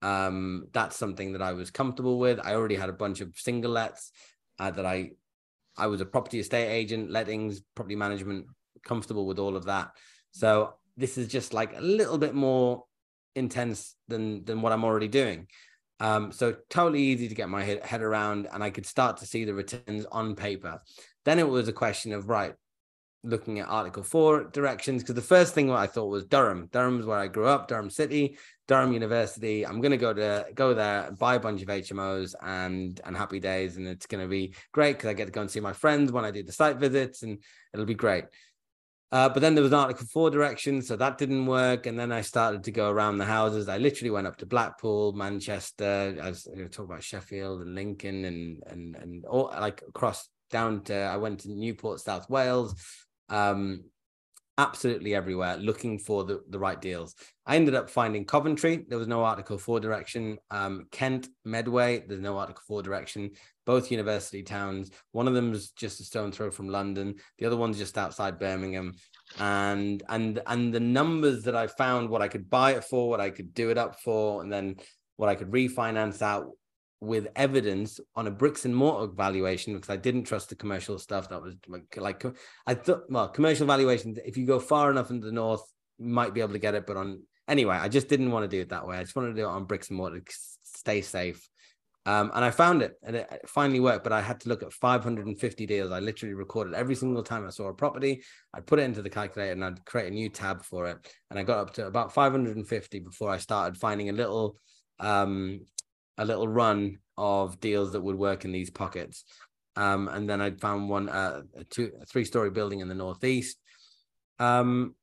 Um, 0.01 0.66
that's 0.73 0.97
something 0.97 1.33
that 1.33 1.42
I 1.42 1.53
was 1.53 1.71
comfortable 1.71 2.18
with. 2.18 2.40
I 2.42 2.55
already 2.55 2.75
had 2.75 2.88
a 2.88 2.95
bunch 2.95 3.21
of 3.21 3.37
single 3.37 3.71
lets 3.71 4.11
uh, 4.59 4.71
that 4.73 4.87
I, 4.87 5.12
I 5.77 5.87
was 5.87 6.01
a 6.01 6.07
property 6.07 6.40
estate 6.40 6.68
agent, 6.68 7.11
lettings, 7.11 7.61
property 7.75 7.97
management, 7.97 8.47
comfortable 8.85 9.27
with 9.27 9.38
all 9.38 9.57
of 9.57 9.66
that. 9.66 9.90
So 10.33 10.75
this 10.97 11.18
is 11.18 11.29
just 11.29 11.55
like 11.55 11.77
a 11.77 11.81
little 11.81 12.18
bit 12.18 12.35
more 12.35 12.85
intense 13.35 13.95
than 14.09 14.45
than 14.45 14.61
what 14.61 14.73
I'm 14.73 14.85
already 14.85 15.09
doing. 15.09 15.47
Um, 16.01 16.33
so 16.33 16.57
totally 16.68 17.01
easy 17.01 17.29
to 17.29 17.35
get 17.35 17.49
my 17.49 17.62
head, 17.62 17.85
head 17.85 18.03
around, 18.03 18.49
and 18.53 18.62
I 18.64 18.71
could 18.71 18.87
start 18.87 19.18
to 19.18 19.27
see 19.27 19.45
the 19.45 19.55
returns 19.55 20.05
on 20.11 20.35
paper. 20.35 20.83
Then 21.25 21.38
it 21.38 21.49
was 21.49 21.68
a 21.68 21.73
question 21.73 22.12
of 22.12 22.29
right, 22.29 22.55
looking 23.24 23.61
at 23.61 23.68
Article 23.68 24.02
4 24.02 24.44
directions 24.44 25.02
because 25.02 25.14
the 25.14 25.22
first 25.22 25.54
thing 25.54 25.68
what 25.68 25.78
I 25.78 25.87
thought 25.87 26.06
was 26.08 26.24
Durham. 26.24 26.68
Durham's 26.72 27.06
where 27.06 27.18
I 27.18 27.28
grew 27.28 27.46
up, 27.46 27.68
Durham 27.68 27.90
City, 27.90 28.37
Durham 28.66 28.92
University. 28.92 29.64
I'm 29.64 29.80
going 29.80 29.92
to 29.92 29.96
go 29.96 30.12
to 30.12 30.46
go 30.54 30.74
there, 30.74 31.12
buy 31.12 31.37
a 31.37 31.40
bunch 31.40 31.62
of 31.62 31.68
HMOs 31.68 32.35
and 32.42 33.00
and 33.04 33.16
happy 33.16 33.40
days 33.40 33.76
and 33.76 33.87
it's 33.87 34.06
going 34.06 34.22
to 34.22 34.28
be 34.28 34.54
great 34.72 34.94
because 34.96 35.08
I 35.08 35.14
get 35.14 35.26
to 35.26 35.32
go 35.32 35.40
and 35.40 35.50
see 35.50 35.61
my 35.61 35.72
friends 35.72 36.11
when 36.11 36.24
I 36.24 36.30
do 36.30 36.42
the 36.42 36.52
site 36.52 36.76
visits 36.76 37.22
and 37.22 37.38
it'll 37.72 37.87
be 37.87 37.94
great. 37.94 38.24
Uh, 39.12 39.28
but 39.28 39.40
then 39.40 39.54
there 39.54 39.62
was 39.62 39.74
Article 39.74 40.06
4 40.06 40.30
directions, 40.30 40.88
so 40.88 40.96
that 40.96 41.18
didn't 41.18 41.44
work. 41.44 41.85
And 41.85 42.00
then 42.00 42.11
I 42.11 42.22
started 42.22 42.64
to 42.64 42.70
go 42.70 42.90
around 42.90 43.18
the 43.18 43.26
houses. 43.26 43.68
I 43.68 43.76
literally 43.76 44.11
went 44.11 44.26
up 44.26 44.38
to 44.38 44.46
Blackpool, 44.46 45.12
Manchester. 45.12 46.16
I 46.20 46.30
was 46.30 46.48
you 46.50 46.62
know, 46.62 46.68
talking 46.68 46.92
about 46.92 47.02
Sheffield 47.02 47.61
and 47.61 47.74
Lincoln 47.74 48.24
and 48.24 48.62
and 48.66 48.96
and 48.96 49.24
all 49.26 49.52
like 49.61 49.82
across 49.87 50.30
down 50.50 50.82
to 50.85 50.94
I 50.94 51.18
went 51.18 51.40
to 51.40 51.50
Newport, 51.50 52.00
South 52.00 52.30
Wales 52.30 52.74
um, 53.33 53.85
absolutely 54.59 55.14
everywhere 55.14 55.57
looking 55.57 55.99
for 55.99 56.25
the, 56.25 56.42
the 56.51 56.59
right 56.59 56.81
deals. 56.81 57.14
I 57.47 57.57
ended 57.57 57.75
up 57.75 57.88
finding 57.88 58.25
Coventry. 58.25 58.85
There 58.87 58.99
was 58.99 59.09
no 59.09 59.25
Article 59.25 59.59
4 59.59 59.81
direction. 59.81 60.38
Um, 60.51 60.87
Kent, 60.92 61.29
Medway, 61.45 62.05
there's 62.07 62.21
no 62.21 62.38
Article 62.38 62.62
4 62.68 62.83
direction. 62.83 63.31
Both 63.64 63.90
university 63.90 64.42
towns. 64.42 64.90
One 65.12 65.27
of 65.27 65.35
them's 65.35 65.71
just 65.71 66.01
a 66.01 66.05
stone 66.05 66.33
throw 66.33 66.51
from 66.51 66.68
London. 66.68 67.14
The 67.38 67.47
other 67.47 67.57
one's 67.57 67.79
just 67.79 67.97
outside 67.97 68.38
Birmingham. 68.38 68.95
And 69.38 70.03
and 70.09 70.40
and 70.47 70.75
the 70.75 70.81
numbers 70.81 71.45
that 71.45 71.57
I 71.57 71.68
found, 71.68 72.11
what 72.11 72.23
I 72.23 72.29
could 72.29 72.51
buy 72.51 72.73
it 72.73 72.85
for, 72.85 73.09
what 73.09 73.21
I 73.21 73.31
could 73.31 73.55
do 73.55 73.71
it 73.71 73.79
up 73.79 74.01
for, 74.01 74.42
and 74.42 74.53
then 74.53 74.77
what 75.16 75.29
I 75.29 75.37
could 75.37 75.51
refinance 75.51 76.21
out 76.23 76.49
with 77.03 77.27
evidence 77.35 77.99
on 78.15 78.29
a 78.29 78.31
bricks 78.31 78.65
and 78.65 78.77
mortar 78.77 79.12
valuation 79.12 79.75
because 79.75 79.91
I 79.91 79.97
didn't 79.97 80.23
trust 80.23 80.51
the 80.51 80.55
commercial 80.55 81.01
stuff. 81.01 81.29
That 81.31 81.43
was 81.43 81.57
like, 81.97 82.25
I 82.65 82.75
thought, 82.75 83.11
well, 83.11 83.27
commercial 83.27 83.67
valuation, 83.67 84.17
if 84.25 84.37
you 84.37 84.47
go 84.47 84.61
far 84.61 84.88
enough 84.88 85.11
into 85.11 85.27
the 85.27 85.33
north, 85.33 85.65
you 85.99 86.07
might 86.07 86.33
be 86.33 86.41
able 86.41 86.53
to 86.53 86.61
get 86.61 86.77
it. 86.77 86.87
But 86.87 86.97
on 86.97 87.25
anyway, 87.49 87.75
I 87.75 87.88
just 87.88 88.09
didn't 88.09 88.31
want 88.31 88.49
to 88.49 88.57
do 88.57 88.62
it 88.62 88.69
that 88.69 88.87
way. 88.87 88.97
I 88.97 89.03
just 89.03 89.17
wanted 89.17 89.31
to 89.31 89.35
do 89.35 89.49
it 89.49 89.51
on 89.51 89.65
bricks 89.65 89.88
and 89.88 89.97
mortar, 89.97 90.23
stay 90.29 91.01
safe. 91.01 91.49
Um, 92.07 92.31
and 92.37 92.45
I 92.45 92.53
found 92.53 92.83
it 92.83 92.95
and 93.03 93.17
it 93.17 93.49
finally 93.49 93.81
worked, 93.81 94.05
but 94.05 94.12
I 94.12 94.21
had 94.21 94.38
to 94.43 94.49
look 94.49 94.62
at 94.62 94.73
550 94.73 95.67
deals. 95.67 95.91
I 95.91 95.99
literally 95.99 96.35
recorded 96.35 96.75
every 96.75 96.95
single 96.95 97.25
time 97.25 97.45
I 97.45 97.51
saw 97.51 97.67
a 97.67 97.75
property. 97.75 98.23
I'd 98.55 98.67
put 98.67 98.79
it 98.79 98.83
into 98.83 99.03
the 99.03 99.11
calculator 99.11 99.53
and 99.53 99.65
I'd 99.65 99.85
create 99.87 100.12
a 100.12 100.15
new 100.15 100.29
tab 100.29 100.62
for 100.62 100.87
it. 100.87 100.99
And 101.31 101.38
I 101.38 101.43
got 101.43 101.59
up 101.59 101.75
to 101.75 101.87
about 101.87 102.15
550 102.15 103.01
before 103.01 103.31
I 103.31 103.38
started 103.38 103.77
finding 103.77 104.09
a 104.09 104.12
little 104.12 104.57
um, 105.01 105.62
a 106.22 106.24
little 106.24 106.46
run 106.46 106.98
of 107.18 107.61
deals 107.61 107.92
that 107.92 108.00
would 108.00 108.16
work 108.16 108.44
in 108.44 108.52
these 108.52 108.70
pockets. 108.70 109.24
Um, 109.74 110.08
and 110.08 110.30
then 110.30 110.40
I 110.40 110.52
found 110.52 110.88
one, 110.88 111.08
uh, 111.08 111.42
a 111.56 111.64
two, 111.64 111.90
a 112.00 112.06
three 112.06 112.24
story 112.24 112.50
building 112.50 112.80
in 112.80 112.88
the 112.88 112.94
Northeast. 112.94 113.58
Um, 114.38 114.94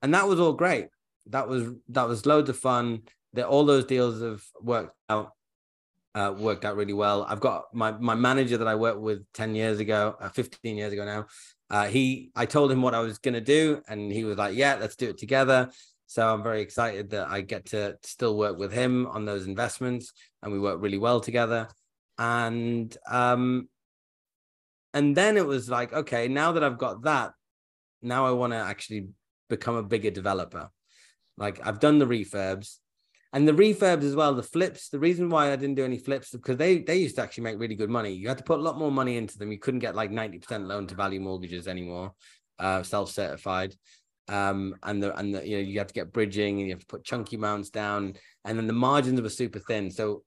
and 0.00 0.14
that 0.14 0.26
was 0.26 0.40
all 0.40 0.54
great. 0.54 0.88
That 1.26 1.48
was, 1.48 1.68
that 1.90 2.08
was 2.08 2.26
loads 2.26 2.48
of 2.48 2.58
fun. 2.58 3.02
That 3.34 3.46
all 3.46 3.64
those 3.64 3.84
deals 3.84 4.22
have 4.22 4.42
worked 4.60 4.96
out, 5.08 5.32
uh, 6.14 6.34
worked 6.36 6.64
out 6.64 6.76
really 6.76 6.92
well. 6.92 7.24
I've 7.28 7.40
got 7.40 7.64
my, 7.74 7.92
my 7.92 8.14
manager 8.14 8.56
that 8.56 8.68
I 8.68 8.74
worked 8.74 9.00
with 9.00 9.24
10 9.34 9.54
years 9.54 9.80
ago, 9.80 10.16
uh, 10.18 10.30
15 10.30 10.76
years 10.76 10.92
ago 10.92 11.04
now. 11.04 11.26
Uh, 11.70 11.86
he, 11.88 12.30
I 12.34 12.46
told 12.46 12.70
him 12.72 12.82
what 12.82 12.94
I 12.94 13.00
was 13.00 13.18
to 13.18 13.40
do 13.40 13.82
and 13.88 14.10
he 14.10 14.24
was 14.24 14.38
like, 14.38 14.54
yeah, 14.54 14.76
let's 14.80 14.96
do 14.96 15.10
it 15.10 15.18
together. 15.18 15.70
So 16.12 16.28
I'm 16.28 16.42
very 16.42 16.60
excited 16.60 17.08
that 17.10 17.28
I 17.28 17.40
get 17.40 17.64
to 17.70 17.96
still 18.02 18.36
work 18.36 18.58
with 18.58 18.70
him 18.70 19.06
on 19.06 19.24
those 19.24 19.46
investments, 19.46 20.12
and 20.42 20.52
we 20.52 20.60
work 20.60 20.76
really 20.82 20.98
well 20.98 21.20
together. 21.20 21.68
And 22.18 22.94
um, 23.10 23.70
and 24.92 25.16
then 25.16 25.38
it 25.38 25.46
was 25.46 25.70
like, 25.70 25.94
okay, 25.94 26.28
now 26.28 26.52
that 26.52 26.62
I've 26.62 26.76
got 26.76 27.04
that, 27.04 27.32
now 28.02 28.26
I 28.26 28.32
want 28.32 28.52
to 28.52 28.58
actually 28.58 29.08
become 29.48 29.74
a 29.76 29.82
bigger 29.82 30.10
developer. 30.10 30.68
Like 31.38 31.66
I've 31.66 31.80
done 31.80 31.98
the 31.98 32.04
refurbs, 32.04 32.76
and 33.32 33.48
the 33.48 33.52
refurbs 33.52 34.02
as 34.02 34.14
well. 34.14 34.34
The 34.34 34.42
flips. 34.42 34.90
The 34.90 34.98
reason 34.98 35.30
why 35.30 35.50
I 35.50 35.56
didn't 35.56 35.76
do 35.76 35.84
any 35.86 35.96
flips 35.96 36.32
because 36.32 36.58
they 36.58 36.80
they 36.80 36.96
used 36.96 37.16
to 37.16 37.22
actually 37.22 37.44
make 37.44 37.58
really 37.58 37.74
good 37.74 37.88
money. 37.88 38.12
You 38.12 38.28
had 38.28 38.36
to 38.36 38.44
put 38.44 38.58
a 38.58 38.62
lot 38.62 38.76
more 38.76 38.92
money 38.92 39.16
into 39.16 39.38
them. 39.38 39.50
You 39.50 39.58
couldn't 39.58 39.80
get 39.80 39.94
like 39.94 40.10
ninety 40.10 40.40
percent 40.40 40.66
loan 40.66 40.86
to 40.88 40.94
value 40.94 41.20
mortgages 41.20 41.66
anymore, 41.66 42.12
uh, 42.58 42.82
self 42.82 43.10
certified 43.10 43.74
um, 44.28 44.74
and 44.82 45.02
the 45.02 45.16
and 45.18 45.34
the, 45.34 45.46
you 45.46 45.56
know 45.56 45.62
you 45.62 45.78
have 45.78 45.88
to 45.88 45.94
get 45.94 46.12
bridging 46.12 46.58
and 46.58 46.68
you 46.68 46.74
have 46.74 46.80
to 46.80 46.86
put 46.86 47.04
chunky 47.04 47.36
mounts 47.36 47.70
down, 47.70 48.14
and 48.44 48.58
then 48.58 48.66
the 48.66 48.72
margins 48.72 49.20
were 49.20 49.28
super 49.28 49.58
thin. 49.58 49.90
So 49.90 50.22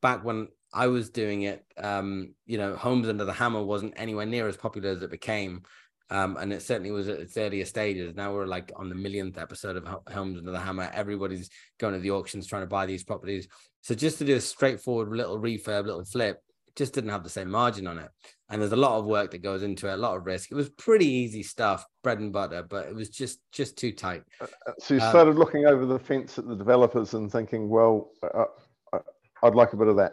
back 0.00 0.24
when 0.24 0.48
I 0.72 0.86
was 0.88 1.10
doing 1.10 1.42
it, 1.42 1.64
um, 1.78 2.34
you 2.46 2.58
know, 2.58 2.76
Homes 2.76 3.08
Under 3.08 3.24
the 3.24 3.32
Hammer 3.32 3.62
wasn't 3.62 3.94
anywhere 3.96 4.26
near 4.26 4.48
as 4.48 4.56
popular 4.56 4.90
as 4.90 5.02
it 5.02 5.10
became. 5.10 5.62
Um, 6.10 6.38
and 6.38 6.52
it 6.52 6.62
certainly 6.62 6.90
was 6.90 7.08
at 7.08 7.20
its 7.20 7.36
earlier 7.36 7.66
stages. 7.66 8.14
Now 8.14 8.32
we're 8.32 8.46
like 8.46 8.72
on 8.76 8.88
the 8.88 8.94
millionth 8.94 9.36
episode 9.36 9.76
of 9.76 9.84
Homes 10.10 10.38
Under 10.38 10.52
the 10.52 10.60
Hammer. 10.60 10.90
Everybody's 10.94 11.50
going 11.78 11.94
to 11.94 12.00
the 12.00 12.12
auctions 12.12 12.46
trying 12.46 12.62
to 12.62 12.66
buy 12.66 12.86
these 12.86 13.04
properties. 13.04 13.46
So 13.82 13.94
just 13.94 14.18
to 14.18 14.24
do 14.24 14.36
a 14.36 14.40
straightforward 14.40 15.10
little 15.10 15.38
refurb, 15.38 15.84
little 15.84 16.04
flip, 16.04 16.40
just 16.78 16.94
didn't 16.94 17.10
have 17.10 17.24
the 17.24 17.28
same 17.28 17.50
margin 17.50 17.86
on 17.88 17.98
it. 17.98 18.08
And 18.48 18.62
there's 18.62 18.72
a 18.72 18.76
lot 18.76 18.98
of 18.98 19.04
work 19.04 19.32
that 19.32 19.42
goes 19.42 19.62
into 19.62 19.88
it, 19.88 19.94
a 19.94 19.96
lot 19.96 20.16
of 20.16 20.24
risk. 20.24 20.50
It 20.50 20.54
was 20.54 20.70
pretty 20.70 21.06
easy 21.06 21.42
stuff, 21.42 21.84
bread 22.02 22.20
and 22.20 22.32
butter, 22.32 22.62
but 22.62 22.86
it 22.86 22.94
was 22.94 23.10
just 23.10 23.40
just 23.52 23.76
too 23.76 23.92
tight. 23.92 24.22
Uh, 24.40 24.46
uh, 24.66 24.72
so 24.78 24.94
you 24.94 25.00
um, 25.00 25.10
started 25.10 25.36
looking 25.36 25.66
over 25.66 25.84
the 25.84 25.98
fence 25.98 26.38
at 26.38 26.46
the 26.48 26.56
developers 26.56 27.12
and 27.12 27.30
thinking, 27.30 27.68
well, 27.68 28.12
uh, 28.22 28.44
uh, 28.92 28.98
I'd 29.42 29.54
like 29.54 29.72
a 29.74 29.76
bit 29.76 29.88
of 29.88 29.96
that. 29.96 30.12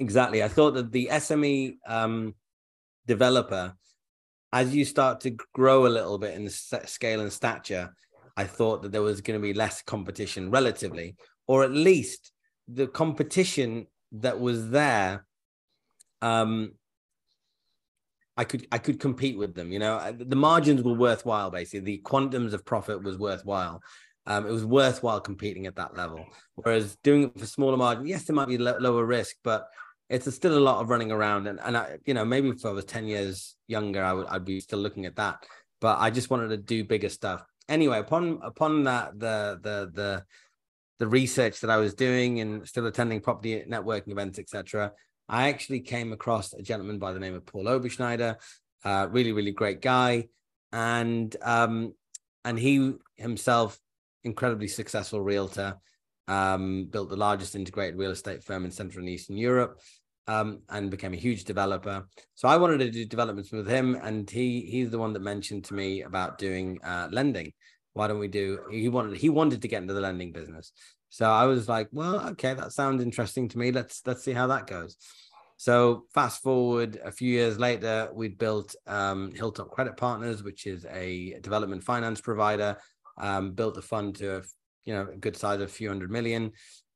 Exactly. 0.00 0.42
I 0.42 0.48
thought 0.48 0.72
that 0.72 0.90
the 0.90 1.10
SME 1.12 1.76
um, 1.86 2.34
developer, 3.06 3.74
as 4.50 4.74
you 4.74 4.86
start 4.86 5.20
to 5.20 5.36
grow 5.52 5.86
a 5.86 5.88
little 5.88 6.16
bit 6.16 6.34
in 6.34 6.48
scale 6.48 7.20
and 7.20 7.30
stature, 7.30 7.94
I 8.34 8.44
thought 8.44 8.82
that 8.82 8.92
there 8.92 9.02
was 9.02 9.20
going 9.20 9.38
to 9.38 9.42
be 9.42 9.52
less 9.52 9.82
competition 9.82 10.50
relatively, 10.50 11.16
or 11.46 11.64
at 11.64 11.72
least 11.72 12.32
the 12.72 12.86
competition 12.86 13.86
that 14.12 14.40
was 14.40 14.70
there 14.70 15.26
um 16.22 16.72
I 18.36 18.44
could 18.44 18.66
I 18.72 18.78
could 18.78 18.98
compete 18.98 19.36
with 19.36 19.54
them. 19.54 19.70
You 19.70 19.80
know, 19.80 20.14
the 20.18 20.34
margins 20.36 20.82
were 20.82 20.94
worthwhile. 20.94 21.50
Basically, 21.50 21.80
the 21.80 22.02
quantums 22.02 22.54
of 22.54 22.64
profit 22.64 23.02
was 23.02 23.18
worthwhile. 23.18 23.82
Um, 24.26 24.46
it 24.46 24.50
was 24.50 24.64
worthwhile 24.64 25.20
competing 25.20 25.66
at 25.66 25.76
that 25.76 25.94
level. 25.94 26.24
Whereas 26.54 26.96
doing 27.02 27.24
it 27.24 27.38
for 27.38 27.44
smaller 27.44 27.76
margin, 27.76 28.06
yes, 28.06 28.24
there 28.24 28.36
might 28.36 28.48
be 28.48 28.56
lower 28.56 29.04
risk, 29.04 29.36
but 29.44 29.66
it's 30.08 30.32
still 30.34 30.56
a 30.56 30.60
lot 30.60 30.80
of 30.80 30.88
running 30.88 31.12
around. 31.12 31.48
And 31.48 31.60
and 31.60 31.76
I, 31.76 31.98
you 32.06 32.14
know, 32.14 32.24
maybe 32.24 32.48
if 32.48 32.64
I 32.64 32.70
was 32.70 32.86
ten 32.86 33.06
years 33.06 33.56
younger, 33.66 34.02
I 34.02 34.14
would 34.14 34.26
I'd 34.28 34.46
be 34.46 34.60
still 34.60 34.78
looking 34.78 35.04
at 35.04 35.16
that. 35.16 35.44
But 35.80 35.98
I 35.98 36.10
just 36.10 36.30
wanted 36.30 36.48
to 36.48 36.56
do 36.56 36.82
bigger 36.82 37.10
stuff. 37.10 37.44
Anyway, 37.68 37.98
upon 37.98 38.40
upon 38.42 38.84
that, 38.84 39.18
the 39.18 39.60
the 39.62 39.90
the 39.92 40.24
the 41.00 41.08
research 41.08 41.60
that 41.60 41.70
I 41.70 41.78
was 41.78 41.94
doing 41.94 42.40
and 42.40 42.68
still 42.68 42.86
attending 42.86 43.20
property 43.22 43.64
networking 43.66 44.12
events, 44.12 44.38
etc., 44.38 44.92
I 45.28 45.48
actually 45.48 45.80
came 45.80 46.12
across 46.12 46.52
a 46.52 46.62
gentleman 46.62 46.98
by 46.98 47.12
the 47.12 47.18
name 47.18 47.34
of 47.34 47.46
Paul 47.46 47.64
Oberschneider, 47.64 48.36
uh, 48.84 49.08
really, 49.10 49.32
really 49.32 49.52
great 49.52 49.80
guy, 49.80 50.28
and 50.72 51.34
um, 51.42 51.94
and 52.44 52.58
he 52.58 52.94
himself 53.16 53.78
incredibly 54.24 54.68
successful 54.68 55.22
realtor, 55.22 55.78
um, 56.28 56.84
built 56.90 57.08
the 57.08 57.16
largest 57.16 57.54
integrated 57.54 57.98
real 57.98 58.10
estate 58.10 58.44
firm 58.44 58.66
in 58.66 58.70
Central 58.70 59.00
and 59.00 59.08
Eastern 59.08 59.36
Europe. 59.36 59.80
Um, 60.26 60.60
and 60.68 60.92
became 60.92 61.12
a 61.12 61.16
huge 61.16 61.42
developer. 61.42 62.06
So 62.36 62.46
I 62.46 62.56
wanted 62.56 62.78
to 62.78 62.90
do 62.90 63.04
developments 63.04 63.50
with 63.50 63.66
him, 63.66 63.96
and 64.00 64.30
he 64.30 64.60
he's 64.60 64.90
the 64.90 64.98
one 64.98 65.12
that 65.14 65.22
mentioned 65.22 65.64
to 65.64 65.74
me 65.74 66.02
about 66.02 66.38
doing 66.38 66.78
uh, 66.84 67.08
lending 67.10 67.52
why 67.92 68.06
don't 68.06 68.18
we 68.18 68.28
do 68.28 68.60
he 68.70 68.88
wanted 68.88 69.16
he 69.16 69.28
wanted 69.28 69.62
to 69.62 69.68
get 69.68 69.82
into 69.82 69.94
the 69.94 70.00
lending 70.00 70.32
business. 70.32 70.72
So 71.08 71.28
i 71.28 71.44
was 71.46 71.68
like 71.68 71.88
well 71.92 72.20
okay 72.30 72.54
that 72.54 72.72
sounds 72.72 73.02
interesting 73.02 73.48
to 73.48 73.58
me. 73.58 73.72
Let's 73.72 74.02
let's 74.06 74.22
see 74.22 74.32
how 74.32 74.46
that 74.48 74.66
goes. 74.66 74.96
So 75.60 76.04
fast 76.14 76.42
forward 76.42 76.98
a 77.04 77.12
few 77.12 77.28
years 77.30 77.58
later, 77.58 78.08
we'd 78.14 78.38
built 78.38 78.74
um, 78.86 79.30
Hilltop 79.34 79.70
Credit 79.70 79.94
Partners, 79.94 80.42
which 80.42 80.66
is 80.66 80.86
a 80.86 81.38
development 81.42 81.84
finance 81.84 82.18
provider. 82.18 82.78
Um, 83.18 83.52
built 83.52 83.76
a 83.76 83.82
fund 83.82 84.14
to 84.16 84.38
a 84.38 84.42
you 84.86 84.94
know 84.94 85.08
a 85.12 85.16
good 85.18 85.36
size 85.36 85.60
of 85.60 85.68
a 85.68 85.72
few 85.72 85.88
hundred 85.88 86.10
million, 86.10 86.52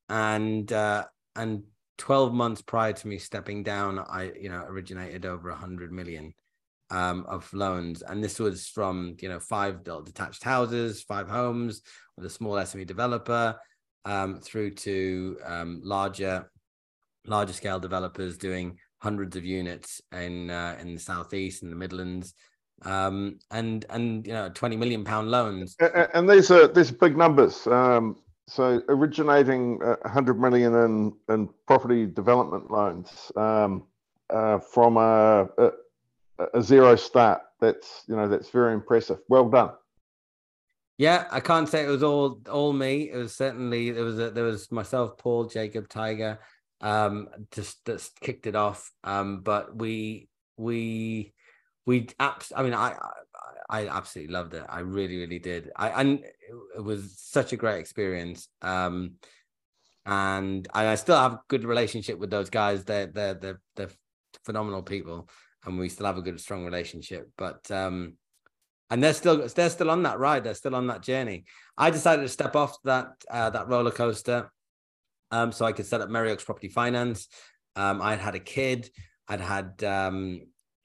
and 0.09 0.73
uh, 0.73 1.05
and 1.35 1.61
12 1.99 2.33
months 2.33 2.63
prior 2.63 2.93
to 2.93 3.07
me 3.07 3.19
stepping 3.19 3.61
down, 3.61 3.99
I 3.99 4.31
you 4.39 4.49
know 4.49 4.63
originated 4.67 5.27
over 5.27 5.49
a 5.49 5.55
hundred 5.55 5.91
million 5.91 6.33
um, 6.89 7.25
of 7.27 7.51
loans, 7.53 8.01
and 8.01 8.23
this 8.23 8.39
was 8.39 8.67
from 8.67 9.15
you 9.21 9.29
know 9.29 9.39
five 9.39 9.83
detached 9.83 10.43
houses, 10.43 11.03
five 11.03 11.29
homes 11.29 11.81
with 12.15 12.25
a 12.25 12.29
small 12.29 12.53
SME 12.53 12.85
developer, 12.85 13.55
um, 14.05 14.39
through 14.39 14.71
to 14.71 15.37
um, 15.45 15.81
larger 15.83 16.49
larger 17.27 17.53
scale 17.53 17.79
developers 17.79 18.37
doing 18.37 18.77
hundreds 18.99 19.35
of 19.35 19.45
units 19.45 20.01
in 20.11 20.49
uh, 20.49 20.77
in 20.79 20.93
the 20.93 20.99
southeast 20.99 21.63
and 21.63 21.71
the 21.71 21.75
Midlands, 21.75 22.33
um, 22.83 23.39
and 23.51 23.85
and 23.89 24.25
you 24.25 24.33
know 24.33 24.49
twenty 24.49 24.75
million 24.75 25.03
pound 25.03 25.31
loans. 25.31 25.75
And, 25.79 26.07
and 26.13 26.29
these 26.29 26.51
are 26.51 26.67
these 26.67 26.91
are 26.91 26.95
big 26.95 27.17
numbers. 27.17 27.65
Um, 27.67 28.17
so 28.47 28.81
originating 28.89 29.79
a 29.83 30.09
hundred 30.09 30.39
million 30.39 30.75
in 30.75 31.13
in 31.29 31.49
property 31.67 32.05
development 32.05 32.69
loans 32.69 33.31
um, 33.35 33.85
uh, 34.29 34.59
from 34.59 34.97
a, 34.97 35.47
a, 36.39 36.61
zero 36.61 36.95
start. 36.95 37.41
That's 37.59 38.03
you 38.07 38.15
know 38.15 38.27
that's 38.27 38.49
very 38.49 38.73
impressive. 38.73 39.19
Well 39.29 39.49
done. 39.49 39.71
Yeah, 40.97 41.27
I 41.31 41.39
can't 41.39 41.67
say 41.67 41.83
it 41.83 41.89
was 41.89 42.03
all 42.03 42.41
all 42.49 42.73
me. 42.73 43.11
It 43.11 43.17
was 43.17 43.33
certainly 43.33 43.91
there 43.91 44.03
was 44.03 44.19
a, 44.19 44.31
there 44.31 44.43
was 44.43 44.71
myself, 44.71 45.17
Paul, 45.17 45.45
Jacob, 45.45 45.89
Tiger, 45.89 46.39
um, 46.81 47.27
just 47.51 47.85
just 47.85 48.19
kicked 48.19 48.47
it 48.47 48.55
off. 48.55 48.91
Um, 49.03 49.41
but 49.41 49.75
we 49.75 50.29
we 50.57 51.33
we 51.85 52.07
abs- 52.19 52.53
I 52.55 52.63
mean, 52.63 52.73
I, 52.73 52.95
I 53.69 53.81
I 53.81 53.87
absolutely 53.87 54.33
loved 54.33 54.53
it. 54.53 54.63
I 54.67 54.79
really 54.79 55.17
really 55.17 55.39
did. 55.39 55.71
I 55.75 55.89
and 56.01 56.23
it 56.77 56.81
was 56.81 57.15
such 57.17 57.53
a 57.53 57.57
great 57.57 57.79
experience. 57.79 58.47
Um, 58.61 59.15
and 60.05 60.67
I 60.73 60.93
still 60.95 61.17
have 61.17 61.33
a 61.33 61.41
good 61.47 61.65
relationship 61.65 62.19
with 62.19 62.29
those 62.29 62.49
guys. 62.49 62.83
They're 62.83 63.07
they're 63.07 63.33
they're, 63.33 63.61
they're 63.75 63.89
phenomenal 64.45 64.83
people, 64.83 65.29
and 65.65 65.77
we 65.77 65.89
still 65.89 66.05
have 66.05 66.17
a 66.17 66.21
good 66.21 66.39
strong 66.39 66.65
relationship. 66.65 67.29
But 67.37 67.69
um, 67.71 68.13
and 68.89 69.03
they're 69.03 69.13
still 69.13 69.47
they're 69.47 69.69
still 69.69 69.89
on 69.89 70.03
that 70.03 70.19
ride. 70.19 70.43
They're 70.43 70.53
still 70.53 70.75
on 70.75 70.87
that 70.87 71.01
journey. 71.01 71.45
I 71.77 71.89
decided 71.89 72.21
to 72.21 72.29
step 72.29 72.55
off 72.55 72.77
that 72.83 73.07
uh, 73.29 73.49
that 73.51 73.67
roller 73.67 73.91
coaster, 73.91 74.51
um, 75.31 75.51
so 75.51 75.65
I 75.65 75.71
could 75.71 75.85
set 75.85 76.01
up 76.01 76.09
Merryoaks 76.09 76.45
Property 76.45 76.69
Finance. 76.69 77.27
Um, 77.75 78.01
I'd 78.01 78.19
had 78.19 78.35
a 78.35 78.39
kid. 78.39 78.89
I'd 79.27 79.41
had 79.41 79.83
um, 79.83 80.41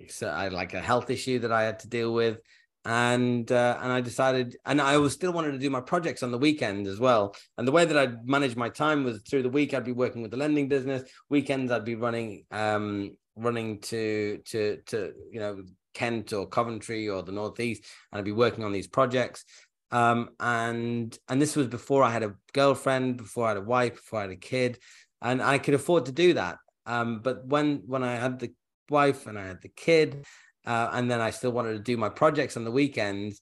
so 0.08 0.30
I 0.30 0.44
had 0.44 0.52
like 0.52 0.74
a 0.74 0.80
health 0.80 1.10
issue 1.10 1.40
that 1.40 1.52
I 1.52 1.62
had 1.62 1.80
to 1.80 1.88
deal 1.88 2.12
with, 2.12 2.38
and 2.84 3.50
uh, 3.52 3.78
and 3.82 3.92
I 3.92 4.00
decided, 4.00 4.56
and 4.64 4.80
I 4.80 4.96
was 4.96 5.12
still 5.12 5.32
wanted 5.32 5.52
to 5.52 5.58
do 5.58 5.68
my 5.68 5.80
projects 5.80 6.22
on 6.22 6.30
the 6.30 6.38
weekend 6.38 6.86
as 6.86 6.98
well. 6.98 7.36
And 7.58 7.68
the 7.68 7.72
way 7.72 7.84
that 7.84 7.96
I'd 7.96 8.26
manage 8.26 8.56
my 8.56 8.70
time 8.70 9.04
was 9.04 9.20
through 9.22 9.42
the 9.42 9.50
week. 9.50 9.74
I'd 9.74 9.84
be 9.84 9.92
working 9.92 10.22
with 10.22 10.30
the 10.30 10.38
lending 10.38 10.68
business. 10.68 11.02
Weekends, 11.28 11.70
I'd 11.70 11.84
be 11.84 11.96
running 11.96 12.44
um, 12.50 13.16
running 13.36 13.80
to 13.80 14.38
to 14.46 14.78
to 14.86 15.12
you 15.30 15.40
know 15.40 15.62
Kent 15.94 16.32
or 16.32 16.46
Coventry 16.46 17.08
or 17.08 17.22
the 17.22 17.32
Northeast, 17.32 17.84
and 18.10 18.18
I'd 18.18 18.24
be 18.24 18.32
working 18.32 18.64
on 18.64 18.72
these 18.72 18.88
projects. 18.88 19.44
Um, 19.90 20.30
and 20.38 21.16
and 21.28 21.42
this 21.42 21.56
was 21.56 21.66
before 21.66 22.02
I 22.04 22.10
had 22.10 22.22
a 22.22 22.34
girlfriend, 22.52 23.16
before 23.16 23.46
I 23.46 23.48
had 23.48 23.56
a 23.56 23.62
wife, 23.62 23.94
before 23.96 24.20
I 24.20 24.22
had 24.22 24.30
a 24.30 24.36
kid, 24.36 24.78
and 25.20 25.42
I 25.42 25.58
could 25.58 25.74
afford 25.74 26.06
to 26.06 26.12
do 26.12 26.34
that. 26.34 26.58
Um, 26.86 27.20
but 27.20 27.46
when 27.46 27.82
when 27.86 28.04
I 28.04 28.16
had 28.16 28.38
the 28.38 28.52
wife 28.88 29.26
and 29.26 29.38
I 29.38 29.46
had 29.46 29.62
the 29.62 29.68
kid, 29.68 30.24
uh, 30.66 30.90
and 30.92 31.10
then 31.10 31.20
I 31.20 31.30
still 31.30 31.52
wanted 31.52 31.72
to 31.72 31.80
do 31.80 31.96
my 31.96 32.08
projects 32.08 32.56
on 32.56 32.64
the 32.64 32.70
weekends, 32.70 33.40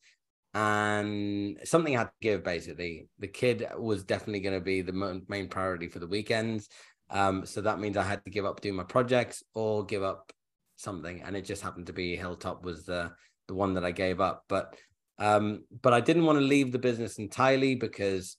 and 0.55 1.59
something 1.65 1.95
I 1.95 2.01
had 2.01 2.05
to 2.07 2.13
give. 2.23 2.45
Basically, 2.45 3.09
the 3.19 3.29
kid 3.29 3.67
was 3.77 4.05
definitely 4.05 4.41
going 4.41 4.59
to 4.59 4.65
be 4.65 4.81
the 4.81 5.23
main 5.29 5.49
priority 5.49 5.89
for 5.89 5.99
the 5.99 6.07
weekends. 6.07 6.69
Um, 7.11 7.47
so 7.47 7.61
that 7.63 7.79
means 7.79 7.97
I 7.97 8.03
had 8.03 8.25
to 8.25 8.31
give 8.31 8.45
up 8.45 8.61
doing 8.61 8.77
my 8.77 8.85
projects 8.85 9.43
or 9.55 9.85
give 9.85 10.03
up 10.03 10.33
something, 10.77 11.23
and 11.23 11.37
it 11.37 11.45
just 11.45 11.63
happened 11.63 11.87
to 11.87 11.93
be 11.93 12.17
Hilltop 12.17 12.65
was 12.65 12.85
the 12.85 13.13
the 13.49 13.55
one 13.55 13.75
that 13.75 13.85
I 13.85 13.91
gave 13.91 14.21
up. 14.21 14.45
But 14.49 14.77
um, 15.19 15.65
but 15.83 15.93
I 15.93 16.01
didn't 16.01 16.25
want 16.25 16.39
to 16.39 16.45
leave 16.45 16.71
the 16.71 16.79
business 16.79 17.19
entirely 17.19 17.75
because 17.75 18.37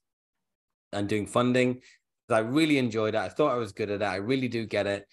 I'm 0.94 1.08
doing 1.08 1.26
funding. 1.26 1.82
I 2.30 2.40
really 2.40 2.78
enjoyed 2.78 3.16
it. 3.16 3.20
I 3.20 3.30
thought 3.30 3.52
I 3.52 3.58
was 3.58 3.72
good 3.72 3.90
at 3.90 4.02
it. 4.02 4.06
I 4.06 4.18
really 4.18 4.48
do 4.48 4.66
get 4.66 4.88
it. 4.88 5.06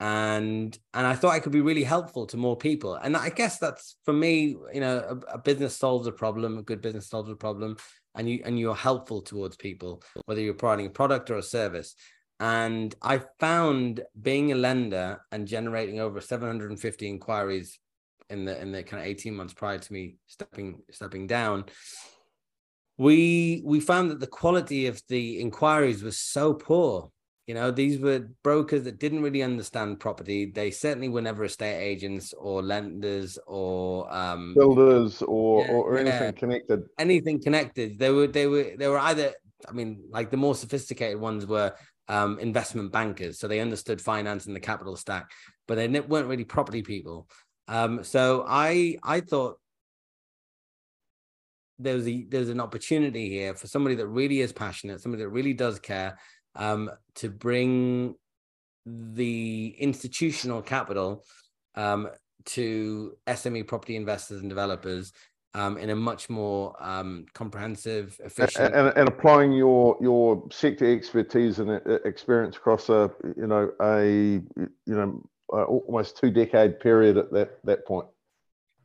And 0.00 0.76
and 0.92 1.06
I 1.06 1.14
thought 1.14 1.32
I 1.32 1.40
could 1.40 1.52
be 1.52 1.60
really 1.60 1.84
helpful 1.84 2.26
to 2.26 2.36
more 2.36 2.56
people. 2.56 2.94
And 2.96 3.16
I 3.16 3.30
guess 3.30 3.58
that's 3.58 3.96
for 4.04 4.12
me, 4.12 4.56
you 4.72 4.80
know, 4.80 4.98
a, 5.28 5.34
a 5.34 5.38
business 5.38 5.76
solves 5.76 6.06
a 6.08 6.12
problem, 6.12 6.58
a 6.58 6.62
good 6.62 6.82
business 6.82 7.08
solves 7.08 7.30
a 7.30 7.36
problem, 7.36 7.76
and 8.16 8.28
you 8.28 8.42
and 8.44 8.58
you're 8.58 8.74
helpful 8.74 9.22
towards 9.22 9.56
people, 9.56 10.02
whether 10.26 10.40
you're 10.40 10.54
providing 10.54 10.86
a 10.86 10.90
product 10.90 11.30
or 11.30 11.36
a 11.36 11.42
service. 11.42 11.94
And 12.40 12.94
I 13.00 13.20
found 13.38 14.02
being 14.20 14.52
a 14.52 14.56
lender 14.56 15.20
and 15.30 15.46
generating 15.46 16.00
over 16.00 16.20
750 16.20 17.08
inquiries 17.08 17.78
in 18.30 18.44
the 18.44 18.60
in 18.60 18.72
the 18.72 18.82
kind 18.82 19.02
of 19.02 19.08
18 19.08 19.34
months 19.34 19.54
prior 19.54 19.78
to 19.78 19.92
me 19.92 20.16
stepping 20.26 20.82
stepping 20.90 21.26
down, 21.26 21.64
we 22.98 23.62
we 23.64 23.80
found 23.80 24.10
that 24.10 24.20
the 24.20 24.26
quality 24.26 24.86
of 24.86 25.00
the 25.08 25.40
inquiries 25.40 26.02
was 26.02 26.18
so 26.18 26.54
poor. 26.54 27.10
You 27.46 27.52
know, 27.52 27.70
these 27.70 27.98
were 27.98 28.30
brokers 28.42 28.84
that 28.84 28.98
didn't 28.98 29.22
really 29.22 29.42
understand 29.42 30.00
property. 30.00 30.46
They 30.46 30.70
certainly 30.70 31.10
were 31.10 31.20
never 31.20 31.44
estate 31.44 31.78
agents 31.78 32.32
or 32.32 32.62
lenders 32.62 33.38
or 33.46 34.12
um, 34.12 34.54
builders 34.54 35.20
or, 35.20 35.62
yeah, 35.62 35.72
or 35.72 35.98
anything 35.98 36.22
yeah, 36.22 36.32
connected. 36.32 36.84
Anything 36.98 37.42
connected. 37.42 37.98
They 37.98 38.10
were 38.10 38.28
they 38.28 38.46
were 38.46 38.72
they 38.78 38.88
were 38.88 38.98
either 38.98 39.34
I 39.68 39.72
mean, 39.72 40.04
like 40.10 40.30
the 40.30 40.36
more 40.36 40.54
sophisticated 40.54 41.20
ones 41.20 41.46
were 41.46 41.74
um, 42.08 42.38
investment 42.38 42.92
bankers, 42.92 43.38
so 43.38 43.48
they 43.48 43.60
understood 43.60 44.00
finance 44.00 44.46
and 44.46 44.54
the 44.54 44.60
capital 44.60 44.96
stack, 44.96 45.30
but 45.66 45.76
they 45.76 45.88
weren't 46.00 46.28
really 46.28 46.44
property 46.44 46.82
people. 46.82 47.28
Um, 47.68 48.04
so 48.04 48.44
I 48.46 48.98
I 49.02 49.20
thought 49.20 49.58
there's 51.78 52.06
a 52.06 52.24
there's 52.28 52.50
an 52.50 52.60
opportunity 52.60 53.28
here 53.28 53.54
for 53.54 53.66
somebody 53.66 53.94
that 53.96 54.06
really 54.06 54.40
is 54.40 54.52
passionate, 54.52 55.00
somebody 55.00 55.22
that 55.22 55.30
really 55.30 55.54
does 55.54 55.78
care, 55.78 56.18
um, 56.56 56.90
to 57.16 57.30
bring 57.30 58.14
the 58.86 59.74
institutional 59.78 60.60
capital 60.60 61.24
um, 61.74 62.08
to 62.44 63.16
SME 63.26 63.66
property 63.66 63.96
investors 63.96 64.40
and 64.40 64.48
developers 64.48 65.12
um, 65.54 65.78
in 65.78 65.90
a 65.90 65.96
much 65.96 66.28
more 66.28 66.74
um, 66.80 67.26
comprehensive, 67.32 68.20
efficient, 68.24 68.74
and, 68.74 68.92
and, 68.96 69.08
applying 69.08 69.52
your 69.52 69.96
your 70.00 70.44
sector 70.50 70.92
expertise 70.92 71.60
and 71.60 71.70
uh, 71.70 71.80
experience 72.04 72.56
across 72.56 72.88
a 72.88 73.10
you 73.36 73.46
know 73.46 73.70
a 73.80 74.04
you 74.04 74.68
know 74.86 75.22
almost 75.48 76.16
two 76.16 76.30
decade 76.30 76.80
period 76.80 77.16
at 77.16 77.30
that 77.32 77.58
that 77.64 77.86
point. 77.86 78.08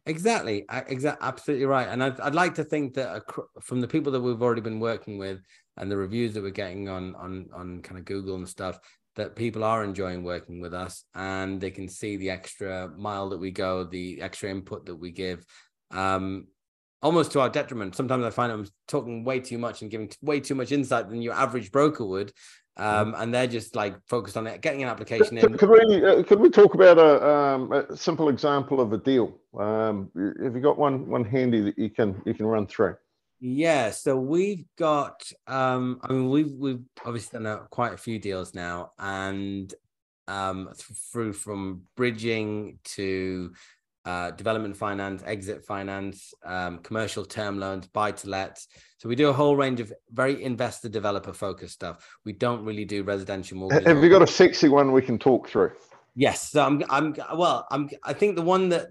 Exactly, 0.05 0.65
exactly, 0.87 1.27
absolutely 1.27 1.65
right. 1.65 1.87
And 1.87 2.03
I'd, 2.03 2.19
I'd 2.19 2.35
like 2.35 2.55
to 2.55 2.63
think 2.63 2.93
that 2.95 3.23
from 3.61 3.81
the 3.81 3.87
people 3.87 4.11
that 4.13 4.21
we've 4.21 4.41
already 4.41 4.61
been 4.61 4.79
working 4.79 5.17
with 5.19 5.41
and 5.77 5.91
the 5.91 5.97
reviews 5.97 6.33
that 6.33 6.41
we're 6.41 6.49
getting 6.49 6.89
on 6.89 7.15
on 7.15 7.49
on 7.53 7.81
kind 7.81 7.99
of 7.99 8.05
Google 8.05 8.35
and 8.35 8.47
stuff, 8.47 8.79
that 9.15 9.35
people 9.35 9.63
are 9.63 9.83
enjoying 9.83 10.23
working 10.23 10.61
with 10.61 10.73
us 10.73 11.03
and 11.15 11.59
they 11.59 11.71
can 11.71 11.87
see 11.87 12.15
the 12.17 12.29
extra 12.29 12.89
mile 12.95 13.29
that 13.29 13.37
we 13.37 13.51
go, 13.51 13.83
the 13.83 14.21
extra 14.21 14.49
input 14.49 14.85
that 14.85 14.95
we 14.95 15.11
give. 15.11 15.45
Um, 15.91 16.47
almost 17.01 17.31
to 17.33 17.39
our 17.39 17.49
detriment. 17.49 17.95
Sometimes 17.95 18.25
I 18.25 18.29
find 18.29 18.51
I'm 18.51 18.67
talking 18.87 19.23
way 19.23 19.39
too 19.39 19.57
much 19.57 19.81
and 19.81 19.89
giving 19.89 20.11
way 20.21 20.39
too 20.39 20.55
much 20.55 20.71
insight 20.71 21.09
than 21.09 21.21
your 21.21 21.33
average 21.33 21.71
broker 21.71 22.05
would. 22.05 22.33
Mm-hmm. 22.77 23.09
Um, 23.09 23.15
and 23.17 23.33
they're 23.33 23.47
just 23.47 23.75
like 23.75 23.95
focused 24.07 24.37
on 24.37 24.47
it, 24.47 24.61
getting 24.61 24.83
an 24.83 24.89
application 24.89 25.37
in. 25.37 25.57
Could 25.57 25.69
we 25.69 26.05
uh, 26.05 26.23
could 26.23 26.39
we 26.39 26.49
talk 26.49 26.75
about 26.75 26.97
a, 26.97 27.27
um, 27.27 27.71
a, 27.73 27.97
simple 27.97 28.29
example 28.29 28.79
of 28.79 28.93
a 28.93 28.97
deal? 28.97 29.37
Um, 29.57 30.09
have 30.15 30.55
you 30.55 30.61
got 30.61 30.77
one 30.77 31.09
one 31.09 31.25
handy 31.25 31.61
that 31.61 31.77
you 31.77 31.89
can 31.89 32.21
you 32.25 32.33
can 32.33 32.45
run 32.45 32.67
through? 32.67 32.95
Yeah, 33.41 33.91
so 33.91 34.17
we've 34.17 34.65
got. 34.77 35.29
Um, 35.47 35.99
I 36.03 36.11
mean, 36.13 36.29
we've 36.29 36.51
we've 36.51 36.83
obviously 37.05 37.39
done 37.39 37.67
quite 37.69 37.93
a 37.93 37.97
few 37.97 38.17
deals 38.19 38.53
now, 38.53 38.91
and 38.97 39.73
um, 40.29 40.69
through 41.11 41.33
from 41.33 41.83
bridging 41.97 42.79
to 42.83 43.53
uh, 44.09 44.31
development 44.31 44.75
finance, 44.75 45.21
exit 45.25 45.63
finance, 45.63 46.33
um, 46.43 46.79
commercial 46.79 47.23
term 47.23 47.59
loans, 47.59 47.85
buy 47.87 48.11
to 48.11 48.27
let. 48.27 48.57
So 48.97 49.07
we 49.07 49.15
do 49.15 49.29
a 49.29 49.33
whole 49.33 49.55
range 49.55 49.79
of 49.79 49.93
very 50.11 50.43
investor 50.43 50.89
developer 50.89 51.31
focused 51.31 51.75
stuff. 51.75 51.95
We 52.25 52.33
don't 52.33 52.65
really 52.65 52.85
do 52.85 53.03
residential 53.03 53.57
mortgage. 53.57 53.85
Have 53.85 54.03
you 54.03 54.09
got 54.09 54.23
a 54.23 54.27
sexy 54.41 54.67
one 54.67 54.91
we 54.91 55.03
can 55.03 55.19
talk 55.19 55.47
through? 55.47 55.71
Yes, 56.15 56.49
so 56.49 56.65
I'm, 56.65 56.83
I'm 56.89 57.15
well, 57.35 57.67
I'm, 57.69 57.87
I 58.03 58.13
think 58.13 58.35
the 58.35 58.41
one 58.41 58.69
that 58.69 58.87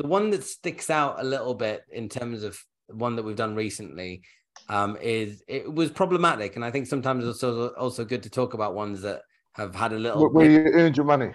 the 0.00 0.06
one 0.06 0.30
that 0.30 0.42
sticks 0.44 0.88
out 0.88 1.20
a 1.20 1.24
little 1.24 1.54
bit 1.54 1.82
in 1.92 2.08
terms 2.08 2.42
of 2.42 2.58
one 2.88 3.16
that 3.16 3.22
we've 3.22 3.36
done 3.36 3.54
recently 3.54 4.22
um, 4.70 4.96
is 5.02 5.42
it 5.46 5.72
was 5.80 5.90
problematic, 5.90 6.56
and 6.56 6.64
I 6.64 6.70
think 6.70 6.86
sometimes 6.86 7.26
it's 7.26 7.44
also 7.44 7.68
also 7.84 8.02
good 8.04 8.22
to 8.22 8.30
talk 8.30 8.54
about 8.54 8.74
ones 8.74 9.02
that 9.02 9.20
have 9.52 9.74
had 9.74 9.92
a 9.92 9.98
little. 9.98 10.22
Where, 10.22 10.30
where 10.30 10.50
you 10.50 10.60
earned 10.72 10.96
your 10.96 11.06
money. 11.06 11.32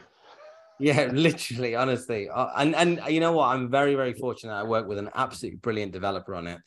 Yeah, 0.80 1.06
literally, 1.14 1.76
honestly, 1.76 2.30
uh, 2.30 2.50
and 2.58 2.76
and 2.76 3.02
you 3.10 3.20
know 3.20 3.34
what? 3.34 3.48
I'm 3.48 3.70
very 3.70 3.96
very 3.96 4.14
fortunate. 4.14 4.54
I 4.54 4.64
work 4.64 4.88
with 4.88 4.98
an 4.98 5.10
absolutely 5.14 5.58
brilliant 5.58 5.92
developer 5.92 6.36
on 6.36 6.48
it. 6.48 6.60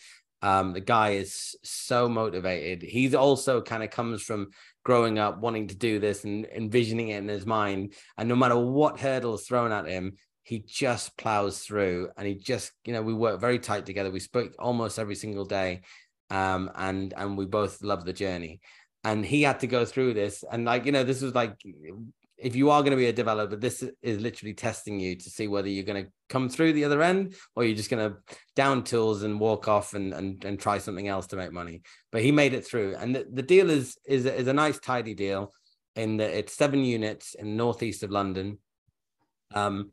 Um, 0.43 0.73
the 0.73 0.81
guy 0.81 1.11
is 1.11 1.57
so 1.63 2.09
motivated. 2.09 2.83
He's 2.83 3.15
also 3.15 3.63
kind 3.63 3.83
of 3.83 3.91
comes 3.91 4.23
from 4.23 4.49
growing 4.85 5.19
up 5.19 5.39
wanting 5.39 5.69
to 5.69 5.77
do 5.77 6.01
this 6.01 6.25
and 6.25 6.45
envisioning 6.47 7.11
it 7.11 7.19
in 7.19 7.29
his 7.29 7.47
mind. 7.47 7.95
And 8.19 8.29
no 8.29 8.35
matter 8.35 8.59
what 8.59 8.99
hurdles 8.99 9.47
thrown 9.47 9.71
at 9.71 9.87
him, 9.87 10.15
he 10.43 10.59
just 10.67 11.17
plows 11.17 11.61
through. 11.61 12.09
And 12.17 12.27
he 12.27 12.35
just, 12.35 12.73
you 12.85 12.93
know, 12.93 13.03
we 13.03 13.15
work 13.15 13.41
very 13.41 13.61
tight 13.61 13.87
together. 13.87 14.11
We 14.11 14.19
spoke 14.19 14.53
almost 14.59 14.99
every 14.99 15.15
single 15.15 15.45
day, 15.45 15.83
um, 16.31 16.71
and 16.75 17.15
and 17.17 17.39
we 17.39 17.47
both 17.47 17.83
love 17.83 18.05
the 18.05 18.13
journey. 18.13 18.61
And 19.05 19.25
he 19.25 19.43
had 19.43 19.61
to 19.61 19.67
go 19.67 19.85
through 19.85 20.15
this, 20.15 20.45
and 20.51 20.65
like 20.65 20.85
you 20.87 20.93
know, 20.93 21.05
this 21.05 21.23
was 21.23 21.35
like 21.35 21.55
if 22.43 22.57
you 22.57 22.71
are 22.71 22.83
going 22.83 22.91
to 22.91 22.97
be 22.97 23.07
a 23.07 23.13
developer, 23.13 23.55
this 23.55 23.85
is 24.03 24.21
literally 24.21 24.53
testing 24.53 24.99
you 24.99 25.15
to 25.15 25.31
see 25.31 25.47
whether 25.47 25.69
you're 25.69 25.85
going 25.85 26.05
to 26.05 26.11
come 26.29 26.49
through 26.49 26.73
the 26.73 26.85
other 26.85 27.01
end 27.01 27.37
or 27.55 27.65
you're 27.65 27.77
just 27.77 27.89
going 27.89 28.11
to 28.11 28.17
down 28.57 28.83
tools 28.83 29.23
and 29.23 29.39
walk 29.39 29.69
off 29.69 29.95
and, 29.95 30.13
and, 30.13 30.45
and 30.45 30.59
try 30.59 30.79
something 30.79 31.07
else 31.07 31.29
to 31.29 31.37
make 31.37 31.53
money. 31.53 31.83
But 32.11 32.23
he 32.23 32.33
made 32.33 32.53
it 32.53 32.67
through. 32.67 32.97
And 32.97 33.15
the, 33.15 33.27
the 33.33 33.43
deal 33.43 33.71
is, 33.71 33.97
is, 34.05 34.27
is 34.27 34.49
a 34.49 34.53
nice, 34.53 34.81
tidy 34.81 35.15
deal 35.15 35.53
in 35.95 36.17
that 36.17 36.37
it's 36.37 36.57
seven 36.57 36.85
units 36.85 37.35
in 37.35 37.57
northeast 37.57 38.03
of 38.03 38.11
London. 38.11 38.59
Um, 39.55 39.93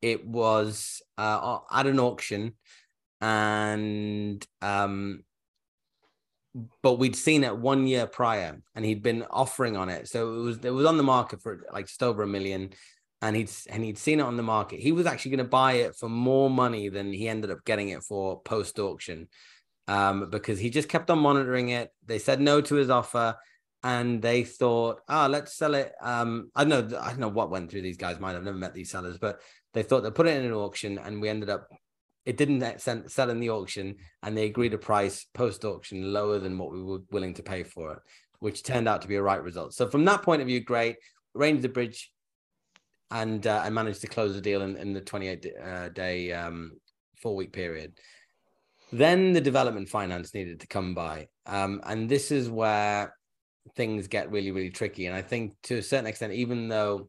it 0.00 0.24
was 0.24 1.02
uh, 1.18 1.58
at 1.72 1.86
an 1.88 1.98
auction 1.98 2.54
and 3.20 4.46
um, 4.62 5.24
but 6.82 6.94
we'd 6.94 7.16
seen 7.16 7.44
it 7.44 7.56
one 7.56 7.86
year 7.86 8.06
prior 8.06 8.60
and 8.74 8.84
he'd 8.84 9.02
been 9.02 9.24
offering 9.30 9.76
on 9.76 9.88
it. 9.88 10.08
So 10.08 10.34
it 10.34 10.38
was 10.40 10.58
it 10.64 10.70
was 10.70 10.86
on 10.86 10.96
the 10.96 11.02
market 11.02 11.42
for 11.42 11.64
like 11.72 11.86
just 11.86 12.02
over 12.02 12.22
a 12.22 12.26
million 12.26 12.70
and 13.20 13.36
he'd 13.36 13.50
and 13.68 13.84
he'd 13.84 13.98
seen 13.98 14.20
it 14.20 14.24
on 14.24 14.36
the 14.36 14.42
market. 14.42 14.80
He 14.80 14.92
was 14.92 15.06
actually 15.06 15.32
going 15.32 15.44
to 15.44 15.50
buy 15.50 15.72
it 15.74 15.96
for 15.96 16.08
more 16.08 16.48
money 16.48 16.88
than 16.88 17.12
he 17.12 17.28
ended 17.28 17.50
up 17.50 17.64
getting 17.64 17.90
it 17.90 18.02
for 18.02 18.40
post 18.42 18.78
auction 18.78 19.28
um, 19.86 20.30
because 20.30 20.58
he 20.58 20.70
just 20.70 20.88
kept 20.88 21.10
on 21.10 21.18
monitoring 21.18 21.68
it. 21.70 21.90
They 22.06 22.18
said 22.18 22.40
no 22.40 22.60
to 22.60 22.74
his 22.74 22.90
offer 22.90 23.36
and 23.84 24.20
they 24.20 24.42
thought 24.42 25.00
ah 25.08 25.26
oh, 25.26 25.28
let's 25.28 25.54
sell 25.54 25.74
it. 25.74 25.92
Um, 26.00 26.50
i 26.56 26.64
don't 26.64 26.90
know 26.90 26.98
i 26.98 27.10
don't 27.10 27.20
know 27.20 27.28
what 27.28 27.50
went 27.50 27.70
through 27.70 27.82
these 27.82 27.96
guys' 27.96 28.18
mind. 28.18 28.36
I've 28.36 28.44
never 28.44 28.56
met 28.56 28.74
these 28.74 28.90
sellers 28.90 29.18
but 29.18 29.40
they 29.74 29.82
thought 29.82 30.02
they 30.02 30.10
put 30.10 30.26
it 30.26 30.36
in 30.36 30.46
an 30.46 30.52
auction 30.52 30.98
and 30.98 31.20
we 31.20 31.28
ended 31.28 31.50
up 31.50 31.68
it 32.28 32.36
didn't 32.36 32.78
sell 33.10 33.30
in 33.30 33.40
the 33.40 33.48
auction 33.48 33.96
and 34.22 34.36
they 34.36 34.44
agreed 34.44 34.74
a 34.74 34.78
price 34.78 35.24
post 35.32 35.64
auction 35.64 36.12
lower 36.12 36.38
than 36.38 36.58
what 36.58 36.70
we 36.70 36.82
were 36.82 36.98
willing 37.10 37.32
to 37.32 37.42
pay 37.42 37.62
for 37.62 37.94
it 37.94 37.98
which 38.40 38.62
turned 38.62 38.86
out 38.86 39.00
to 39.00 39.08
be 39.08 39.16
a 39.16 39.22
right 39.22 39.42
result. 39.42 39.72
So 39.72 39.88
from 39.88 40.04
that 40.04 40.22
point 40.22 40.42
of 40.42 40.46
view 40.46 40.60
great. 40.60 40.96
Arranged 41.34 41.62
the 41.62 41.68
bridge 41.68 42.10
and 43.10 43.46
uh, 43.46 43.62
i 43.64 43.70
managed 43.70 44.00
to 44.02 44.06
close 44.06 44.34
the 44.34 44.40
deal 44.40 44.60
in, 44.62 44.76
in 44.76 44.92
the 44.92 45.00
28 45.00 45.46
uh, 45.62 45.88
day 45.88 46.32
um, 46.32 46.72
four 47.22 47.34
week 47.34 47.52
period. 47.52 47.92
Then 48.92 49.32
the 49.32 49.40
development 49.40 49.88
finance 49.88 50.34
needed 50.34 50.60
to 50.60 50.66
come 50.66 50.94
by 50.94 51.28
um, 51.46 51.80
and 51.84 52.08
this 52.08 52.30
is 52.30 52.50
where 52.50 53.14
things 53.76 54.08
get 54.08 54.30
really 54.30 54.50
really 54.50 54.70
tricky. 54.70 55.06
And 55.06 55.16
i 55.16 55.22
think 55.22 55.54
to 55.64 55.78
a 55.78 55.82
certain 55.82 56.06
extent 56.06 56.34
even 56.34 56.68
though 56.68 57.08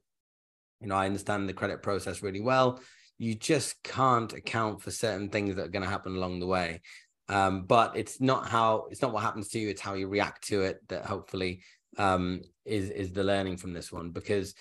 you 0.80 0.88
know 0.88 0.96
i 0.96 1.06
understand 1.08 1.50
the 1.50 1.54
credit 1.54 1.82
process 1.82 2.22
really 2.22 2.42
well 2.42 2.80
you 3.20 3.36
just 3.36 3.84
can't 3.84 4.34
account 4.34 4.82
for 4.82 4.90
certain 4.90 5.30
things 5.30 5.56
that 5.56 5.66
are 5.66 5.70
going 5.70 5.84
to 5.84 5.90
happen 5.90 6.16
along 6.16 6.40
the 6.40 6.48
way. 6.48 6.82
Um, 7.28 7.66
but 7.66 7.96
it's 7.96 8.20
not 8.20 8.48
how 8.48 8.88
it's 8.90 9.04
not 9.04 9.14
what 9.14 9.22
happens 9.22 9.50
to 9.50 9.60
you; 9.60 9.70
it's 9.70 9.82
how 9.82 9.94
you 9.94 10.08
react 10.08 10.48
to 10.48 10.64
it 10.64 10.80
that 10.88 11.06
hopefully 11.06 11.62
um, 11.98 12.42
is 12.66 12.90
is 12.90 13.12
the 13.12 13.24
learning 13.24 13.58
from 13.58 13.74
this 13.74 13.92
one. 13.92 14.10
Because 14.10 14.56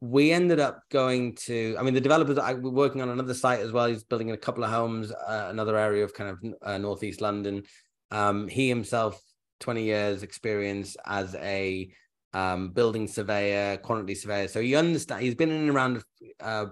we 0.00 0.32
ended 0.32 0.60
up 0.60 0.80
going 0.90 1.34
to, 1.34 1.76
I 1.78 1.82
mean, 1.82 1.92
the 1.92 2.00
developers 2.00 2.38
I 2.38 2.54
were 2.54 2.70
working 2.70 3.02
on 3.02 3.10
another 3.10 3.34
site 3.34 3.60
as 3.60 3.70
well. 3.70 3.86
He's 3.86 4.02
building 4.02 4.30
a 4.30 4.36
couple 4.36 4.64
of 4.64 4.70
homes, 4.70 5.12
uh, 5.12 5.48
another 5.50 5.76
area 5.76 6.02
of 6.02 6.14
kind 6.14 6.30
of 6.30 6.54
uh, 6.62 6.78
northeast 6.78 7.20
London. 7.20 7.64
Um, 8.10 8.48
he 8.48 8.68
himself, 8.68 9.20
twenty 9.58 9.82
years 9.82 10.22
experience 10.22 10.96
as 11.04 11.34
a 11.34 11.90
um, 12.32 12.70
building 12.70 13.08
surveyor, 13.08 13.76
quantity 13.78 14.14
surveyor. 14.14 14.48
So 14.48 14.62
he 14.62 14.74
understands. 14.74 15.22
He's 15.22 15.34
been 15.34 15.50
in 15.50 15.62
and 15.62 15.70
around 15.70 16.02
uh, 16.40 16.66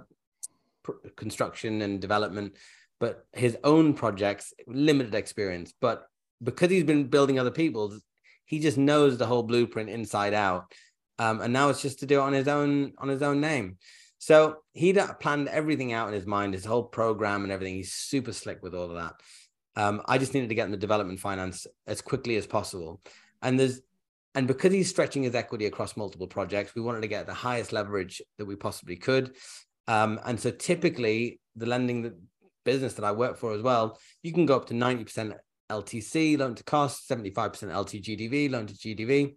construction 1.16 1.82
and 1.82 2.00
development, 2.00 2.54
but 3.00 3.26
his 3.32 3.56
own 3.64 3.94
projects, 3.94 4.52
limited 4.66 5.14
experience. 5.14 5.72
But 5.80 6.06
because 6.42 6.70
he's 6.70 6.84
been 6.84 7.08
building 7.08 7.38
other 7.38 7.50
people's, 7.50 8.02
he 8.44 8.60
just 8.60 8.78
knows 8.78 9.18
the 9.18 9.26
whole 9.26 9.42
blueprint 9.42 9.90
inside 9.90 10.34
out. 10.34 10.72
Um, 11.18 11.40
and 11.40 11.52
now 11.52 11.68
it's 11.68 11.82
just 11.82 12.00
to 12.00 12.06
do 12.06 12.20
it 12.20 12.22
on 12.22 12.32
his 12.32 12.48
own 12.48 12.92
on 12.98 13.08
his 13.08 13.22
own 13.22 13.40
name. 13.40 13.78
So 14.18 14.58
he 14.72 14.92
planned 15.20 15.48
everything 15.48 15.92
out 15.92 16.08
in 16.08 16.14
his 16.14 16.26
mind, 16.26 16.54
his 16.54 16.64
whole 16.64 16.84
program 16.84 17.44
and 17.44 17.52
everything. 17.52 17.74
He's 17.74 17.92
super 17.92 18.32
slick 18.32 18.62
with 18.62 18.74
all 18.74 18.90
of 18.90 18.96
that. 18.96 19.14
Um, 19.76 20.02
I 20.06 20.18
just 20.18 20.34
needed 20.34 20.48
to 20.48 20.54
get 20.56 20.64
in 20.64 20.72
the 20.72 20.76
development 20.76 21.20
finance 21.20 21.66
as 21.86 22.00
quickly 22.00 22.36
as 22.36 22.46
possible. 22.46 23.00
And 23.42 23.58
there's 23.58 23.80
and 24.34 24.46
because 24.46 24.72
he's 24.72 24.90
stretching 24.90 25.22
his 25.22 25.34
equity 25.34 25.66
across 25.66 25.96
multiple 25.96 26.26
projects, 26.26 26.74
we 26.74 26.82
wanted 26.82 27.00
to 27.00 27.08
get 27.08 27.26
the 27.26 27.34
highest 27.34 27.72
leverage 27.72 28.22
that 28.38 28.44
we 28.44 28.56
possibly 28.56 28.96
could. 28.96 29.34
Um, 29.88 30.20
and 30.24 30.38
so 30.38 30.50
typically 30.50 31.40
the 31.56 31.66
lending 31.66 32.12
business 32.64 32.94
that 32.94 33.04
I 33.04 33.12
work 33.12 33.36
for 33.36 33.52
as 33.52 33.62
well, 33.62 33.98
you 34.22 34.32
can 34.32 34.46
go 34.46 34.54
up 34.54 34.66
to 34.66 34.74
90% 34.74 35.34
LTC, 35.70 36.38
loan 36.38 36.54
to 36.54 36.64
cost, 36.64 37.08
75% 37.08 37.32
LTGDV, 37.34 38.50
loan 38.50 38.66
to 38.66 38.74
GDV. 38.74 39.34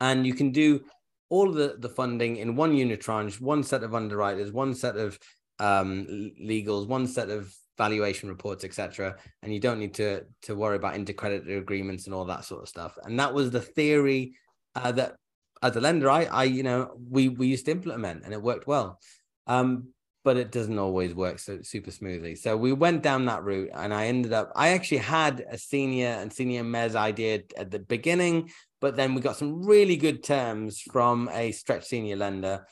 And 0.00 0.26
you 0.26 0.34
can 0.34 0.50
do 0.50 0.80
all 1.28 1.52
the, 1.52 1.76
the 1.78 1.88
funding 1.88 2.38
in 2.38 2.56
one 2.56 2.74
unit 2.74 3.00
tranche, 3.00 3.40
one 3.40 3.62
set 3.62 3.82
of 3.82 3.94
underwriters, 3.94 4.50
one 4.50 4.74
set 4.74 4.96
of 4.96 5.18
um, 5.58 6.32
legals, 6.42 6.86
one 6.86 7.06
set 7.06 7.30
of 7.30 7.54
valuation 7.76 8.28
reports, 8.28 8.64
etc. 8.64 9.16
And 9.42 9.52
you 9.52 9.60
don't 9.60 9.78
need 9.78 9.94
to 9.94 10.22
to 10.42 10.54
worry 10.54 10.76
about 10.76 10.94
intercreditor 10.94 11.58
agreements 11.58 12.06
and 12.06 12.14
all 12.14 12.24
that 12.26 12.44
sort 12.44 12.62
of 12.62 12.68
stuff. 12.68 12.96
And 13.04 13.18
that 13.20 13.34
was 13.34 13.50
the 13.50 13.60
theory 13.60 14.34
uh, 14.74 14.92
that 14.92 15.16
as 15.62 15.76
a 15.76 15.80
lender, 15.80 16.08
I, 16.08 16.24
I, 16.24 16.44
you 16.44 16.62
know, 16.62 16.96
we 17.10 17.28
we 17.28 17.46
used 17.48 17.66
to 17.66 17.72
implement, 17.72 18.24
and 18.24 18.32
it 18.32 18.42
worked 18.42 18.66
well. 18.66 19.00
Um, 19.48 19.88
but 20.24 20.36
it 20.36 20.52
doesn't 20.52 20.78
always 20.78 21.14
work 21.14 21.38
so 21.38 21.60
super 21.62 21.90
smoothly. 21.90 22.34
So 22.34 22.54
we 22.56 22.72
went 22.72 23.02
down 23.02 23.24
that 23.26 23.44
route, 23.44 23.70
and 23.72 23.94
I 23.94 24.08
ended 24.08 24.32
up. 24.32 24.52
I 24.54 24.70
actually 24.70 24.98
had 24.98 25.44
a 25.50 25.56
senior 25.56 26.08
and 26.08 26.30
senior 26.30 26.62
mezz 26.64 26.94
idea 26.94 27.44
at 27.56 27.70
the 27.70 27.78
beginning, 27.78 28.50
but 28.80 28.94
then 28.94 29.14
we 29.14 29.22
got 29.22 29.36
some 29.36 29.64
really 29.64 29.96
good 29.96 30.22
terms 30.22 30.80
from 30.80 31.30
a 31.32 31.52
stretch 31.52 31.86
senior 31.86 32.16
lender, 32.16 32.66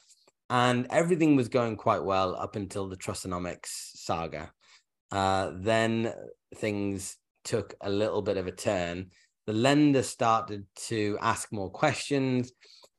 and 0.50 0.86
everything 0.90 1.34
was 1.34 1.48
going 1.48 1.76
quite 1.76 2.04
well 2.04 2.36
up 2.36 2.56
until 2.56 2.88
the 2.88 2.96
Trussonomics 2.96 3.70
saga. 3.94 4.52
Uh, 5.10 5.52
then 5.54 6.12
things 6.56 7.16
took 7.44 7.74
a 7.80 7.88
little 7.88 8.22
bit 8.22 8.36
of 8.36 8.46
a 8.46 8.52
turn. 8.52 9.10
The 9.46 9.52
lender 9.52 10.02
started 10.02 10.66
to 10.88 11.16
ask 11.22 11.52
more 11.52 11.70
questions, 11.70 12.52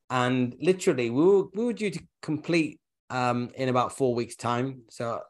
and 0.09 0.55
literally, 0.59 1.09
we 1.09 1.23
were 1.23 1.43
we 1.53 1.65
were 1.65 1.73
due 1.73 1.91
to 1.91 2.03
complete 2.21 2.80
um, 3.10 3.51
in 3.55 3.70
about 3.70 3.97
four 3.97 4.14
weeks' 4.14 4.36
time. 4.36 4.84
So, 4.89 5.22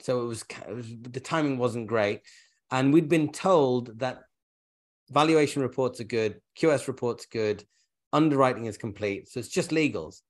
so 0.00 0.22
it 0.22 0.26
was, 0.26 0.44
it 0.68 0.74
was 0.74 0.86
the 1.02 1.20
timing 1.20 1.58
wasn't 1.58 1.86
great, 1.86 2.22
and 2.70 2.92
we'd 2.92 3.08
been 3.08 3.32
told 3.32 3.98
that 4.00 4.22
valuation 5.10 5.62
reports 5.62 6.00
are 6.00 6.04
good, 6.04 6.40
QS 6.58 6.88
reports 6.88 7.26
good, 7.26 7.64
underwriting 8.12 8.66
is 8.66 8.76
complete. 8.76 9.28
So 9.28 9.40
it's 9.40 9.48
just 9.48 9.70
legals. 9.70 10.22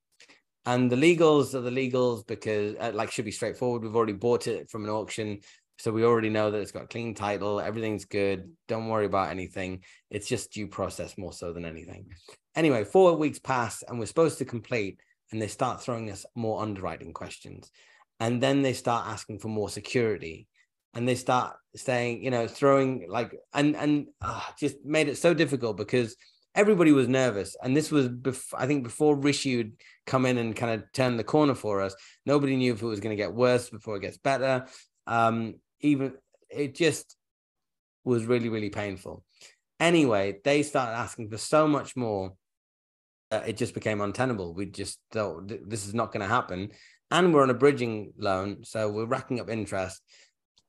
And 0.65 0.91
the 0.91 0.95
legals 0.95 1.53
are 1.53 1.61
the 1.61 1.69
legals 1.69 2.25
because, 2.25 2.75
uh, 2.79 2.91
like, 2.93 3.11
should 3.11 3.25
be 3.25 3.31
straightforward. 3.31 3.83
We've 3.83 3.95
already 3.95 4.13
bought 4.13 4.47
it 4.47 4.69
from 4.69 4.83
an 4.83 4.89
auction. 4.89 5.39
So 5.77 5.91
we 5.91 6.03
already 6.03 6.29
know 6.29 6.49
that 6.49 6.59
it's 6.59 6.71
got 6.71 6.89
clean 6.89 7.13
title, 7.13 7.59
everything's 7.59 8.05
good. 8.05 8.51
Don't 8.67 8.87
worry 8.87 9.05
about 9.05 9.29
anything. 9.29 9.83
It's 10.09 10.27
just 10.27 10.53
due 10.53 10.67
process 10.67 11.17
more 11.17 11.33
so 11.33 11.53
than 11.53 11.65
anything. 11.65 12.07
Anyway, 12.55 12.85
four 12.85 13.15
weeks 13.17 13.39
pass 13.39 13.83
and 13.83 13.99
we're 13.99 14.05
supposed 14.05 14.37
to 14.37 14.45
complete 14.45 14.99
and 15.31 15.41
they 15.41 15.47
start 15.47 15.81
throwing 15.81 16.11
us 16.11 16.25
more 16.35 16.61
underwriting 16.61 17.13
questions. 17.13 17.71
And 18.19 18.41
then 18.41 18.61
they 18.61 18.73
start 18.73 19.07
asking 19.07 19.39
for 19.39 19.49
more 19.49 19.69
security. 19.69 20.47
And 20.93 21.07
they 21.07 21.15
start 21.15 21.57
saying, 21.75 22.23
you 22.23 22.31
know, 22.31 22.47
throwing 22.47 23.07
like, 23.09 23.35
and, 23.53 23.75
and 23.75 24.07
uh, 24.21 24.41
just 24.57 24.77
made 24.85 25.09
it 25.09 25.17
so 25.17 25.33
difficult 25.33 25.75
because 25.75 26.15
everybody 26.55 26.93
was 26.93 27.09
nervous. 27.09 27.57
And 27.61 27.75
this 27.75 27.91
was, 27.91 28.07
bef- 28.07 28.53
I 28.57 28.65
think, 28.65 28.83
before 28.83 29.17
Rishi 29.17 29.57
would 29.57 29.73
come 30.07 30.25
in 30.25 30.37
and 30.37 30.55
kind 30.55 30.73
of 30.73 30.89
turn 30.93 31.17
the 31.17 31.23
corner 31.23 31.55
for 31.55 31.81
us. 31.81 31.93
Nobody 32.25 32.55
knew 32.55 32.73
if 32.73 32.81
it 32.81 32.85
was 32.85 33.01
going 33.01 33.15
to 33.15 33.21
get 33.21 33.33
worse 33.33 33.69
before 33.69 33.97
it 33.97 34.01
gets 34.01 34.17
better. 34.17 34.67
Um, 35.05 35.55
even 35.81 36.13
it 36.49 36.75
just 36.75 37.17
was 38.05 38.25
really, 38.25 38.47
really 38.47 38.69
painful. 38.69 39.23
Anyway, 39.79 40.37
they 40.45 40.63
started 40.63 40.97
asking 40.97 41.29
for 41.29 41.37
so 41.37 41.67
much 41.67 41.97
more 41.97 42.33
uh, 43.31 43.41
it 43.47 43.57
just 43.57 43.73
became 43.73 44.01
untenable. 44.01 44.53
We 44.53 44.67
just 44.67 44.99
thought 45.11 45.51
this 45.67 45.87
is 45.87 45.93
not 45.93 46.11
going 46.11 46.21
to 46.21 46.27
happen, 46.27 46.71
and 47.11 47.33
we're 47.33 47.43
on 47.43 47.49
a 47.49 47.55
bridging 47.55 48.13
loan, 48.17 48.63
so 48.63 48.89
we're 48.91 49.05
racking 49.05 49.39
up 49.39 49.49
interest. 49.49 50.01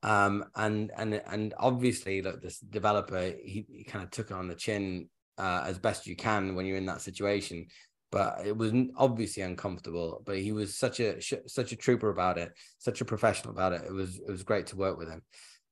Um, 0.03 0.45
and 0.55 0.91
and 0.97 1.21
and 1.25 1.53
obviously, 1.57 2.21
look, 2.21 2.41
this 2.41 2.59
developer 2.59 3.19
he, 3.19 3.65
he 3.69 3.83
kind 3.83 4.03
of 4.03 4.11
took 4.11 4.31
it 4.31 4.35
on 4.37 4.47
the 4.47 4.55
chin 4.55 5.09
uh, 5.37 5.63
as 5.65 5.79
best 5.79 6.07
you 6.07 6.15
can 6.15 6.55
when 6.55 6.65
you're 6.65 6.77
in 6.77 6.85
that 6.85 7.01
situation. 7.01 7.67
but 8.11 8.45
it 8.45 8.55
was 8.55 8.71
obviously 8.95 9.43
uncomfortable. 9.43 10.21
But 10.25 10.37
he 10.39 10.51
was 10.51 10.77
such 10.77 10.99
a 10.99 11.21
such 11.47 11.71
a 11.71 11.75
trooper 11.75 12.09
about 12.09 12.37
it, 12.37 12.53
such 12.77 13.01
a 13.01 13.05
professional 13.05 13.53
about 13.53 13.73
it. 13.73 13.81
It 13.85 13.93
was 13.93 14.17
it 14.19 14.31
was 14.31 14.43
great 14.43 14.67
to 14.67 14.77
work 14.77 14.97
with 14.97 15.09
him. 15.09 15.21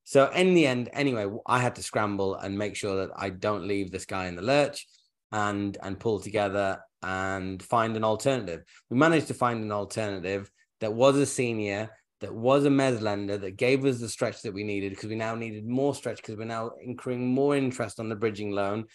So 0.04 0.30
in 0.32 0.54
the 0.54 0.68
end, 0.68 0.90
anyway, 0.94 1.26
I 1.48 1.60
had 1.60 1.76
to 1.76 1.84
scramble 1.84 2.36
and 2.36 2.58
make 2.58 2.76
sure 2.76 3.08
that 3.08 3.12
I 3.18 3.30
don't 3.30 3.68
leave 3.68 3.92
this 3.92 4.06
guy 4.06 4.28
in 4.28 4.36
the 4.36 4.42
lurch, 4.44 4.86
and 5.36 5.78
and 5.84 6.00
pull 6.00 6.20
together 6.20 6.80
and 7.04 7.62
find 7.62 7.96
an 7.96 8.04
alternative. 8.04 8.64
We 8.90 8.98
managed 8.98 9.28
to 9.28 9.34
find 9.34 9.64
an 9.64 9.72
alternative 9.72 10.50
that 10.80 10.94
was 10.94 11.18
a 11.18 11.26
senior, 11.26 11.92
that 12.22 12.34
was 12.34 12.66
a 12.66 12.70
mez 12.70 13.02
lender, 13.02 13.38
that 13.38 13.58
gave 13.58 13.86
us 13.86 14.00
the 14.00 14.10
stretch 14.10 14.42
that 14.44 14.54
we 14.54 14.64
needed 14.64 14.92
because 14.92 15.10
we 15.10 15.16
now 15.16 15.36
needed 15.36 15.68
more 15.68 15.94
stretch 15.94 16.18
because 16.18 16.38
we're 16.38 16.46
now 16.46 16.72
incurring 16.82 17.28
more 17.28 17.56
interest 17.56 18.00
on 18.00 18.08
the 18.08 18.16
bridging 18.16 18.52
loan. 18.52 18.86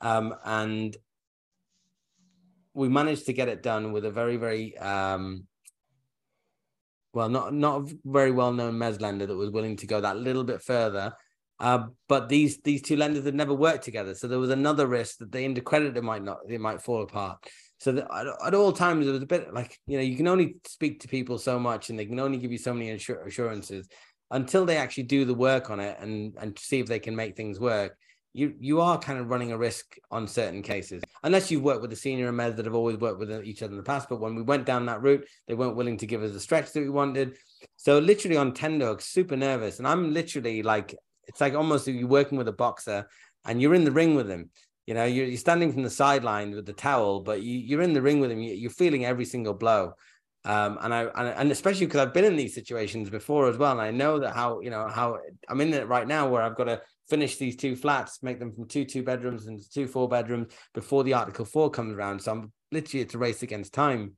Um, 0.00 0.34
and 0.44 0.96
we 2.72 2.88
managed 2.88 3.26
to 3.26 3.34
get 3.34 3.48
it 3.48 3.62
done 3.62 3.92
with 3.92 4.06
a 4.06 4.10
very, 4.10 4.38
very 4.38 4.76
um, 4.78 5.46
well, 7.12 7.28
not 7.28 7.52
not 7.52 7.82
a 7.82 7.94
very 8.06 8.30
well 8.30 8.52
known 8.54 8.74
mez 8.74 9.00
lender 9.00 9.26
that 9.26 9.36
was 9.36 9.50
willing 9.50 9.76
to 9.76 9.86
go 9.86 10.00
that 10.00 10.16
little 10.16 10.44
bit 10.44 10.62
further. 10.62 11.12
Uh, 11.60 11.88
but 12.08 12.28
these 12.28 12.58
these 12.62 12.82
two 12.82 12.96
lenders 12.96 13.24
had 13.24 13.34
never 13.34 13.54
worked 13.54 13.84
together, 13.84 14.14
so 14.14 14.26
there 14.26 14.38
was 14.38 14.50
another 14.50 14.86
risk 14.86 15.18
that 15.18 15.30
the 15.30 15.38
intercreditor 15.38 16.02
might 16.02 16.24
not 16.24 16.38
it 16.48 16.60
might 16.60 16.82
fall 16.82 17.02
apart. 17.02 17.38
So 17.78 17.96
at, 17.98 18.26
at, 18.46 18.54
all 18.54 18.72
times 18.72 19.06
it 19.06 19.10
was 19.10 19.22
a 19.22 19.26
bit 19.26 19.52
like 19.52 19.78
you 19.86 19.98
know 19.98 20.02
you 20.02 20.16
can 20.16 20.28
only 20.28 20.56
speak 20.66 21.00
to 21.00 21.08
people 21.08 21.38
so 21.38 21.58
much, 21.58 21.90
and 21.90 21.98
they 21.98 22.06
can 22.06 22.18
only 22.18 22.38
give 22.38 22.50
you 22.50 22.58
so 22.58 22.72
many 22.72 22.90
assur- 22.90 23.24
assurances. 23.26 23.88
Until 24.32 24.64
they 24.64 24.76
actually 24.76 25.04
do 25.04 25.24
the 25.24 25.34
work 25.34 25.70
on 25.70 25.80
it 25.80 25.98
and 26.00 26.34
and 26.38 26.58
see 26.58 26.80
if 26.80 26.86
they 26.86 26.98
can 26.98 27.14
make 27.14 27.36
things 27.36 27.60
work 27.60 27.96
you 28.32 28.54
you 28.60 28.80
are 28.80 28.98
kind 28.98 29.18
of 29.18 29.28
running 29.28 29.52
a 29.52 29.58
risk 29.58 29.96
on 30.10 30.26
certain 30.28 30.62
cases. 30.62 31.02
Unless 31.22 31.50
you've 31.50 31.62
worked 31.62 31.82
with 31.82 31.90
the 31.90 31.96
senior 31.96 32.28
and 32.28 32.36
med 32.36 32.56
that 32.56 32.64
have 32.64 32.74
always 32.74 32.96
worked 32.96 33.18
with 33.18 33.30
each 33.44 33.62
other 33.62 33.72
in 33.72 33.76
the 33.76 33.82
past 33.82 34.08
but 34.08 34.20
when 34.20 34.34
we 34.34 34.42
went 34.42 34.66
down 34.66 34.86
that 34.86 35.02
route 35.02 35.26
they 35.46 35.54
weren't 35.54 35.76
willing 35.76 35.96
to 35.98 36.06
give 36.06 36.22
us 36.22 36.32
the 36.32 36.40
stretch 36.40 36.72
that 36.72 36.80
we 36.80 36.90
wanted. 36.90 37.36
So 37.76 37.98
literally 37.98 38.36
on 38.36 38.54
tender 38.54 38.96
super 39.00 39.36
nervous. 39.36 39.78
And 39.78 39.88
i'm 39.88 40.12
literally 40.12 40.62
like 40.62 40.94
it's 41.30 41.40
like 41.40 41.54
almost 41.54 41.86
you're 41.86 42.06
working 42.06 42.36
with 42.36 42.48
a 42.48 42.52
boxer 42.52 43.06
and 43.44 43.62
you're 43.62 43.74
in 43.74 43.84
the 43.84 43.92
ring 43.92 44.14
with 44.14 44.28
him 44.28 44.50
you 44.86 44.94
know 44.94 45.04
you're, 45.04 45.26
you're 45.26 45.38
standing 45.38 45.72
from 45.72 45.82
the 45.82 45.90
sideline 45.90 46.50
with 46.50 46.66
the 46.66 46.72
towel 46.72 47.20
but 47.20 47.42
you, 47.42 47.56
you're 47.56 47.82
in 47.82 47.94
the 47.94 48.02
ring 48.02 48.20
with 48.20 48.30
him 48.30 48.40
you're 48.40 48.70
feeling 48.70 49.04
every 49.04 49.24
single 49.24 49.54
blow 49.54 49.94
um, 50.44 50.78
and 50.80 50.94
I 50.94 51.02
and, 51.04 51.28
and 51.28 51.52
especially 51.52 51.86
because 51.86 52.00
I've 52.00 52.14
been 52.14 52.24
in 52.24 52.36
these 52.36 52.54
situations 52.54 53.10
before 53.10 53.48
as 53.48 53.58
well, 53.58 53.72
and 53.72 53.80
I 53.80 53.90
know 53.90 54.18
that 54.20 54.34
how 54.34 54.60
you 54.60 54.70
know 54.70 54.88
how 54.88 55.18
I'm 55.48 55.60
in 55.60 55.74
it 55.74 55.86
right 55.86 56.08
now 56.08 56.28
where 56.28 56.42
I've 56.42 56.56
got 56.56 56.64
to 56.64 56.80
finish 57.10 57.36
these 57.36 57.56
two 57.56 57.76
flats, 57.76 58.22
make 58.22 58.38
them 58.38 58.52
from 58.52 58.66
two 58.66 58.86
two 58.86 59.02
bedrooms 59.02 59.46
into 59.46 59.68
two 59.68 59.86
four 59.86 60.08
bedrooms 60.08 60.52
before 60.72 61.04
the 61.04 61.12
Article 61.12 61.44
Four 61.44 61.70
comes 61.70 61.92
around. 61.92 62.22
So 62.22 62.32
I'm 62.32 62.52
literally 62.72 63.02
it's 63.02 63.14
a 63.14 63.18
race 63.18 63.42
against 63.42 63.74
time, 63.74 64.14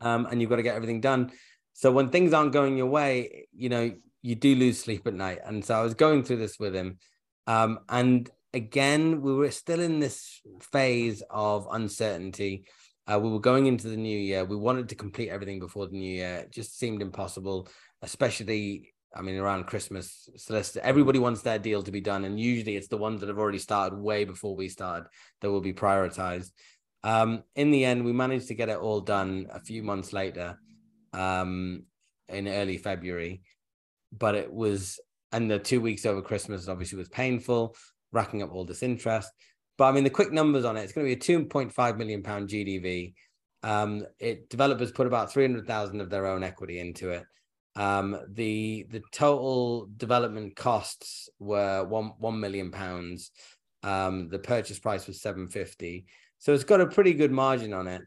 um, 0.00 0.26
and 0.30 0.40
you've 0.40 0.50
got 0.50 0.56
to 0.56 0.62
get 0.62 0.76
everything 0.76 1.00
done. 1.00 1.32
So 1.72 1.90
when 1.90 2.10
things 2.10 2.32
aren't 2.32 2.52
going 2.52 2.76
your 2.76 2.86
way, 2.86 3.48
you 3.52 3.70
know 3.70 3.92
you 4.22 4.34
do 4.34 4.54
lose 4.54 4.78
sleep 4.78 5.06
at 5.06 5.14
night. 5.14 5.38
And 5.44 5.64
so 5.64 5.74
I 5.74 5.82
was 5.82 5.94
going 5.94 6.24
through 6.24 6.38
this 6.38 6.58
with 6.58 6.74
him, 6.74 6.98
um, 7.46 7.80
and 7.88 8.28
again 8.52 9.22
we 9.22 9.32
were 9.32 9.50
still 9.50 9.80
in 9.80 10.00
this 10.00 10.40
phase 10.72 11.22
of 11.30 11.68
uncertainty. 11.70 12.64
Uh, 13.06 13.18
we 13.18 13.30
were 13.30 13.40
going 13.40 13.66
into 13.66 13.88
the 13.88 13.96
new 13.96 14.18
year. 14.18 14.44
We 14.44 14.56
wanted 14.56 14.88
to 14.90 14.94
complete 14.94 15.30
everything 15.30 15.58
before 15.58 15.86
the 15.86 15.96
new 15.96 16.14
year. 16.16 16.36
It 16.38 16.52
just 16.52 16.78
seemed 16.78 17.02
impossible, 17.02 17.68
especially 18.02 18.92
I 19.14 19.22
mean, 19.22 19.36
around 19.36 19.66
Christmas, 19.66 20.28
solicitor, 20.36 20.80
everybody 20.84 21.18
wants 21.18 21.42
their 21.42 21.58
deal 21.58 21.82
to 21.82 21.90
be 21.90 22.00
done, 22.00 22.24
and 22.24 22.38
usually 22.38 22.76
it's 22.76 22.88
the 22.88 22.96
ones 22.96 23.20
that 23.20 23.28
have 23.28 23.38
already 23.38 23.58
started 23.58 23.98
way 23.98 24.24
before 24.24 24.54
we 24.54 24.68
started 24.68 25.08
that 25.40 25.50
will 25.50 25.60
be 25.60 25.72
prioritized. 25.72 26.52
Um, 27.02 27.42
in 27.56 27.70
the 27.70 27.84
end, 27.84 28.04
we 28.04 28.12
managed 28.12 28.48
to 28.48 28.54
get 28.54 28.68
it 28.68 28.78
all 28.78 29.00
done 29.00 29.48
a 29.50 29.58
few 29.58 29.82
months 29.82 30.12
later, 30.12 30.58
um, 31.12 31.84
in 32.28 32.46
early 32.46 32.78
February, 32.78 33.42
but 34.12 34.34
it 34.34 34.52
was, 34.52 35.00
and 35.32 35.50
the 35.50 35.58
two 35.58 35.80
weeks 35.80 36.06
over 36.06 36.22
Christmas 36.22 36.68
obviously 36.68 36.98
was 36.98 37.08
painful, 37.08 37.76
racking 38.12 38.42
up 38.42 38.52
all 38.52 38.64
this 38.64 38.82
interest. 38.82 39.30
But 39.78 39.84
I 39.86 39.92
mean, 39.92 40.04
the 40.04 40.10
quick 40.10 40.32
numbers 40.32 40.64
on 40.64 40.76
it, 40.76 40.82
it's 40.82 40.92
going 40.92 41.06
to 41.06 41.14
be 41.14 41.34
a 41.34 41.38
2.5 41.38 41.96
million 41.96 42.22
pound 42.22 42.48
GDV. 42.48 43.14
Um, 43.62 44.04
it 44.18 44.48
developers 44.48 44.90
put 44.92 45.06
about 45.06 45.32
300,000 45.32 46.00
of 46.00 46.10
their 46.10 46.26
own 46.26 46.42
equity 46.42 46.80
into 46.80 47.10
it. 47.10 47.24
Um, 47.76 48.18
the 48.28 48.86
the 48.90 49.02
total 49.12 49.88
development 49.96 50.56
costs 50.56 51.28
were 51.38 51.84
one 51.84 52.12
one 52.18 52.40
million 52.40 52.70
pounds. 52.70 53.30
Um, 53.82 54.28
the 54.28 54.38
purchase 54.38 54.78
price 54.78 55.06
was 55.06 55.22
seven 55.22 55.48
fifty, 55.48 56.06
so 56.38 56.52
it's 56.52 56.64
got 56.64 56.80
a 56.80 56.86
pretty 56.86 57.14
good 57.14 57.30
margin 57.30 57.72
on 57.72 57.86
it. 57.86 58.02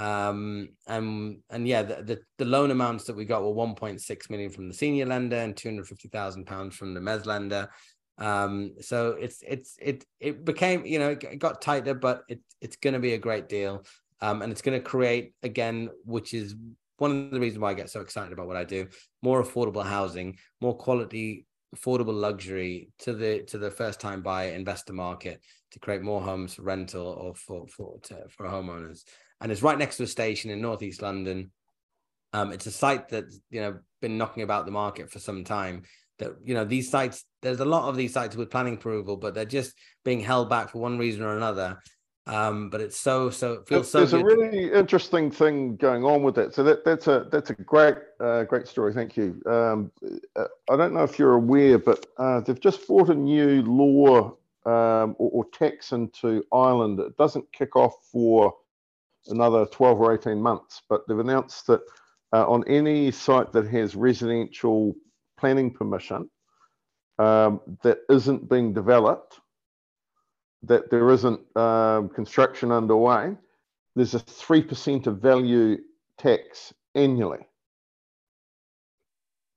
Um, 0.00 0.70
and 0.86 1.40
and 1.50 1.68
yeah, 1.68 1.82
the, 1.82 2.02
the, 2.02 2.20
the 2.38 2.46
loan 2.46 2.70
amounts 2.70 3.04
that 3.04 3.16
we 3.16 3.26
got 3.26 3.42
were 3.42 3.52
one 3.52 3.74
point 3.74 4.00
six 4.00 4.30
million 4.30 4.48
from 4.48 4.66
the 4.66 4.74
senior 4.74 5.04
lender 5.04 5.36
and 5.36 5.54
two 5.54 5.68
hundred 5.68 5.88
fifty 5.88 6.08
thousand 6.08 6.46
pounds 6.46 6.74
from 6.74 6.94
the 6.94 7.00
mez 7.00 7.26
lender. 7.26 7.68
Um, 8.16 8.72
so 8.80 9.10
it's 9.20 9.42
it's 9.46 9.76
it 9.78 10.06
it 10.18 10.42
became 10.46 10.86
you 10.86 10.98
know 10.98 11.10
it 11.10 11.38
got 11.38 11.60
tighter, 11.60 11.92
but 11.92 12.22
it 12.28 12.40
it's 12.62 12.76
going 12.76 12.94
to 12.94 12.98
be 13.00 13.12
a 13.12 13.18
great 13.18 13.48
deal. 13.50 13.84
Um, 14.22 14.40
and 14.40 14.50
it's 14.50 14.62
going 14.62 14.78
to 14.78 14.84
create 14.84 15.34
again, 15.42 15.90
which 16.04 16.32
is 16.32 16.54
one 16.96 17.10
of 17.10 17.30
the 17.30 17.40
reasons 17.40 17.60
why 17.60 17.70
I 17.70 17.74
get 17.74 17.90
so 17.90 18.00
excited 18.00 18.32
about 18.32 18.46
what 18.46 18.56
I 18.56 18.64
do. 18.64 18.88
More 19.22 19.42
affordable 19.42 19.84
housing, 19.84 20.38
more 20.62 20.76
quality, 20.76 21.46
affordable 21.76 22.18
luxury 22.18 22.88
to 23.00 23.12
the 23.12 23.42
to 23.48 23.58
the 23.58 23.70
first 23.70 24.00
time 24.00 24.22
buyer 24.22 24.52
investor 24.52 24.94
market 24.94 25.42
to 25.72 25.78
create 25.78 26.00
more 26.00 26.22
homes 26.22 26.54
for 26.54 26.62
rental 26.62 27.06
or 27.06 27.34
for 27.34 27.66
for 27.68 27.98
to, 28.04 28.24
for 28.30 28.46
homeowners. 28.46 29.04
And 29.40 29.50
it's 29.50 29.62
right 29.62 29.78
next 29.78 29.96
to 29.96 30.02
a 30.04 30.06
station 30.06 30.50
in 30.50 30.60
northeast 30.60 31.02
London. 31.02 31.50
Um, 32.32 32.52
it's 32.52 32.66
a 32.66 32.70
site 32.70 33.08
that's 33.08 33.40
you 33.50 33.60
know 33.60 33.78
been 34.00 34.18
knocking 34.18 34.42
about 34.42 34.66
the 34.66 34.72
market 34.72 35.10
for 35.10 35.18
some 35.18 35.44
time. 35.44 35.82
That 36.18 36.32
you 36.44 36.54
know 36.54 36.64
these 36.64 36.90
sites, 36.90 37.24
there's 37.42 37.60
a 37.60 37.64
lot 37.64 37.88
of 37.88 37.96
these 37.96 38.12
sites 38.12 38.36
with 38.36 38.50
planning 38.50 38.74
approval, 38.74 39.16
but 39.16 39.34
they're 39.34 39.44
just 39.44 39.74
being 40.04 40.20
held 40.20 40.50
back 40.50 40.70
for 40.70 40.78
one 40.78 40.98
reason 40.98 41.22
or 41.22 41.36
another. 41.36 41.78
Um, 42.26 42.70
but 42.70 42.80
it's 42.80 42.98
so 42.98 43.30
so 43.30 43.54
it 43.54 43.68
feels 43.68 43.90
so. 43.90 43.98
There's 43.98 44.12
a 44.12 44.22
really 44.22 44.72
interesting 44.72 45.30
thing 45.30 45.76
going 45.76 46.04
on 46.04 46.22
with 46.22 46.34
that. 46.36 46.54
So 46.54 46.62
that 46.62 46.84
that's 46.84 47.08
a 47.08 47.26
that's 47.32 47.50
a 47.50 47.54
great 47.54 47.96
uh, 48.20 48.44
great 48.44 48.68
story. 48.68 48.92
Thank 48.92 49.16
you. 49.16 49.40
Um, 49.46 49.90
uh, 50.36 50.44
I 50.70 50.76
don't 50.76 50.92
know 50.92 51.02
if 51.02 51.18
you're 51.18 51.32
aware, 51.32 51.78
but 51.78 52.06
uh, 52.18 52.40
they've 52.40 52.60
just 52.60 52.86
brought 52.86 53.08
a 53.08 53.14
new 53.14 53.62
law 53.62 54.36
um, 54.66 55.16
or, 55.18 55.30
or, 55.32 55.44
tax 55.52 55.92
into 55.92 56.44
Ireland. 56.52 57.00
It 57.00 57.16
doesn't 57.16 57.50
kick 57.52 57.76
off 57.76 57.94
for 58.12 58.54
another 59.28 59.66
12 59.66 60.00
or 60.00 60.14
18 60.14 60.40
months, 60.40 60.82
but 60.88 61.02
they've 61.06 61.18
announced 61.18 61.66
that 61.66 61.80
uh, 62.32 62.48
on 62.48 62.64
any 62.66 63.10
site 63.10 63.52
that 63.52 63.66
has 63.66 63.94
residential 63.94 64.94
planning 65.38 65.70
permission 65.70 66.30
um, 67.18 67.60
that 67.82 67.98
isn't 68.08 68.48
being 68.48 68.72
developed 68.72 69.40
that 70.62 70.90
there 70.90 71.10
isn't 71.10 71.40
um, 71.56 72.08
construction 72.10 72.70
underway, 72.70 73.34
there's 73.96 74.14
a 74.14 74.20
3% 74.20 75.06
of 75.06 75.18
value 75.18 75.78
tax 76.18 76.72
annually. 76.94 77.46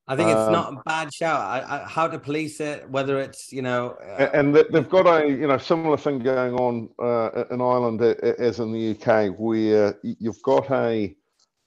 I 0.07 0.17
think 0.17 0.29
it's 0.29 0.39
um, 0.39 0.51
not 0.51 0.73
a 0.73 0.81
bad 0.85 1.13
shout. 1.13 1.39
I, 1.39 1.59
I, 1.61 1.87
how 1.87 2.07
to 2.07 2.19
police 2.19 2.59
it, 2.59 2.89
whether 2.89 3.19
it's 3.19 3.53
you 3.53 3.61
know, 3.61 3.97
uh, 4.19 4.29
and 4.33 4.53
they've 4.53 4.89
got 4.89 5.07
a 5.07 5.27
you 5.27 5.47
know 5.47 5.57
similar 5.57 5.97
thing 5.97 6.19
going 6.19 6.55
on 6.55 6.89
uh, 6.99 7.45
in 7.51 7.61
Ireland 7.61 8.01
as 8.01 8.59
in 8.59 8.73
the 8.73 8.91
UK, 8.91 9.33
where 9.39 9.97
you've 10.03 10.41
got 10.41 10.69
a 10.71 11.15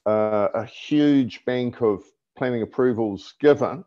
uh, 0.05 0.49
a 0.53 0.65
huge 0.65 1.43
bank 1.45 1.81
of 1.81 2.03
planning 2.37 2.61
approvals 2.61 3.33
given, 3.39 3.83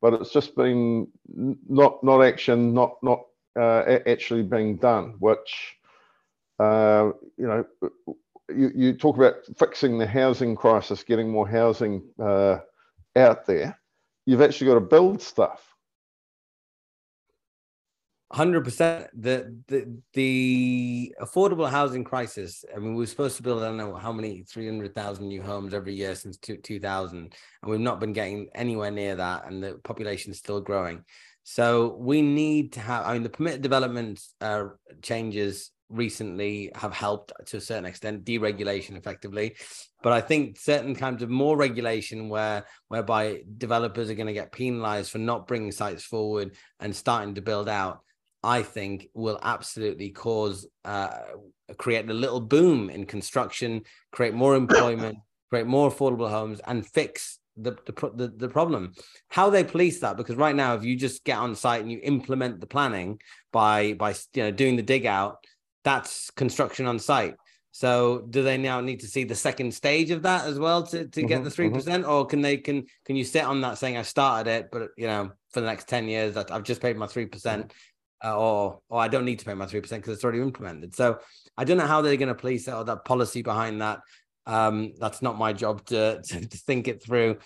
but 0.00 0.14
it's 0.14 0.32
just 0.32 0.54
been 0.54 1.08
not 1.68 2.02
not 2.04 2.22
action, 2.22 2.72
not 2.72 3.02
not 3.02 3.24
uh, 3.58 3.98
actually 4.06 4.42
being 4.42 4.76
done, 4.76 5.14
which, 5.18 5.76
uh, 6.58 7.10
you 7.36 7.46
know, 7.46 7.64
you, 8.48 8.70
you 8.74 8.92
talk 8.94 9.16
about 9.16 9.34
fixing 9.58 9.98
the 9.98 10.06
housing 10.06 10.56
crisis, 10.56 11.02
getting 11.02 11.28
more 11.28 11.48
housing 11.48 12.02
uh, 12.18 12.58
out 13.16 13.46
there. 13.46 13.78
You've 14.26 14.42
actually 14.42 14.68
got 14.68 14.74
to 14.74 14.80
build 14.80 15.20
stuff. 15.20 15.68
Hundred 18.32 18.64
percent. 18.64 19.08
The 19.12 19.54
the 19.68 19.94
the 20.14 21.14
affordable 21.20 21.68
housing 21.68 22.02
crisis. 22.02 22.64
I 22.74 22.78
mean, 22.78 22.94
we 22.94 23.04
are 23.04 23.06
supposed 23.06 23.36
to 23.36 23.42
build 23.42 23.62
I 23.62 23.66
don't 23.66 23.76
know 23.76 23.94
how 23.94 24.10
many 24.10 24.42
three 24.44 24.66
hundred 24.66 24.94
thousand 24.94 25.28
new 25.28 25.42
homes 25.42 25.74
every 25.74 25.94
year 25.94 26.14
since 26.14 26.38
two, 26.38 26.56
2000, 26.56 27.18
and 27.18 27.70
we've 27.70 27.78
not 27.78 28.00
been 28.00 28.14
getting 28.14 28.48
anywhere 28.54 28.90
near 28.90 29.16
that, 29.16 29.46
and 29.46 29.62
the 29.62 29.74
population 29.84 30.32
is 30.32 30.38
still 30.38 30.62
growing. 30.62 31.04
So 31.44 31.96
we 31.98 32.22
need 32.22 32.74
to 32.74 32.80
have, 32.80 33.04
I 33.04 33.14
mean, 33.14 33.24
the 33.24 33.28
permitted 33.28 33.62
development 33.62 34.20
uh, 34.40 34.66
changes 35.02 35.71
recently 35.92 36.70
have 36.74 36.92
helped 36.92 37.32
to 37.46 37.58
a 37.58 37.60
certain 37.60 37.84
extent 37.84 38.24
deregulation 38.24 38.96
effectively 38.96 39.54
but 40.02 40.12
i 40.12 40.20
think 40.20 40.58
certain 40.58 40.94
kinds 40.94 41.22
of 41.22 41.30
more 41.30 41.56
regulation 41.56 42.28
where 42.28 42.64
whereby 42.88 43.42
developers 43.58 44.10
are 44.10 44.14
going 44.14 44.26
to 44.26 44.32
get 44.32 44.52
penalized 44.52 45.10
for 45.10 45.18
not 45.18 45.46
bringing 45.46 45.72
sites 45.72 46.02
forward 46.02 46.56
and 46.80 46.94
starting 46.94 47.34
to 47.34 47.42
build 47.42 47.68
out 47.68 48.00
I 48.42 48.62
think 48.62 49.08
will 49.14 49.38
absolutely 49.42 50.10
cause 50.10 50.66
uh, 50.84 51.18
create 51.78 52.08
a 52.08 52.14
little 52.14 52.40
boom 52.40 52.90
in 52.90 53.06
construction, 53.06 53.82
create 54.10 54.34
more 54.34 54.56
employment, 54.56 55.18
create 55.50 55.66
more 55.66 55.90
affordable 55.90 56.28
homes, 56.28 56.60
and 56.66 56.84
fix 56.84 57.38
the, 57.56 57.76
the 57.86 58.10
the 58.14 58.28
the 58.36 58.48
problem. 58.48 58.94
How 59.28 59.50
they 59.50 59.62
police 59.62 60.00
that? 60.00 60.16
Because 60.16 60.36
right 60.36 60.56
now, 60.56 60.74
if 60.74 60.84
you 60.84 60.96
just 60.96 61.24
get 61.24 61.38
on 61.38 61.54
site 61.54 61.82
and 61.82 61.92
you 61.92 62.00
implement 62.02 62.60
the 62.60 62.66
planning 62.66 63.20
by 63.52 63.92
by 63.92 64.14
you 64.34 64.42
know 64.42 64.50
doing 64.50 64.76
the 64.76 64.82
dig 64.82 65.06
out, 65.06 65.36
that's 65.84 66.30
construction 66.30 66.86
on 66.86 66.98
site. 66.98 67.34
So 67.72 68.26
do 68.28 68.42
they 68.42 68.58
now 68.58 68.80
need 68.80 69.00
to 69.00 69.06
see 69.06 69.24
the 69.24 69.34
second 69.34 69.72
stage 69.72 70.10
of 70.10 70.22
that 70.22 70.46
as 70.46 70.58
well 70.58 70.82
to, 70.88 71.06
to 71.06 71.22
get 71.22 71.36
mm-hmm, 71.36 71.44
the 71.44 71.50
3 71.50 71.66
mm-hmm. 71.66 71.74
percent, 71.74 72.04
or 72.04 72.26
can 72.26 72.42
they 72.42 72.58
can 72.58 72.84
can 73.06 73.16
you 73.16 73.24
sit 73.24 73.44
on 73.44 73.62
that 73.62 73.78
saying 73.78 73.96
I 73.96 74.02
started 74.02 74.50
it, 74.50 74.68
but 74.70 74.90
you 74.96 75.06
know 75.06 75.30
for 75.50 75.60
the 75.60 75.66
next 75.66 75.88
ten 75.88 76.06
years 76.06 76.34
that 76.34 76.50
I've 76.50 76.64
just 76.64 76.82
paid 76.82 76.98
my 76.98 77.06
three 77.06 77.26
percent, 77.26 77.68
mm-hmm. 77.68 78.28
uh, 78.28 78.36
or 78.36 78.80
or 78.90 79.00
I 79.00 79.08
don't 79.08 79.24
need 79.24 79.38
to 79.38 79.46
pay 79.46 79.54
my 79.54 79.66
three 79.66 79.80
percent 79.80 80.02
because 80.02 80.16
it's 80.16 80.24
already 80.24 80.42
implemented. 80.42 80.94
So 80.94 81.18
I 81.56 81.64
don't 81.64 81.78
know 81.78 81.86
how 81.86 82.02
they're 82.02 82.16
going 82.16 82.28
to 82.28 82.34
police 82.34 82.66
that 82.66 82.76
or 82.76 82.84
that 82.84 83.06
policy 83.06 83.40
behind 83.40 83.80
that. 83.80 84.00
Um, 84.46 84.92
that's 84.98 85.22
not 85.22 85.38
my 85.38 85.52
job 85.52 85.84
to, 85.86 86.20
to, 86.22 86.48
to 86.48 86.58
think 86.58 86.88
it 86.88 87.02
through, 87.02 87.38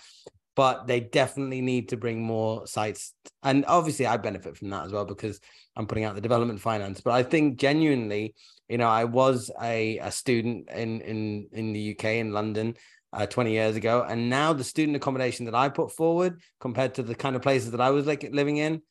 but 0.57 0.87
they 0.87 0.99
definitely 0.99 1.61
need 1.61 1.89
to 1.89 1.97
bring 1.97 2.19
more 2.19 2.65
sites. 2.65 3.13
And 3.43 3.63
obviously, 3.67 4.07
I 4.07 4.17
benefit 4.17 4.57
from 4.57 4.71
that 4.71 4.87
as 4.87 4.91
well 4.91 5.05
because 5.05 5.39
I'm 5.75 5.85
putting 5.85 6.03
out 6.03 6.15
the 6.15 6.21
development 6.21 6.59
finance. 6.59 6.99
But 6.99 7.13
I 7.13 7.21
think 7.21 7.59
genuinely, 7.59 8.33
you 8.67 8.79
know, 8.79 8.87
I 8.87 9.03
was 9.03 9.51
a, 9.61 9.99
a 9.99 10.11
student 10.11 10.67
in 10.71 11.01
in 11.01 11.47
in 11.53 11.73
the 11.73 11.91
UK 11.91 12.05
in 12.15 12.33
London. 12.33 12.75
Uh, 13.13 13.25
20 13.25 13.51
years 13.51 13.77
ago 13.77 14.05
and 14.07 14.29
now 14.29 14.51
the 14.51 14.65
student 14.65 14.97
accommodation 14.97 15.45
that 15.45 15.55
i 15.55 15.69
put 15.69 15.95
forward 15.95 16.41
compared 16.59 16.93
to 16.93 17.01
the 17.01 17.15
kind 17.15 17.37
of 17.37 17.41
places 17.41 17.71
that 17.71 17.79
i 17.79 17.89
was 17.89 18.05
like 18.05 18.29
living 18.33 18.57
in 18.57 18.81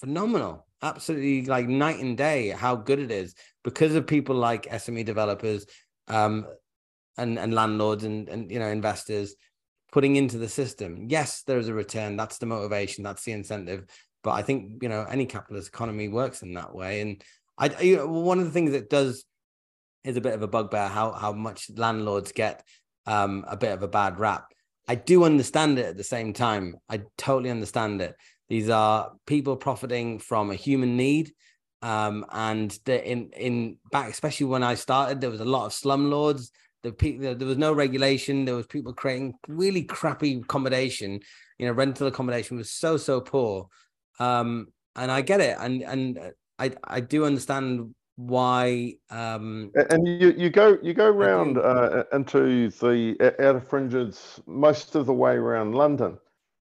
phenomenal 0.00 0.66
absolutely 0.80 1.44
like 1.44 1.68
night 1.68 2.00
and 2.00 2.16
day 2.16 2.48
how 2.48 2.74
good 2.74 2.98
it 2.98 3.10
is 3.10 3.34
because 3.62 3.94
of 3.94 4.06
people 4.06 4.34
like 4.34 4.64
sme 4.70 5.04
developers 5.04 5.66
um, 6.08 6.46
and 7.18 7.38
and 7.38 7.52
landlords 7.52 8.02
and 8.02 8.30
and 8.30 8.50
you 8.50 8.58
know 8.58 8.68
investors 8.68 9.36
putting 9.94 10.16
into 10.16 10.38
the 10.38 10.48
system. 10.48 11.06
Yes, 11.08 11.44
there's 11.46 11.68
a 11.68 11.72
return. 11.72 12.16
That's 12.16 12.38
the 12.38 12.46
motivation. 12.46 13.04
That's 13.04 13.22
the 13.22 13.30
incentive. 13.30 13.86
But 14.24 14.32
I 14.32 14.42
think 14.42 14.82
you 14.82 14.88
know 14.88 15.06
any 15.08 15.24
capitalist 15.24 15.68
economy 15.68 16.08
works 16.08 16.42
in 16.42 16.52
that 16.54 16.74
way. 16.74 17.00
And 17.00 17.22
I 17.56 17.68
know, 17.68 18.08
one 18.08 18.40
of 18.40 18.44
the 18.44 18.50
things 18.50 18.72
that 18.72 18.90
does 18.90 19.24
is 20.02 20.16
a 20.16 20.20
bit 20.20 20.34
of 20.34 20.42
a 20.42 20.48
bugbear 20.48 20.88
how 20.88 21.12
how 21.12 21.32
much 21.32 21.70
landlords 21.76 22.32
get 22.32 22.64
um, 23.06 23.44
a 23.46 23.56
bit 23.56 23.70
of 23.70 23.84
a 23.84 23.88
bad 23.88 24.18
rap. 24.18 24.52
I 24.88 24.96
do 24.96 25.22
understand 25.22 25.78
it 25.78 25.86
at 25.86 25.96
the 25.96 26.02
same 26.02 26.32
time. 26.32 26.74
I 26.88 27.02
totally 27.16 27.50
understand 27.50 28.02
it. 28.02 28.16
These 28.48 28.70
are 28.70 29.12
people 29.26 29.56
profiting 29.56 30.18
from 30.18 30.50
a 30.50 30.56
human 30.56 30.96
need. 30.96 31.32
Um, 31.82 32.26
and 32.32 32.76
in 32.88 33.30
in 33.36 33.76
back, 33.92 34.10
especially 34.10 34.46
when 34.46 34.64
I 34.64 34.74
started, 34.74 35.20
there 35.20 35.30
was 35.30 35.40
a 35.40 35.44
lot 35.44 35.66
of 35.66 35.72
slumlords 35.72 36.50
the 36.84 36.92
people 36.92 37.34
there 37.34 37.48
was 37.48 37.58
no 37.58 37.72
regulation 37.72 38.44
there 38.44 38.54
was 38.54 38.66
people 38.66 38.92
creating 38.92 39.34
really 39.48 39.82
crappy 39.82 40.38
accommodation 40.38 41.18
you 41.58 41.66
know 41.66 41.72
rental 41.72 42.06
accommodation 42.06 42.56
was 42.56 42.70
so 42.70 42.96
so 42.96 43.20
poor. 43.20 43.68
Um 44.20 44.68
and 44.94 45.10
i 45.10 45.20
get 45.20 45.40
it 45.40 45.56
and 45.58 45.82
and 45.82 46.20
i 46.60 46.70
i 46.84 47.00
do 47.00 47.24
understand 47.24 47.92
why 48.16 48.94
um 49.10 49.72
and 49.90 50.06
you 50.06 50.32
you 50.36 50.48
go 50.48 50.78
you 50.80 50.94
go 50.94 51.08
around 51.08 51.58
uh, 51.58 52.04
into 52.12 52.70
the 52.70 53.34
outer 53.40 53.60
fringes 53.60 54.40
most 54.46 54.94
of 54.94 55.06
the 55.06 55.12
way 55.12 55.34
around 55.34 55.74
london 55.74 56.16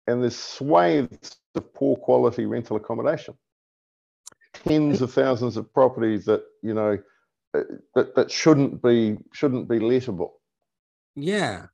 and 0.06 0.22
there's 0.22 0.36
swathes 0.36 1.36
of 1.54 1.74
poor 1.74 1.96
quality 1.96 2.46
rental 2.46 2.76
accommodation. 2.76 3.34
Tens 4.52 5.02
of 5.02 5.12
thousands 5.12 5.56
of 5.56 5.72
properties 5.72 6.24
that 6.26 6.42
you 6.62 6.74
know 6.74 6.98
that 7.94 8.14
that 8.14 8.30
shouldn't 8.30 8.82
be 8.82 9.16
shouldn't 9.32 9.68
be 9.68 9.78
lettable. 9.78 10.30
Yeah. 11.14 11.66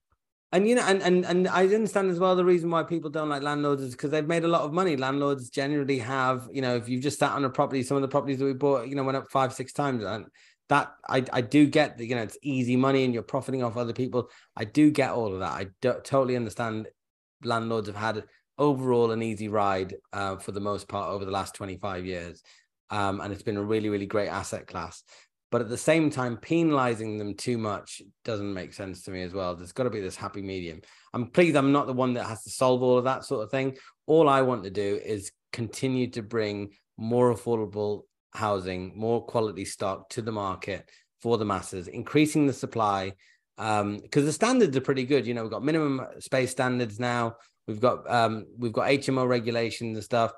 And 0.53 0.69
you 0.69 0.75
know, 0.75 0.83
and, 0.83 1.03
and 1.03 1.25
and 1.25 1.49
I 1.49 1.65
understand 1.65 2.11
as 2.11 2.19
well 2.19 2.37
the 2.37 2.45
reason 2.45 2.71
why 2.71 2.83
people 2.83 3.09
don't 3.09 3.31
like 3.31 3.43
landlords 3.43 3.83
is 3.83 3.93
because 3.93 4.11
they've 4.11 4.27
made 4.27 4.45
a 4.45 4.49
lot 4.49 4.63
of 4.63 4.73
money. 4.73 4.97
Landlords 4.97 5.49
generally 5.49 5.99
have, 5.99 6.47
you 6.53 6.61
know, 6.61 6.77
if 6.77 6.91
you've 6.91 7.03
just 7.03 7.19
sat 7.19 7.33
on 7.33 7.45
a 7.45 7.51
property, 7.51 7.83
some 7.83 7.97
of 7.97 8.03
the 8.03 8.09
properties 8.09 8.39
that 8.39 8.45
we 8.45 8.53
bought, 8.53 8.87
you 8.87 8.95
know, 8.95 9.03
went 9.03 9.17
up 9.17 9.31
five, 9.31 9.55
six 9.55 9.73
times. 9.73 10.05
And 10.05 10.27
that 10.69 10.93
I 11.09 11.25
I 11.33 11.41
do 11.41 11.67
get 11.67 11.97
that, 11.97 12.05
you 12.05 12.15
know, 12.15 12.23
it's 12.23 12.37
easy 12.43 12.77
money 12.77 13.05
and 13.05 13.15
you're 13.15 13.23
profiting 13.23 13.63
off 13.63 13.79
other 13.79 13.95
people. 13.95 14.29
I 14.55 14.65
do 14.65 14.91
get 14.91 15.13
all 15.13 15.33
of 15.33 15.41
that. 15.41 15.53
I 15.53 15.67
do, 15.81 15.95
totally 16.05 16.37
understand 16.37 16.87
landlords 17.43 17.89
have 17.89 17.97
had 17.97 18.25
overall 18.59 19.11
an 19.11 19.23
easy 19.23 19.49
ride 19.49 19.95
uh, 20.13 20.37
for 20.37 20.53
the 20.53 20.61
most 20.61 20.87
part 20.87 21.11
over 21.11 21.25
the 21.25 21.31
last 21.31 21.55
25 21.55 22.05
years. 22.05 22.43
Um, 22.91 23.23
and 23.23 23.33
it's 23.33 23.43
been 23.43 23.57
a 23.57 23.63
really, 23.63 23.89
really 23.89 24.07
great 24.07 24.29
asset 24.29 24.67
class 24.67 25.03
but 25.53 25.61
at 25.61 25.69
the 25.69 25.77
same 25.77 26.09
time 26.09 26.39
penalizing 26.39 27.19
them 27.19 27.35
too 27.35 27.59
much 27.59 28.01
doesn't 28.25 28.55
make 28.55 28.73
sense 28.73 29.03
to 29.03 29.11
me 29.11 29.23
as 29.23 29.35
well. 29.35 29.55
There's 29.55 29.73
got 29.73 29.83
to 29.85 29.91
be 29.91 30.01
this 30.01 30.17
happy 30.17 30.41
medium. 30.41 30.81
I'm 31.13 31.27
pleased 31.27 31.57
i'm 31.57 31.73
not 31.73 31.87
the 31.87 31.93
one 31.93 32.15
that 32.15 32.25
has 32.25 32.43
to 32.45 32.51
solve 32.51 32.83
all 32.83 32.97
of 32.97 33.05
that 33.05 33.25
sort 33.25 33.45
of 33.45 33.51
thing. 33.51 33.77
All 34.07 34.29
i 34.31 34.41
want 34.41 34.65
to 34.65 34.71
do 34.71 34.99
is 35.05 35.31
continue 35.53 36.11
to 36.13 36.23
bring 36.23 36.71
more 36.97 37.33
affordable 37.33 38.03
housing 38.33 38.93
more 38.97 39.25
quality 39.27 39.67
stock 39.67 40.09
to 40.09 40.23
the 40.23 40.33
market 40.33 40.89
for 41.21 41.37
the 41.37 41.45
masses 41.45 41.87
increasing 41.87 42.47
the 42.47 42.53
supply 42.53 43.13
um 43.59 43.99
because 43.99 44.25
the 44.25 44.33
standards 44.33 44.75
are 44.75 44.81
pretty 44.81 45.05
good. 45.05 45.27
You 45.27 45.35
know 45.35 45.43
we've 45.43 45.51
got 45.51 45.63
minimum 45.63 46.01
space 46.19 46.51
standards 46.51 46.99
now. 46.99 47.37
We've 47.69 47.81
got 47.81 48.11
um 48.11 48.47
we've 48.57 48.73
got 48.73 48.89
hmo 48.89 49.29
regulations 49.29 49.97
and 49.99 50.05
stuff. 50.05 50.33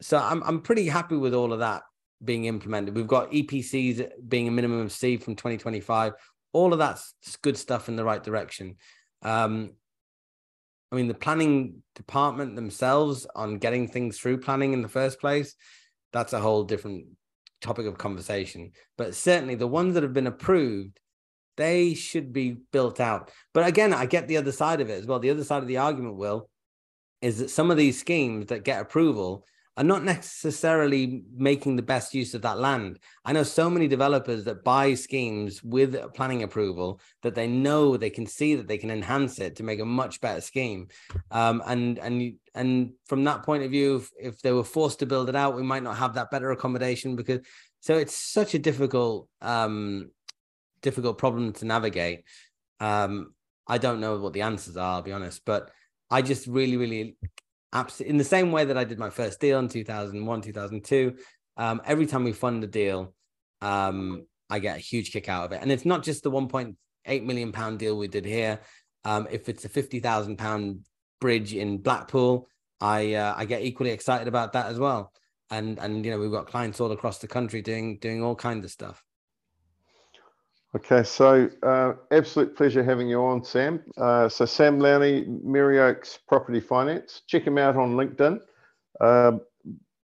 So 0.00 0.18
i'm 0.18 0.40
i'm 0.44 0.60
pretty 0.60 0.86
happy 0.86 1.16
with 1.16 1.34
all 1.34 1.52
of 1.52 1.58
that 1.58 1.82
being 2.24 2.44
implemented. 2.44 2.94
We've 2.94 3.06
got 3.06 3.30
EPCs 3.30 4.28
being 4.28 4.48
a 4.48 4.50
minimum 4.50 4.80
of 4.80 4.92
C 4.92 5.16
from 5.16 5.36
2025. 5.36 6.12
All 6.52 6.72
of 6.72 6.78
that's 6.78 7.14
good 7.42 7.56
stuff 7.56 7.88
in 7.88 7.96
the 7.96 8.04
right 8.04 8.22
direction. 8.22 8.76
Um, 9.22 9.72
I 10.92 10.96
mean, 10.96 11.08
the 11.08 11.14
planning 11.14 11.82
department 11.94 12.56
themselves 12.56 13.26
on 13.34 13.58
getting 13.58 13.86
things 13.86 14.18
through 14.18 14.38
planning 14.38 14.72
in 14.72 14.82
the 14.82 14.88
first 14.88 15.20
place, 15.20 15.54
that's 16.12 16.32
a 16.32 16.40
whole 16.40 16.64
different 16.64 17.06
topic 17.60 17.86
of 17.86 17.98
conversation. 17.98 18.72
But 18.98 19.14
certainly 19.14 19.54
the 19.54 19.68
ones 19.68 19.94
that 19.94 20.02
have 20.02 20.12
been 20.12 20.26
approved, 20.26 20.98
they 21.56 21.94
should 21.94 22.32
be 22.32 22.56
built 22.72 23.00
out. 23.00 23.30
But 23.54 23.66
again, 23.66 23.94
I 23.94 24.06
get 24.06 24.26
the 24.26 24.38
other 24.38 24.52
side 24.52 24.80
of 24.80 24.90
it 24.90 24.98
as 24.98 25.06
well. 25.06 25.20
The 25.20 25.30
other 25.30 25.44
side 25.44 25.62
of 25.62 25.68
the 25.68 25.76
argument, 25.76 26.16
Will, 26.16 26.48
is 27.20 27.38
that 27.38 27.50
some 27.50 27.70
of 27.70 27.76
these 27.76 28.00
schemes 28.00 28.46
that 28.46 28.64
get 28.64 28.80
approval 28.80 29.44
are 29.80 29.84
not 29.84 30.04
necessarily 30.04 31.22
making 31.34 31.74
the 31.74 31.82
best 31.82 32.12
use 32.12 32.34
of 32.34 32.42
that 32.42 32.58
land. 32.58 32.98
I 33.24 33.32
know 33.32 33.42
so 33.42 33.70
many 33.70 33.88
developers 33.88 34.44
that 34.44 34.62
buy 34.62 34.92
schemes 34.92 35.62
with 35.62 35.96
planning 36.12 36.42
approval 36.42 37.00
that 37.22 37.34
they 37.34 37.46
know 37.46 37.96
they 37.96 38.10
can 38.10 38.26
see 38.26 38.56
that 38.56 38.68
they 38.68 38.76
can 38.76 38.90
enhance 38.90 39.38
it 39.38 39.56
to 39.56 39.62
make 39.62 39.80
a 39.80 39.86
much 39.86 40.20
better 40.20 40.42
scheme. 40.42 40.88
Um, 41.30 41.62
and 41.66 41.98
and 41.98 42.34
and 42.54 42.92
from 43.06 43.24
that 43.24 43.42
point 43.42 43.62
of 43.62 43.70
view, 43.70 43.96
if, 43.96 44.10
if 44.20 44.42
they 44.42 44.52
were 44.52 44.64
forced 44.64 44.98
to 44.98 45.06
build 45.06 45.30
it 45.30 45.34
out, 45.34 45.56
we 45.56 45.62
might 45.62 45.82
not 45.82 45.96
have 45.96 46.12
that 46.12 46.30
better 46.30 46.50
accommodation 46.50 47.16
because 47.16 47.40
so 47.80 47.96
it's 47.96 48.14
such 48.14 48.52
a 48.52 48.58
difficult 48.58 49.28
um, 49.40 50.10
difficult 50.82 51.16
problem 51.16 51.54
to 51.54 51.64
navigate. 51.64 52.24
Um, 52.80 53.32
I 53.66 53.78
don't 53.78 54.00
know 54.00 54.18
what 54.18 54.34
the 54.34 54.42
answers 54.42 54.76
are, 54.76 54.96
I'll 54.96 55.02
be 55.02 55.12
honest, 55.12 55.40
but 55.46 55.70
I 56.10 56.20
just 56.20 56.46
really, 56.46 56.76
really 56.76 57.16
absolutely 57.72 58.10
in 58.10 58.18
the 58.18 58.24
same 58.24 58.52
way 58.52 58.64
that 58.64 58.76
I 58.76 58.84
did 58.84 58.98
my 58.98 59.10
first 59.10 59.40
deal 59.40 59.58
in 59.58 59.68
2001, 59.68 60.42
2002. 60.42 61.16
Um, 61.56 61.80
every 61.84 62.06
time 62.06 62.24
we 62.24 62.32
fund 62.32 62.64
a 62.64 62.66
deal, 62.66 63.14
um, 63.60 64.26
I 64.48 64.58
get 64.58 64.76
a 64.76 64.80
huge 64.80 65.12
kick 65.12 65.28
out 65.28 65.44
of 65.44 65.52
it. 65.52 65.62
And 65.62 65.70
it's 65.70 65.84
not 65.84 66.02
just 66.02 66.22
the 66.22 66.30
1.8 66.30 67.24
million 67.24 67.52
pound 67.52 67.78
deal 67.78 67.96
we 67.96 68.08
did 68.08 68.24
here. 68.24 68.60
Um, 69.04 69.28
if 69.30 69.48
it's 69.48 69.64
a 69.64 69.68
50,000 69.68 70.36
pound 70.36 70.80
bridge 71.20 71.54
in 71.54 71.78
Blackpool, 71.78 72.48
I 72.80 73.14
uh, 73.14 73.34
I 73.36 73.44
get 73.44 73.62
equally 73.62 73.90
excited 73.90 74.26
about 74.26 74.54
that 74.54 74.66
as 74.66 74.78
well. 74.78 75.12
And 75.50 75.78
and 75.78 76.04
you 76.04 76.10
know 76.10 76.18
we've 76.18 76.30
got 76.30 76.46
clients 76.46 76.80
all 76.80 76.92
across 76.92 77.18
the 77.18 77.28
country 77.28 77.60
doing 77.60 77.98
doing 77.98 78.22
all 78.22 78.34
kinds 78.34 78.64
of 78.64 78.70
stuff. 78.70 79.04
Okay, 80.76 81.02
so 81.02 81.50
uh, 81.64 81.94
absolute 82.12 82.56
pleasure 82.56 82.84
having 82.84 83.08
you 83.08 83.20
on, 83.20 83.40
Saam. 83.40 83.82
Uh, 83.96 84.28
so 84.28 84.44
Saam 84.44 84.78
Lowni, 84.78 85.26
Merry 85.42 85.80
Oaks 85.80 86.20
Property 86.28 86.60
Finance. 86.60 87.22
Check 87.26 87.42
him 87.42 87.58
out 87.58 87.76
on 87.76 87.96
LinkedIn. 87.96 88.38
Um, 89.00 89.40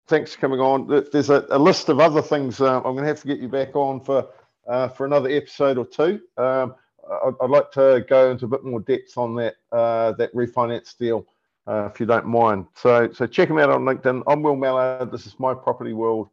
thanks 0.07 0.33
for 0.33 0.41
coming 0.41 0.59
on. 0.59 1.05
There's 1.13 1.29
a, 1.29 1.45
a 1.49 1.57
list 1.57 1.87
of 1.87 2.01
other 2.01 2.21
things 2.21 2.59
uh, 2.59 2.77
I'm 2.77 2.83
going 2.83 3.03
to 3.03 3.07
have 3.07 3.21
to 3.21 3.27
get 3.27 3.39
you 3.39 3.47
back 3.47 3.73
on 3.75 4.01
for 4.01 4.27
uh, 4.67 4.89
for 4.89 5.05
another 5.05 5.29
episode 5.29 5.77
or 5.77 5.85
two. 5.85 6.19
Um, 6.37 6.75
I'd, 7.09 7.33
I'd, 7.41 7.49
like 7.49 7.71
to 7.71 8.05
go 8.07 8.29
into 8.29 8.45
a 8.45 8.49
bit 8.49 8.65
more 8.65 8.81
depth 8.81 9.17
on 9.17 9.35
that 9.35 9.55
uh, 9.71 10.11
that 10.13 10.33
refinance 10.35 10.97
deal, 10.97 11.25
if 11.67 12.01
you 12.01 12.05
don't 12.05 12.27
mind. 12.27 12.65
So 12.75 13.09
so 13.13 13.25
check 13.27 13.49
him 13.49 13.59
out 13.59 13.69
on 13.69 13.85
LinkedIn. 13.85 14.23
I'm 14.27 14.41
Will 14.41 14.57
Mallard. 14.57 15.09
This 15.09 15.25
is 15.25 15.39
my 15.39 15.53
Property 15.53 15.93
World 15.93 16.27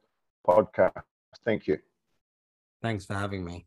podcast. 0.45 1.01
Thank 1.45 1.69
you. 1.69 1.79
Thanks 2.83 3.07
for 3.07 3.15
having 3.15 3.45
me. 3.45 3.67